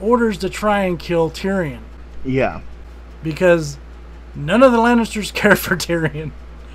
orders 0.00 0.38
to 0.38 0.48
try 0.48 0.84
and 0.84 0.98
kill 0.98 1.30
Tyrion 1.30 1.80
Yeah, 2.24 2.62
because 3.22 3.76
none 4.34 4.62
of 4.62 4.72
the 4.72 4.78
Lannisters 4.78 5.30
care 5.34 5.56
for 5.56 5.76
Tyrion, 5.76 6.30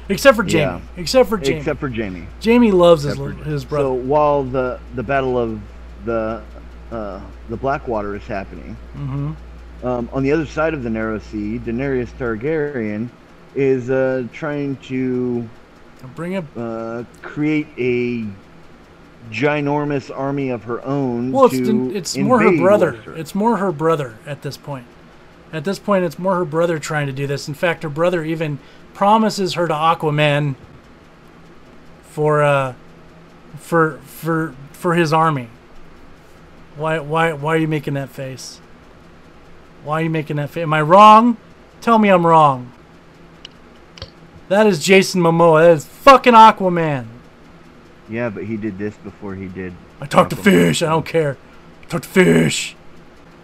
except 0.09 0.35
for 0.37 0.43
Jaime. 0.43 0.59
Yeah. 0.59 0.79
Except 0.95 1.27
for 1.27 1.39
Jaime. 1.39 1.55
except 1.55 1.79
for 1.79 1.89
Jaime. 1.89 2.27
Jaime 2.43 2.71
loves 2.71 3.01
his, 3.01 3.19
Except 3.19 3.47
his 3.47 3.65
brother. 3.65 3.87
So 3.87 3.93
while 3.93 4.43
the 4.43 4.79
the 4.93 5.01
battle 5.01 5.39
of 5.39 5.59
the 6.05 6.43
uh, 6.91 7.19
the 7.49 7.57
Blackwater 7.57 8.15
is 8.15 8.27
happening, 8.27 8.75
hmm 8.93 9.33
um, 9.83 10.07
on 10.13 10.21
the 10.21 10.31
other 10.31 10.45
side 10.45 10.75
of 10.75 10.83
the 10.83 10.89
Narrow 10.89 11.17
Sea, 11.17 11.59
Daenerys 11.59 12.09
Targaryen 12.19 13.09
is 13.55 13.89
uh, 13.89 14.27
trying 14.31 14.75
to 14.77 15.47
Bring 16.15 16.35
up. 16.35 16.45
uh, 16.55 17.03
create 17.21 17.67
a 17.77 18.25
ginormous 19.31 20.15
army 20.15 20.49
of 20.49 20.63
her 20.63 20.83
own. 20.85 21.31
Well, 21.31 21.45
it's 21.51 21.55
it's 21.95 22.17
more 22.17 22.39
her 22.39 22.55
brother. 22.55 22.93
Westeros. 22.93 23.17
It's 23.17 23.35
more 23.35 23.57
her 23.57 23.71
brother 23.71 24.15
at 24.25 24.41
this 24.41 24.57
point. 24.57 24.85
At 25.51 25.63
this 25.63 25.79
point, 25.79 26.05
it's 26.05 26.19
more 26.19 26.35
her 26.35 26.45
brother 26.45 26.77
trying 26.79 27.07
to 27.07 27.13
do 27.13 27.25
this. 27.25 27.47
In 27.47 27.53
fact, 27.53 27.83
her 27.83 27.89
brother 27.89 28.23
even 28.23 28.59
promises 28.93 29.53
her 29.55 29.67
to 29.67 29.73
Aquaman 29.73 30.55
for 32.03 32.43
uh 32.43 32.73
for 33.57 33.99
for 34.05 34.53
for 34.71 34.93
his 34.95 35.11
army. 35.13 35.49
Why 36.75 36.99
why 36.99 37.33
why 37.33 37.55
are 37.55 37.59
you 37.59 37.67
making 37.67 37.95
that 37.95 38.09
face? 38.09 38.59
Why 39.83 40.01
are 40.01 40.03
you 40.03 40.09
making 40.09 40.35
that 40.37 40.49
face? 40.51 40.63
Am 40.63 40.73
I 40.73 40.81
wrong? 40.81 41.37
Tell 41.81 41.97
me 41.97 42.09
I'm 42.09 42.25
wrong. 42.25 42.71
That 44.49 44.67
is 44.67 44.83
Jason 44.83 45.21
Momoa. 45.21 45.63
That 45.63 45.71
is 45.71 45.85
fucking 45.85 46.33
Aquaman. 46.33 47.07
Yeah, 48.09 48.29
but 48.29 48.45
he 48.45 48.55
did 48.55 48.77
this 48.77 48.95
before 48.97 49.35
he 49.35 49.47
did. 49.47 49.73
I 49.99 50.05
talk 50.05 50.29
to 50.29 50.35
fish. 50.35 50.81
I 50.81 50.89
don't 50.89 51.05
care. 51.05 51.37
I 51.83 51.85
talk 51.85 52.03
to 52.03 52.07
fish. 52.07 52.75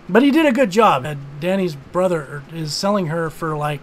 But 0.07 0.23
he 0.23 0.31
did 0.31 0.45
a 0.45 0.51
good 0.51 0.71
job. 0.71 1.05
Danny's 1.39 1.75
brother 1.75 2.21
er, 2.21 2.43
is 2.53 2.73
selling 2.73 3.07
her 3.07 3.29
for 3.29 3.55
like 3.57 3.81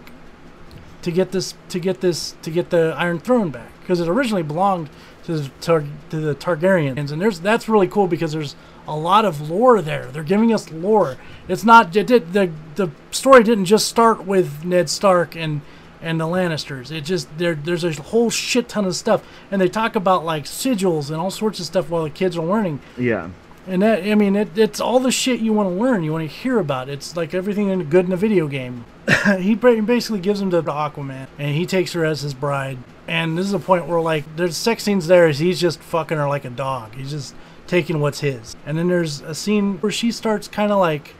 to 1.01 1.11
get 1.11 1.31
this 1.31 1.55
to 1.69 1.79
get 1.79 2.01
this 2.01 2.35
to 2.41 2.51
get 2.51 2.69
the 2.69 2.95
Iron 2.97 3.19
Throne 3.19 3.49
back 3.49 3.71
because 3.81 3.99
it 3.99 4.07
originally 4.07 4.43
belonged 4.43 4.89
to 5.25 5.39
the, 5.39 5.49
Tar- 5.61 5.85
to 6.09 6.19
the 6.19 6.35
Targaryens, 6.35 7.11
and 7.11 7.21
there's 7.21 7.39
that's 7.39 7.67
really 7.67 7.87
cool 7.87 8.07
because 8.07 8.31
there's 8.31 8.55
a 8.87 8.95
lot 8.95 9.25
of 9.25 9.49
lore 9.49 9.81
there. 9.81 10.05
They're 10.11 10.23
giving 10.23 10.53
us 10.53 10.71
lore. 10.71 11.17
It's 11.47 11.63
not 11.63 11.95
it 11.95 12.07
did, 12.07 12.33
the 12.33 12.51
the 12.75 12.91
story 13.11 13.43
didn't 13.43 13.65
just 13.65 13.87
start 13.87 14.25
with 14.25 14.63
Ned 14.63 14.89
Stark 14.89 15.35
and 15.35 15.61
and 16.01 16.19
the 16.19 16.25
Lannisters. 16.25 16.91
It 16.91 17.01
just 17.01 17.37
there 17.37 17.55
there's 17.55 17.83
a 17.83 17.93
whole 17.93 18.29
shit 18.29 18.67
ton 18.69 18.85
of 18.85 18.95
stuff, 18.95 19.23
and 19.49 19.61
they 19.61 19.69
talk 19.69 19.95
about 19.95 20.25
like 20.25 20.45
sigils 20.45 21.09
and 21.09 21.17
all 21.17 21.31
sorts 21.31 21.59
of 21.59 21.65
stuff 21.65 21.89
while 21.89 22.03
the 22.03 22.09
kids 22.09 22.37
are 22.37 22.45
learning. 22.45 22.79
Yeah. 22.97 23.29
And 23.67 23.83
that, 23.83 24.03
I 24.03 24.15
mean, 24.15 24.35
it, 24.35 24.57
it's 24.57 24.79
all 24.79 24.99
the 24.99 25.11
shit 25.11 25.39
you 25.39 25.53
want 25.53 25.69
to 25.69 25.75
learn, 25.75 26.03
you 26.03 26.11
want 26.11 26.27
to 26.27 26.35
hear 26.35 26.57
about. 26.57 26.89
It's 26.89 27.15
like 27.15 27.33
everything 27.33 27.69
in, 27.69 27.83
good 27.85 28.05
in 28.05 28.11
a 28.11 28.17
video 28.17 28.47
game. 28.47 28.85
he 29.39 29.53
basically 29.53 30.19
gives 30.19 30.41
him 30.41 30.49
to 30.51 30.63
Aquaman, 30.63 31.27
and 31.37 31.55
he 31.55 31.67
takes 31.67 31.93
her 31.93 32.03
as 32.03 32.21
his 32.21 32.33
bride. 32.33 32.79
And 33.07 33.37
this 33.37 33.45
is 33.45 33.53
a 33.53 33.59
point 33.59 33.87
where, 33.87 34.01
like, 34.01 34.35
there's 34.35 34.57
sex 34.57 34.83
scenes 34.83 35.05
there. 35.07 35.27
Is 35.27 35.37
he's 35.37 35.59
just 35.59 35.79
fucking 35.79 36.17
her 36.17 36.27
like 36.27 36.45
a 36.45 36.49
dog. 36.49 36.95
He's 36.95 37.11
just 37.11 37.35
taking 37.67 37.99
what's 37.99 38.21
his. 38.21 38.55
And 38.65 38.77
then 38.77 38.87
there's 38.87 39.21
a 39.21 39.35
scene 39.35 39.77
where 39.77 39.91
she 39.91 40.11
starts 40.11 40.47
kind 40.47 40.71
of 40.71 40.79
like, 40.79 41.15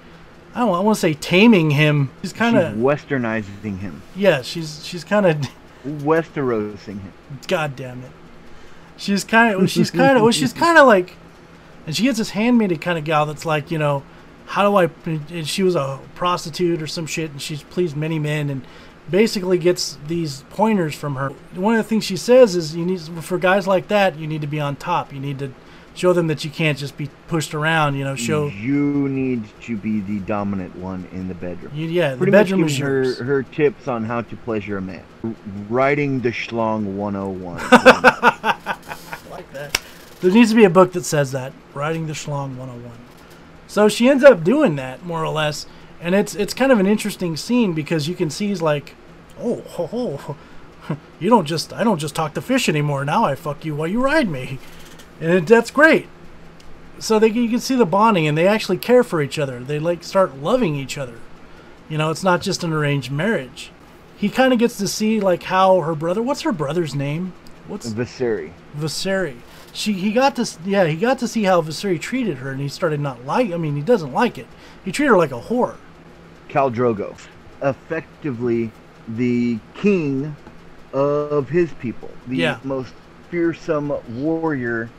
I 0.53 0.59
don't, 0.59 0.75
I 0.75 0.79
want 0.79 0.95
to 0.95 1.01
say 1.01 1.13
taming 1.13 1.71
him. 1.71 2.09
She's 2.21 2.33
kind 2.33 2.57
of, 2.57 2.75
westernizing 2.75 3.79
him, 3.79 4.01
yeah, 4.15 4.41
she's 4.41 4.85
she's 4.85 5.03
kind 5.03 5.25
of. 5.25 5.37
westerosing 5.85 7.01
him. 7.01 7.13
God 7.47 7.75
damn 7.75 8.03
it. 8.03 8.11
She's 8.97 9.23
kind 9.23 9.55
of, 9.55 9.69
she's 9.69 9.89
kind 9.89 10.15
of, 10.17 10.23
well, 10.23 10.31
she's 10.31 10.53
kind 10.53 10.77
of 10.77 10.85
like, 10.85 11.15
and 11.87 11.95
she 11.95 12.03
gets 12.03 12.19
this 12.19 12.31
handmaided 12.31 12.81
kind 12.81 12.99
of 12.99 13.03
gal 13.03 13.25
that's 13.25 13.45
like, 13.45 13.71
you 13.71 13.79
know, 13.79 14.03
how 14.45 14.69
do 14.69 14.75
I, 14.75 14.89
and 15.05 15.47
she 15.47 15.63
was 15.63 15.75
a 15.75 15.99
prostitute 16.13 16.81
or 16.81 16.87
some 16.87 17.07
shit, 17.07 17.31
and 17.31 17.41
she's 17.41 17.63
pleased 17.63 17.95
many 17.97 18.19
men, 18.19 18.49
and 18.49 18.61
basically 19.09 19.57
gets 19.57 19.97
these 20.07 20.43
pointers 20.51 20.93
from 20.93 21.15
her. 21.15 21.29
One 21.55 21.75
of 21.75 21.83
the 21.83 21.89
things 21.89 22.03
she 22.03 22.17
says 22.17 22.55
is, 22.55 22.75
you 22.75 22.85
need, 22.85 23.01
for 23.01 23.37
guys 23.39 23.67
like 23.67 23.87
that, 23.87 24.17
you 24.17 24.27
need 24.27 24.41
to 24.41 24.47
be 24.47 24.59
on 24.59 24.75
top. 24.75 25.11
You 25.11 25.19
need 25.19 25.39
to 25.39 25.51
show 25.93 26.13
them 26.13 26.27
that 26.27 26.43
you 26.45 26.49
can't 26.49 26.77
just 26.77 26.97
be 26.97 27.09
pushed 27.27 27.53
around, 27.53 27.95
you 27.95 28.03
know, 28.03 28.15
show, 28.15 28.47
You 28.47 29.09
need 29.09 29.43
to 29.63 29.75
be 29.77 29.99
the 29.99 30.19
dominant 30.19 30.75
one 30.75 31.07
in 31.11 31.27
the 31.27 31.33
bedroom. 31.33 31.71
you, 31.75 31.87
yeah, 31.87 32.11
the 32.11 32.17
Pretty 32.17 32.31
much 32.31 32.45
bedroom 32.47 32.63
is 32.65 32.77
giving 32.77 32.85
her, 32.87 33.03
yours. 33.03 33.19
her 33.19 33.43
tips 33.43 33.87
on 33.87 34.05
how 34.05 34.21
to 34.21 34.35
pleasure 34.37 34.77
a 34.77 34.81
man. 34.81 35.03
Writing 35.69 36.21
the 36.21 36.29
schlong 36.29 36.95
101. 36.95 37.57
like 39.29 39.51
that. 39.53 39.81
There 40.21 40.31
needs 40.31 40.51
to 40.51 40.55
be 40.55 40.65
a 40.65 40.69
book 40.69 40.93
that 40.93 41.03
says 41.03 41.31
that. 41.31 41.51
Riding 41.73 42.05
the 42.07 42.13
Schlong 42.13 42.55
101. 42.57 42.91
So 43.67 43.89
she 43.89 44.07
ends 44.07 44.23
up 44.23 44.43
doing 44.43 44.75
that, 44.75 45.03
more 45.03 45.23
or 45.23 45.29
less. 45.29 45.65
And 45.99 46.13
it's 46.13 46.35
it's 46.35 46.53
kind 46.53 46.71
of 46.71 46.79
an 46.79 46.85
interesting 46.87 47.37
scene 47.37 47.73
because 47.73 48.07
you 48.07 48.15
can 48.15 48.29
see 48.29 48.47
he's 48.47 48.61
like, 48.61 48.95
oh, 49.39 49.61
ho, 49.61 49.87
ho, 49.87 50.35
you 51.19 51.29
don't 51.29 51.45
just, 51.45 51.73
I 51.73 51.83
don't 51.83 51.97
just 51.99 52.13
talk 52.15 52.33
to 52.35 52.41
fish 52.41 52.67
anymore. 52.69 53.05
Now 53.05 53.23
I 53.25 53.35
fuck 53.35 53.65
you 53.65 53.75
while 53.75 53.87
you 53.87 54.01
ride 54.01 54.29
me. 54.29 54.59
And 55.21 55.31
it, 55.31 55.47
that's 55.47 55.71
great. 55.71 56.07
So 56.99 57.17
they, 57.19 57.29
you 57.29 57.49
can 57.49 57.59
see 57.59 57.75
the 57.75 57.85
bonding 57.85 58.27
and 58.27 58.37
they 58.37 58.47
actually 58.47 58.77
care 58.77 59.03
for 59.03 59.21
each 59.21 59.39
other. 59.39 59.59
They 59.59 59.79
like 59.79 60.03
start 60.03 60.37
loving 60.37 60.75
each 60.75 60.97
other. 60.97 61.15
You 61.89 61.97
know, 61.97 62.09
it's 62.11 62.23
not 62.23 62.41
just 62.41 62.63
an 62.63 62.73
arranged 62.73 63.11
marriage. 63.11 63.71
He 64.17 64.29
kind 64.29 64.51
of 64.53 64.59
gets 64.59 64.77
to 64.77 64.87
see 64.87 65.19
like 65.19 65.43
how 65.43 65.81
her 65.81 65.95
brother, 65.95 66.21
what's 66.21 66.41
her 66.41 66.51
brother's 66.51 66.93
name? 66.93 67.33
What's 67.67 67.89
Viseri. 67.89 68.51
Viseri. 68.77 69.37
She 69.73 69.93
he 69.93 70.11
got 70.11 70.35
to 70.35 70.45
yeah 70.65 70.85
he 70.85 70.95
got 70.97 71.19
to 71.19 71.27
see 71.27 71.43
how 71.43 71.61
Viseri 71.61 71.99
treated 71.99 72.37
her 72.39 72.51
and 72.51 72.59
he 72.59 72.67
started 72.67 72.99
not 72.99 73.25
like 73.25 73.51
I 73.51 73.57
mean 73.57 73.75
he 73.75 73.81
doesn't 73.81 74.11
like 74.11 74.37
it. 74.37 74.47
He 74.83 74.91
treated 74.91 75.11
her 75.11 75.17
like 75.17 75.31
a 75.31 75.39
whore. 75.39 75.75
Khal 76.49 76.73
Drogo. 76.73 77.17
Effectively 77.61 78.71
the 79.07 79.59
king 79.75 80.35
of 80.93 81.47
his 81.49 81.71
people. 81.73 82.09
The 82.27 82.35
Yeah. 82.37 82.59
most 82.63 82.93
fearsome 83.29 83.93
warrior 84.21 84.89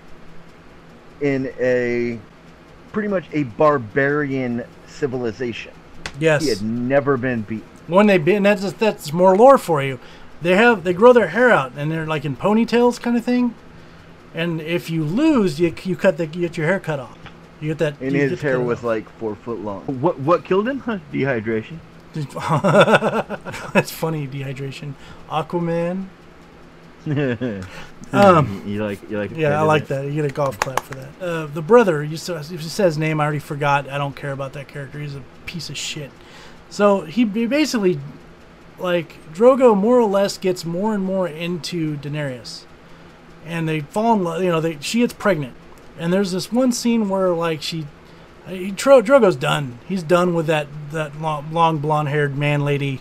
in 1.23 1.53
a 1.59 2.19
pretty 2.93 3.09
much 3.09 3.25
a 3.33 3.45
barbarian 3.45 4.65
civilization. 4.87 5.73
Yes. 6.21 6.43
He 6.43 6.51
had 6.51 6.63
never 6.63 7.17
been 7.17 7.43
beaten. 7.43 7.67
When 7.87 8.07
they 8.07 8.19
be 8.19 8.35
and 8.35 8.45
that's 8.47 8.63
just, 8.63 8.79
that's 8.79 9.13
more 9.13 9.37
lore 9.37 9.59
for 9.59 9.83
you. 9.83 9.99
They 10.43 10.57
have 10.57 10.85
they 10.85 10.93
grow 10.93 11.13
their 11.13 11.29
hair 11.29 11.51
out 11.51 11.73
and 11.77 11.91
they're 11.91 12.07
like 12.07 12.25
in 12.25 12.37
ponytails 12.37 13.01
kind 13.01 13.17
of 13.17 13.25
thing. 13.25 13.55
And 14.35 14.61
if 14.61 14.91
you 14.91 15.05
lose, 15.05 15.61
you 15.61 15.75
you 15.83 15.97
cut 15.97 16.17
the 16.17 16.27
you 16.27 16.43
get 16.43 16.57
your 16.57 16.67
hair 16.67 16.81
cut 16.81 17.01
off. 17.01 17.19
You 17.61 17.69
get 17.69 17.79
that. 17.79 18.01
And 18.01 18.13
you 18.13 18.21
his 18.21 18.31
get 18.33 18.41
to 18.41 18.47
hair 18.47 18.61
was 18.61 18.79
off. 18.79 18.85
like 18.85 19.09
four 19.19 19.37
foot 19.37 19.61
long. 19.61 19.83
What 20.01 20.19
what 20.21 20.45
killed 20.45 20.69
him? 20.69 20.81
Huh, 20.81 20.99
Dehydration. 21.13 21.79
that's 23.73 23.91
funny. 23.91 24.27
Dehydration. 24.27 24.95
Aquaman. 25.29 26.09
Um, 28.15 28.63
you 28.67 28.85
like 28.85 29.11
you 29.11 29.17
like 29.17 29.31
Yeah, 29.35 29.59
I 29.59 29.63
like 29.63 29.87
than- 29.87 30.05
that. 30.05 30.13
You 30.13 30.21
get 30.21 30.31
a 30.31 30.35
golf 30.35 30.61
clap 30.61 30.81
for 30.81 30.95
that. 30.97 31.09
Uh, 31.19 31.47
the 31.47 31.63
brother, 31.63 32.05
you 32.05 32.19
saw, 32.19 32.37
if 32.37 32.51
you 32.51 32.59
said 32.59 32.85
his 32.85 32.99
name, 32.99 33.21
I 33.21 33.25
already 33.25 33.39
forgot. 33.39 33.89
I 33.89 33.97
don't 33.97 34.15
care 34.15 34.33
about 34.33 34.53
that 34.53 34.69
character. 34.69 34.99
He's 34.99 35.17
a 35.17 35.23
piece 35.47 35.71
of 35.71 35.79
shit. 35.79 36.11
So 36.69 37.03
he, 37.03 37.25
he 37.25 37.47
basically, 37.47 37.99
like, 38.79 39.17
Drogo 39.33 39.75
more 39.75 39.99
or 39.99 40.05
less 40.05 40.37
gets 40.37 40.67
more 40.67 40.95
and 40.95 41.03
more 41.03 41.27
into 41.27 41.97
Daenerys, 41.97 42.65
and 43.47 43.67
they 43.67 43.81
fall 43.81 44.13
in 44.13 44.25
love. 44.25 44.43
You 44.43 44.51
know, 44.51 44.61
they 44.61 44.77
she 44.81 44.99
gets 44.99 45.15
pregnant, 45.15 45.55
and 45.99 46.13
there's 46.13 46.33
this 46.33 46.53
one 46.53 46.71
scene 46.71 47.09
where 47.09 47.31
like 47.31 47.63
she, 47.63 47.87
he, 48.47 48.73
Dro, 48.73 49.01
Drogo's 49.01 49.37
done. 49.37 49.79
He's 49.89 50.03
done 50.03 50.35
with 50.35 50.49
that 50.49 50.67
that 50.91 51.19
long, 51.19 51.51
long 51.51 51.79
blonde 51.79 52.11
haired 52.11 52.37
man 52.37 52.63
lady, 52.63 53.01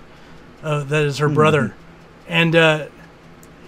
uh, 0.63 0.85
that 0.85 1.03
is 1.03 1.17
her 1.17 1.27
brother, 1.27 1.75
and. 2.29 2.55
uh 2.55 2.87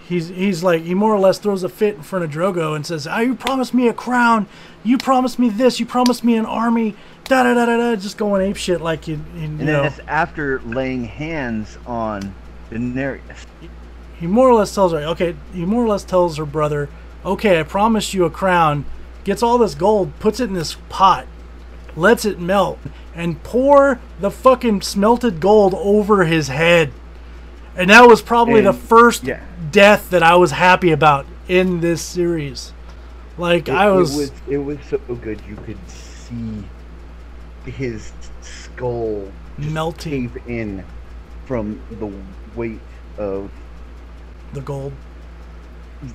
he's 0.08 0.28
he's 0.30 0.64
like 0.64 0.84
he 0.84 0.94
more 0.94 1.14
or 1.14 1.20
less 1.20 1.40
throws 1.40 1.64
a 1.64 1.70
fit 1.70 1.96
in 1.96 2.04
front 2.04 2.26
of 2.26 2.32
Drogo 2.32 2.76
and 2.76 2.86
says, 2.86 3.08
"Ah, 3.08 3.20
you 3.20 3.36
promised 3.36 3.74
me 3.74 3.88
a 3.88 3.94
crown, 3.94 4.48
you 4.84 4.98
promised 4.98 5.40
me 5.40 5.50
this, 5.50 5.80
you 5.80 5.86
promised 5.86 6.24
me 6.24 6.36
an 6.36 6.46
army." 6.46 6.96
Da 7.26 7.44
da 7.44 7.54
da 7.54 7.66
da 7.66 7.78
da, 7.78 7.96
just 7.96 8.18
going 8.18 8.42
ape 8.42 8.58
shit 8.58 8.82
like 8.82 9.08
you, 9.08 9.16
you 9.36 9.44
And 9.44 9.60
know. 9.60 9.84
that's 9.84 10.00
after 10.08 10.60
laying 10.62 11.06
hands 11.06 11.78
on 11.88 12.36
Daenerys. 12.70 13.22
He 14.20 14.28
more 14.28 14.50
or 14.50 14.56
less 14.56 14.76
tells 14.76 14.92
her, 14.92 15.00
okay, 15.00 15.36
he 15.54 15.66
more 15.66 15.86
or 15.86 15.88
less 15.88 16.04
tells 16.04 16.38
her 16.38 16.46
brother, 16.46 16.90
okay, 17.26 17.60
I 17.60 17.64
promised 17.64 18.14
you 18.14 18.26
a 18.26 18.30
crown. 18.30 18.84
Gets 19.24 19.42
all 19.42 19.58
this 19.58 19.74
gold, 19.74 20.12
puts 20.20 20.42
it 20.42 20.50
in 20.50 20.54
this 20.54 20.76
pot, 20.90 21.26
lets 21.96 22.26
it 22.26 22.42
melt, 22.42 22.78
and 23.16 23.42
pour 23.44 24.00
the 24.20 24.30
fucking 24.30 24.82
smelted 24.82 25.40
gold 25.40 25.74
over 25.76 26.26
his 26.26 26.50
head. 26.50 26.92
And 27.76 27.90
that 27.90 28.08
was 28.08 28.22
probably 28.22 28.62
the 28.62 28.74
first 28.74 29.24
yeah. 29.24 29.44
death 29.72 30.10
that 30.12 30.22
I 30.22 30.36
was 30.36 30.52
happy 30.52 30.92
about 30.92 31.26
in 31.48 31.80
this 31.80 32.02
series. 32.02 32.72
Like 33.38 33.68
It, 33.68 33.74
I 33.74 33.90
was, 33.90 34.16
it 34.16 34.20
was 34.20 34.32
it 34.48 34.58
was 34.58 34.78
so 34.88 35.16
good 35.16 35.42
you 35.48 35.56
could 35.56 35.80
see 35.90 36.64
his 37.66 38.12
skull 38.42 39.32
Melting. 39.58 40.32
in 40.48 40.84
from 41.46 41.82
the 41.92 42.12
weight 42.56 42.80
of 43.18 43.52
the 44.54 44.62
gold. 44.62 44.94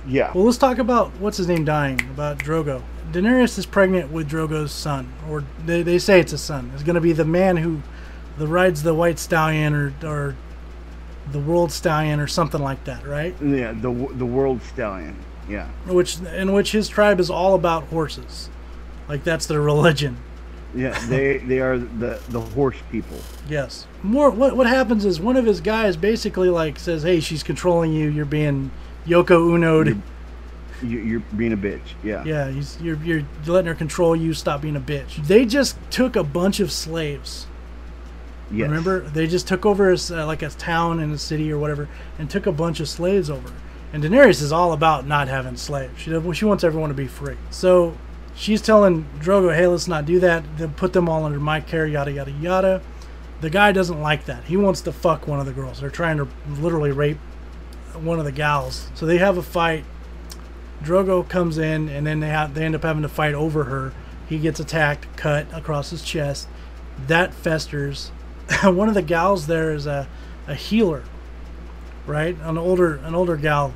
yeah. 0.07 0.31
Well, 0.33 0.45
let's 0.45 0.57
talk 0.57 0.77
about 0.77 1.11
what's 1.19 1.37
his 1.37 1.47
name 1.47 1.65
dying 1.65 1.99
about 2.01 2.39
Drogo. 2.39 2.81
Daenerys 3.11 3.57
is 3.57 3.65
pregnant 3.65 4.11
with 4.11 4.29
Drogo's 4.29 4.71
son, 4.71 5.11
or 5.29 5.43
they, 5.65 5.81
they 5.81 5.99
say 5.99 6.19
it's 6.19 6.31
a 6.33 6.37
son. 6.37 6.71
It's 6.73 6.83
going 6.83 6.95
to 6.95 7.01
be 7.01 7.11
the 7.11 7.25
man 7.25 7.57
who, 7.57 7.81
the 8.37 8.47
rides 8.47 8.83
the 8.83 8.93
white 8.93 9.19
stallion 9.19 9.73
or 9.73 9.93
or 10.03 10.35
the 11.31 11.39
world 11.39 11.71
stallion 11.71 12.19
or 12.19 12.27
something 12.27 12.61
like 12.61 12.83
that, 12.85 13.05
right? 13.05 13.35
Yeah, 13.41 13.73
the 13.73 13.91
the 14.13 14.25
world 14.25 14.61
stallion. 14.63 15.15
Yeah. 15.49 15.67
Which 15.87 16.19
in 16.19 16.53
which 16.53 16.71
his 16.71 16.87
tribe 16.87 17.19
is 17.19 17.29
all 17.29 17.55
about 17.55 17.85
horses, 17.85 18.49
like 19.07 19.23
that's 19.23 19.45
their 19.45 19.61
religion. 19.61 20.17
Yeah, 20.75 20.97
they 21.07 21.39
they 21.39 21.59
are 21.59 21.77
the 21.77 22.21
the 22.29 22.41
horse 22.41 22.77
people. 22.91 23.17
Yes. 23.49 23.87
More. 24.03 24.29
What 24.29 24.55
what 24.55 24.67
happens 24.67 25.05
is 25.05 25.19
one 25.19 25.35
of 25.35 25.45
his 25.45 25.61
guys 25.61 25.97
basically 25.97 26.49
like 26.49 26.77
says, 26.77 27.03
"Hey, 27.03 27.19
she's 27.19 27.41
controlling 27.41 27.91
you. 27.93 28.09
You're 28.09 28.25
being 28.25 28.71
Yoko 29.07 29.53
Ono'd." 29.53 30.01
You, 30.81 30.99
you're 30.99 31.19
being 31.35 31.51
a 31.51 31.57
bitch. 31.57 31.81
Yeah. 32.03 32.23
Yeah, 32.23 32.49
he's, 32.49 32.79
you're, 32.81 32.95
you're 33.03 33.23
letting 33.45 33.67
her 33.67 33.75
control 33.75 34.15
you. 34.15 34.33
Stop 34.33 34.61
being 34.61 34.77
a 34.77 34.79
bitch. 34.79 35.27
They 35.27 35.45
just 35.45 35.75
took 35.91 36.15
a 36.15 36.23
bunch 36.23 36.61
of 36.61 36.71
slaves. 36.71 37.47
Yes. 38.51 38.69
Remember, 38.69 39.01
they 39.01 39.27
just 39.27 39.47
took 39.47 39.65
over 39.65 39.89
as 39.91 40.11
uh, 40.11 40.25
like 40.25 40.41
a 40.41 40.49
town 40.49 40.99
and 40.99 41.13
a 41.13 41.17
city 41.17 41.51
or 41.51 41.59
whatever, 41.59 41.87
and 42.17 42.29
took 42.29 42.47
a 42.47 42.51
bunch 42.51 42.79
of 42.79 42.89
slaves 42.89 43.29
over. 43.29 43.51
And 43.93 44.03
Daenerys 44.03 44.41
is 44.41 44.51
all 44.51 44.73
about 44.73 45.07
not 45.07 45.27
having 45.27 45.55
slaves. 45.55 45.99
She 45.99 46.33
she 46.33 46.45
wants 46.45 46.63
everyone 46.63 46.89
to 46.89 46.95
be 46.95 47.07
free. 47.07 47.37
So 47.49 47.95
she's 48.35 48.61
telling 48.61 49.07
Drogo, 49.19 49.55
"Hey, 49.55 49.67
let's 49.67 49.87
not 49.87 50.05
do 50.05 50.19
that. 50.19 50.43
Then 50.57 50.73
put 50.73 50.93
them 50.93 51.07
all 51.07 51.25
under 51.25 51.39
my 51.39 51.59
care." 51.59 51.85
Yada 51.85 52.11
yada 52.11 52.31
yada. 52.31 52.81
The 53.41 53.49
guy 53.49 53.71
doesn't 53.71 54.01
like 54.01 54.25
that. 54.25 54.43
He 54.45 54.57
wants 54.57 54.81
to 54.81 54.91
fuck 54.91 55.27
one 55.27 55.39
of 55.39 55.45
the 55.45 55.53
girls. 55.53 55.79
They're 55.79 55.89
trying 55.89 56.17
to 56.17 56.27
literally 56.59 56.91
rape 56.91 57.17
one 57.93 58.19
of 58.19 58.25
the 58.25 58.31
gals. 58.31 58.89
So 58.95 59.05
they 59.05 59.17
have 59.17 59.37
a 59.37 59.43
fight. 59.43 59.85
Drogo 60.83 61.27
comes 61.27 61.57
in, 61.57 61.89
and 61.89 62.05
then 62.05 62.19
they 62.19 62.29
have 62.29 62.53
they 62.53 62.65
end 62.65 62.75
up 62.75 62.83
having 62.83 63.03
to 63.03 63.09
fight 63.09 63.33
over 63.33 63.65
her. 63.65 63.93
He 64.27 64.37
gets 64.37 64.59
attacked, 64.59 65.07
cut 65.17 65.47
across 65.53 65.89
his 65.89 66.03
chest. 66.03 66.47
That 67.07 67.33
festers. 67.33 68.11
One 68.63 68.87
of 68.87 68.95
the 68.95 69.01
gals 69.01 69.47
there 69.47 69.71
is 69.71 69.85
a, 69.85 70.07
a 70.47 70.55
healer, 70.55 71.03
right? 72.05 72.35
An 72.41 72.57
older 72.57 72.95
an 72.97 73.15
older 73.15 73.37
gal 73.37 73.73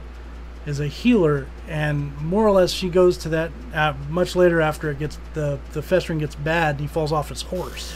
is 0.65 0.79
a 0.79 0.87
healer, 0.87 1.47
and 1.67 2.17
more 2.21 2.45
or 2.45 2.51
less 2.51 2.71
she 2.71 2.89
goes 2.89 3.17
to 3.19 3.29
that 3.29 3.51
uh, 3.73 3.93
much 4.09 4.35
later 4.35 4.61
after 4.61 4.89
it 4.89 4.99
gets 4.99 5.17
the 5.33 5.59
the 5.73 5.81
festering 5.81 6.19
gets 6.19 6.35
bad. 6.35 6.79
He 6.79 6.87
falls 6.87 7.11
off 7.11 7.29
his 7.29 7.43
horse, 7.43 7.91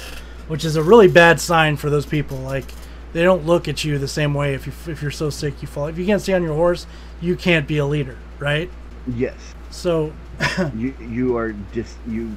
which 0.47 0.65
is 0.65 0.75
a 0.75 0.84
really 0.84 1.07
bad 1.07 1.39
sign 1.39 1.78
for 1.78 1.89
those 1.89 2.05
people. 2.05 2.38
Like 2.38 2.65
they 3.13 3.23
don't 3.23 3.45
look 3.45 3.67
at 3.67 3.84
you 3.84 3.97
the 3.97 4.07
same 4.07 4.34
way 4.34 4.53
if 4.53 4.67
you 4.67 4.73
if 4.91 5.01
you're 5.01 5.11
so 5.11 5.30
sick 5.30 5.61
you 5.61 5.67
fall. 5.67 5.88
If 5.88 5.97
you 5.97 6.05
can't 6.05 6.21
stay 6.21 6.34
on 6.34 6.43
your 6.43 6.55
horse, 6.55 6.86
you 7.21 7.36
can't 7.36 7.67
be 7.67 7.78
a 7.78 7.86
leader, 7.86 8.17
right? 8.39 8.69
Yes. 9.07 9.38
So 9.71 10.13
You 10.75 10.93
you 10.99 11.38
are 11.38 11.55
just 11.73 11.97
you 12.07 12.36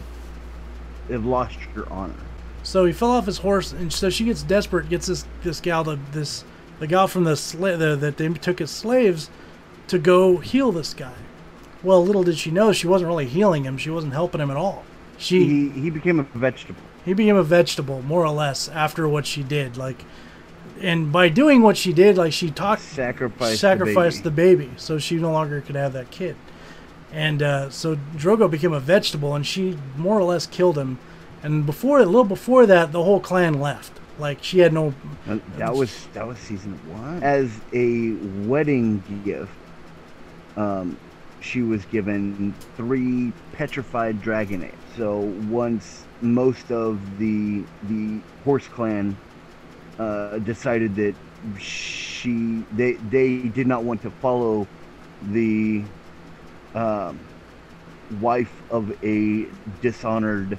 have 1.09 1.25
lost 1.25 1.59
your 1.75 1.91
honor. 1.93 2.15
So 2.63 2.85
he 2.85 2.93
fell 2.93 3.11
off 3.11 3.27
his 3.27 3.39
horse, 3.39 3.73
and 3.73 3.93
so 3.93 4.11
she 4.11 4.25
gets 4.25 4.43
desperate, 4.43 4.89
gets 4.89 5.07
this 5.07 5.25
this 5.43 5.61
gal 5.61 5.85
to 5.85 5.99
this 6.13 6.45
the 6.79 6.87
gal 6.87 7.09
from 7.09 7.25
the, 7.25 7.33
sla- 7.33 7.79
the 7.79 7.97
that 7.97 8.17
they 8.17 8.29
took 8.29 8.61
as 8.61 8.71
slaves 8.71 9.31
to 9.89 9.99
go 9.99 10.39
heal 10.39 10.73
this 10.73 10.95
guy. 10.95 11.15
Well, 11.83 12.05
little 12.05 12.23
did 12.23 12.39
she 12.39 12.51
know 12.51 12.73
she 12.73 12.87
wasn't 12.87 13.09
really 13.09 13.27
healing 13.27 13.65
him; 13.65 13.79
she 13.79 13.91
wasn't 13.91 14.13
helping 14.13 14.41
him 14.41 14.51
at 14.51 14.57
all. 14.57 14.85
She 15.19 15.45
He 15.45 15.81
he 15.81 15.91
became 15.91 16.21
a 16.21 16.23
vegetable. 16.23 16.81
he 17.05 17.15
became 17.15 17.37
a 17.37 17.43
vegetable 17.43 18.03
more 18.03 18.25
or 18.25 18.31
less 18.31 18.69
after 18.69 19.09
what 19.09 19.27
she 19.27 19.43
did, 19.43 19.77
like, 19.77 20.05
and 20.81 21.11
by 21.11 21.29
doing 21.29 21.63
what 21.63 21.77
she 21.77 21.93
did, 21.93 22.17
like 22.19 22.33
she 22.33 22.51
talked 22.51 22.83
Sacrificed. 22.83 23.61
sacrificed 23.61 24.19
the 24.19 24.25
the 24.25 24.37
baby, 24.37 24.71
so 24.77 24.99
she 24.99 25.17
no 25.17 25.33
longer 25.33 25.61
could 25.61 25.77
have 25.77 25.93
that 25.95 26.11
kid. 26.11 26.37
And 27.13 27.43
uh, 27.43 27.71
so 27.71 27.97
Drogo 28.17 28.51
became 28.51 28.73
a 28.73 28.81
vegetable, 28.81 29.35
and 29.35 29.47
she 29.47 29.77
more 29.97 30.19
or 30.19 30.25
less 30.25 30.47
killed 30.47 30.79
him. 30.79 30.99
And 31.43 31.65
before, 31.65 32.01
a 32.01 32.07
little 32.07 32.25
before 32.25 32.67
that, 32.67 32.93
the 32.93 33.03
whole 33.03 33.21
clan 33.21 33.61
left. 33.61 33.93
Like 34.19 34.43
she 34.43 34.59
had 34.59 34.73
no. 34.75 34.93
That 35.57 35.75
was 35.75 36.07
that 36.13 36.27
was 36.27 36.39
season 36.39 36.79
one. 36.93 37.23
As 37.23 37.51
a 37.73 38.13
wedding 38.47 39.03
gift, 39.25 39.51
um, 40.57 40.99
she 41.41 41.63
was 41.63 41.87
given 41.87 42.55
three 42.77 43.33
petrified 43.53 44.21
dragon 44.21 44.63
eggs. 44.63 44.77
So 44.99 45.21
once 45.49 46.05
most 46.21 46.71
of 46.71 47.01
the 47.19 47.65
the 47.85 48.21
horse 48.45 48.69
clan 48.69 49.17
uh, 49.99 50.39
decided 50.39 50.95
that 50.97 51.15
she 51.59 52.65
they 52.73 52.93
they 53.09 53.39
did 53.39 53.67
not 53.67 53.85
want 53.85 54.03
to 54.03 54.11
follow 54.11 54.67
the 55.31 55.83
um, 56.75 57.19
wife 58.21 58.53
of 58.71 58.93
a 59.03 59.47
dishonored 59.81 60.59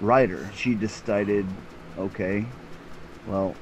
rider, 0.00 0.48
she 0.54 0.74
decided, 0.74 1.46
okay, 1.98 2.44
well, 3.26 3.54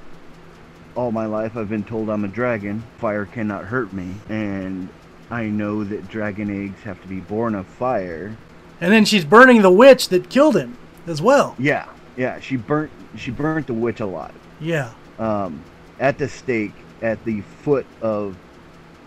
all 0.95 1.11
my 1.11 1.27
life 1.27 1.57
I've 1.57 1.69
been 1.69 1.85
told 1.85 2.09
I'm 2.09 2.25
a 2.25 2.29
dragon. 2.29 2.83
Fire 2.99 3.27
cannot 3.27 3.65
hurt 3.65 3.93
me, 3.93 4.15
and 4.29 4.89
I 5.31 5.45
know 5.47 5.83
that 5.85 6.09
dragon 6.09 6.65
eggs 6.65 6.83
have 6.83 7.01
to 7.03 7.09
be 7.09 7.21
born 7.21 7.55
of 7.55 7.67
fire. 7.67 8.37
And 8.81 8.93
then 8.93 9.05
she's 9.05 9.25
burning 9.25 9.63
the 9.63 9.71
witch 9.71 10.09
that 10.09 10.29
killed 10.31 10.57
him 10.57 10.77
as 11.07 11.21
well. 11.23 11.57
Yeah, 11.59 11.87
yeah. 12.17 12.39
She 12.41 12.57
burnt 12.57 12.91
she 13.17 13.31
burnt 13.31 13.67
the 13.69 13.75
witch 13.75 14.01
alive 14.01 14.35
Yeah. 14.61 14.93
um, 15.19 15.63
at 16.01 16.19
the 16.19 16.29
stake 16.29 16.73
at 17.01 17.25
the 17.25 17.41
foot 17.41 17.87
of 18.03 18.37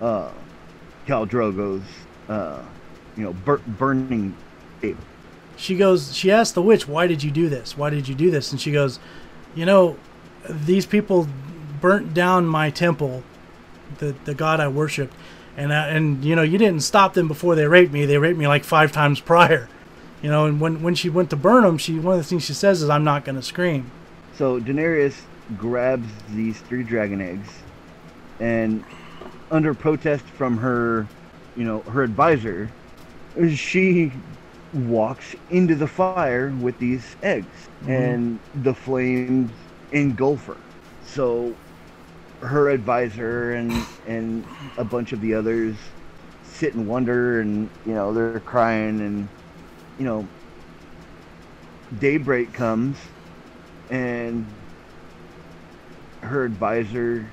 uh, 0.01 0.31
Khal 1.05 1.27
Drogo's 1.27 1.83
uh, 2.29 2.63
you 3.15 3.23
know 3.23 3.33
bur- 3.33 3.61
burning 3.77 4.35
table. 4.81 4.99
She 5.57 5.75
goes 5.75 6.15
she 6.15 6.31
asked 6.31 6.55
the 6.55 6.61
witch 6.61 6.87
why 6.87 7.07
did 7.07 7.23
you 7.23 7.31
do 7.31 7.49
this? 7.49 7.77
Why 7.77 7.89
did 7.89 8.07
you 8.07 8.15
do 8.15 8.31
this? 8.31 8.51
And 8.51 8.61
she 8.61 8.71
goes 8.71 8.99
you 9.55 9.65
know 9.65 9.97
these 10.49 10.85
people 10.85 11.27
burnt 11.81 12.13
down 12.13 12.45
my 12.45 12.69
temple 12.69 13.23
the 13.99 14.15
the 14.25 14.33
god 14.33 14.59
i 14.59 14.67
worshiped 14.67 15.13
and 15.57 15.71
uh, 15.71 15.87
and 15.89 16.23
you 16.23 16.35
know 16.35 16.43
you 16.43 16.57
didn't 16.57 16.81
stop 16.81 17.15
them 17.15 17.27
before 17.27 17.55
they 17.55 17.67
raped 17.67 17.91
me. 17.91 18.05
They 18.05 18.17
raped 18.17 18.37
me 18.37 18.47
like 18.47 18.63
five 18.63 18.91
times 18.91 19.19
prior. 19.19 19.67
You 20.21 20.29
know 20.29 20.45
and 20.45 20.61
when 20.61 20.81
when 20.81 20.95
she 20.95 21.09
went 21.09 21.31
to 21.31 21.35
burn 21.35 21.63
them 21.63 21.77
she 21.77 21.99
one 21.99 22.13
of 22.13 22.19
the 22.19 22.23
things 22.23 22.45
she 22.45 22.53
says 22.53 22.81
is 22.81 22.89
i'm 22.89 23.03
not 23.03 23.25
going 23.25 23.35
to 23.35 23.41
scream. 23.41 23.91
So 24.35 24.61
Daenerys 24.61 25.15
grabs 25.57 26.07
these 26.29 26.59
three 26.61 26.83
dragon 26.83 27.21
eggs, 27.21 27.49
and 28.39 28.83
under 29.49 29.73
protest 29.73 30.23
from 30.25 30.57
her, 30.57 31.07
you 31.55 31.63
know, 31.63 31.79
her 31.81 32.03
advisor, 32.03 32.69
she 33.55 34.11
walks 34.73 35.35
into 35.49 35.75
the 35.75 35.87
fire 35.87 36.53
with 36.61 36.77
these 36.79 37.15
eggs, 37.23 37.47
mm-hmm. 37.81 37.91
and 37.91 38.39
the 38.55 38.73
flames 38.73 39.51
engulf 39.91 40.45
her. 40.45 40.57
So 41.05 41.55
her 42.41 42.69
advisor 42.69 43.53
and 43.53 43.73
and 44.07 44.45
a 44.77 44.83
bunch 44.83 45.11
of 45.13 45.21
the 45.21 45.33
others 45.33 45.75
sit 46.43 46.73
and 46.73 46.87
wonder, 46.87 47.41
and 47.41 47.69
you 47.85 47.93
know 47.93 48.13
they're 48.13 48.39
crying, 48.41 49.01
and 49.01 49.27
you 49.97 50.05
know 50.05 50.27
daybreak 51.99 52.53
comes 52.53 52.97
and 53.89 54.45
her 56.21 56.43
advisor 56.43 57.25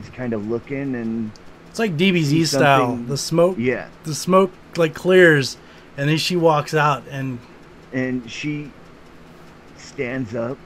is 0.00 0.08
kind 0.10 0.32
of 0.32 0.48
looking 0.48 0.94
and 0.94 1.30
it's 1.70 1.78
like 1.78 1.96
dbz 1.96 2.46
style. 2.46 2.96
the 2.96 3.16
smoke 3.16 3.56
yeah. 3.58 3.88
the 4.04 4.14
smoke 4.14 4.52
like 4.76 4.94
clears 4.94 5.56
and 5.96 6.08
then 6.08 6.16
she 6.16 6.36
walks 6.36 6.74
out 6.74 7.02
and 7.10 7.38
and 7.92 8.30
she 8.30 8.70
stands 9.76 10.34
up 10.34 10.56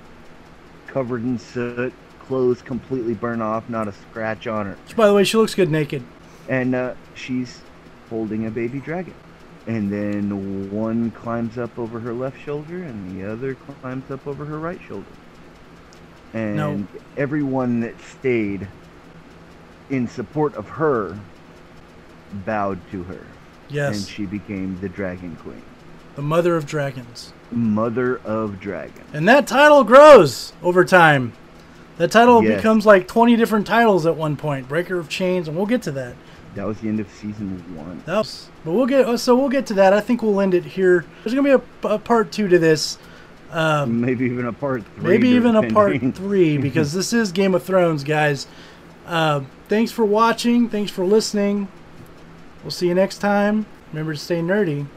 covered 0.86 1.22
in 1.22 1.38
soot 1.38 1.92
clothes 2.26 2.62
completely 2.62 3.14
burned 3.14 3.42
off 3.42 3.68
not 3.68 3.86
a 3.88 3.92
scratch 3.92 4.46
on 4.46 4.66
her. 4.66 4.76
By 4.96 5.06
the 5.06 5.14
way 5.14 5.24
she 5.24 5.36
looks 5.36 5.54
good 5.54 5.70
naked. 5.70 6.02
And 6.48 6.74
uh, 6.74 6.94
she's 7.14 7.60
holding 8.10 8.46
a 8.46 8.50
baby 8.50 8.80
dragon. 8.80 9.14
And 9.66 9.92
then 9.92 10.70
one 10.70 11.10
climbs 11.10 11.58
up 11.58 11.76
over 11.78 11.98
her 12.00 12.12
left 12.12 12.40
shoulder 12.44 12.82
and 12.82 13.20
the 13.20 13.30
other 13.30 13.54
climbs 13.80 14.10
up 14.10 14.26
over 14.26 14.44
her 14.44 14.58
right 14.58 14.80
shoulder. 14.88 15.06
And 16.34 16.56
No. 16.56 16.86
everyone 17.16 17.80
that 17.80 18.00
stayed 18.00 18.66
in 19.90 20.06
support 20.08 20.54
of 20.54 20.68
her 20.68 21.16
bowed 22.44 22.78
to 22.90 23.02
her 23.04 23.20
yes 23.68 23.96
and 23.96 24.06
she 24.06 24.26
became 24.26 24.78
the 24.80 24.88
dragon 24.88 25.36
queen 25.36 25.62
the 26.14 26.22
mother 26.22 26.56
of 26.56 26.66
dragons 26.66 27.32
mother 27.50 28.18
of 28.24 28.60
Dragons. 28.60 29.06
And 29.12 29.28
that 29.28 29.46
title 29.46 29.84
grows 29.84 30.52
over 30.62 30.84
time. 30.84 31.32
That 31.98 32.10
title 32.10 32.42
Yes. 32.42 32.56
becomes 32.56 32.84
like 32.84 33.08
20 33.08 33.36
different 33.36 33.66
titles 33.66 34.04
at 34.04 34.16
one 34.16 34.36
point. 34.36 34.68
Breaker 34.68 34.98
of 34.98 35.08
Chains, 35.08 35.48
and 35.48 35.56
we'll 35.56 35.66
get 35.66 35.82
to 35.82 35.90
that. 35.92 36.14
that 36.54 36.66
was 36.66 36.78
the 36.80 36.88
end 36.88 37.00
of 37.00 37.10
season 37.10 37.62
one 37.76 38.02
That 38.06 38.18
was, 38.18 38.48
but 38.64 38.72
we'll 38.72 38.86
get 38.86 39.18
so 39.18 39.36
we'll 39.36 39.48
get 39.48 39.66
to 39.66 39.74
that. 39.74 39.92
I 39.92 40.00
think 40.00 40.22
we'll 40.22 40.40
end 40.40 40.54
it 40.54 40.64
here. 40.64 41.04
There's 41.22 41.34
gonna 41.34 41.56
be 41.58 41.62
a, 41.84 41.88
a 41.88 41.98
part 41.98 42.32
two 42.32 42.48
to 42.48 42.58
this. 42.58 42.98
Um, 43.52 44.00
maybe 44.00 44.24
even 44.24 44.46
a 44.46 44.52
part 44.52 44.82
three 44.96 45.04
maybe 45.04 45.28
even 45.28 45.54
a 45.54 45.70
part 45.70 46.00
three 46.14 46.58
because 46.68 46.92
this 46.92 47.12
is 47.12 47.30
Game 47.30 47.54
of 47.54 47.62
Thrones, 47.62 48.04
guys. 48.04 48.46
Uh, 49.06 49.42
thanks 49.68 49.92
for 49.92 50.04
watching. 50.04 50.68
Thanks 50.68 50.90
for 50.90 51.04
listening. 51.04 51.68
We'll 52.66 52.72
see 52.72 52.88
you 52.88 52.94
next 52.94 53.18
time. 53.18 53.64
Remember 53.92 54.12
to 54.12 54.18
stay 54.18 54.40
nerdy 54.40 54.88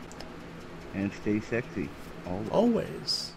and 0.95 1.13
stay 1.21 1.39
sexy 1.39 1.87
always. 2.25 2.49
always. 2.49 3.31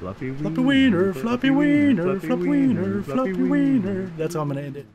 Fluffy 0.00 0.34
Floppy 0.34 0.60
wiener, 0.60 1.14
floppy 1.14 1.50
wiener, 1.50 2.18
floppy 2.18 2.48
wiener, 2.48 3.02
floppy 3.04 3.34
wiener. 3.34 4.06
That's 4.16 4.34
how 4.34 4.40
I'm 4.40 4.48
gonna 4.48 4.62
end 4.62 4.78
it. 4.78 4.86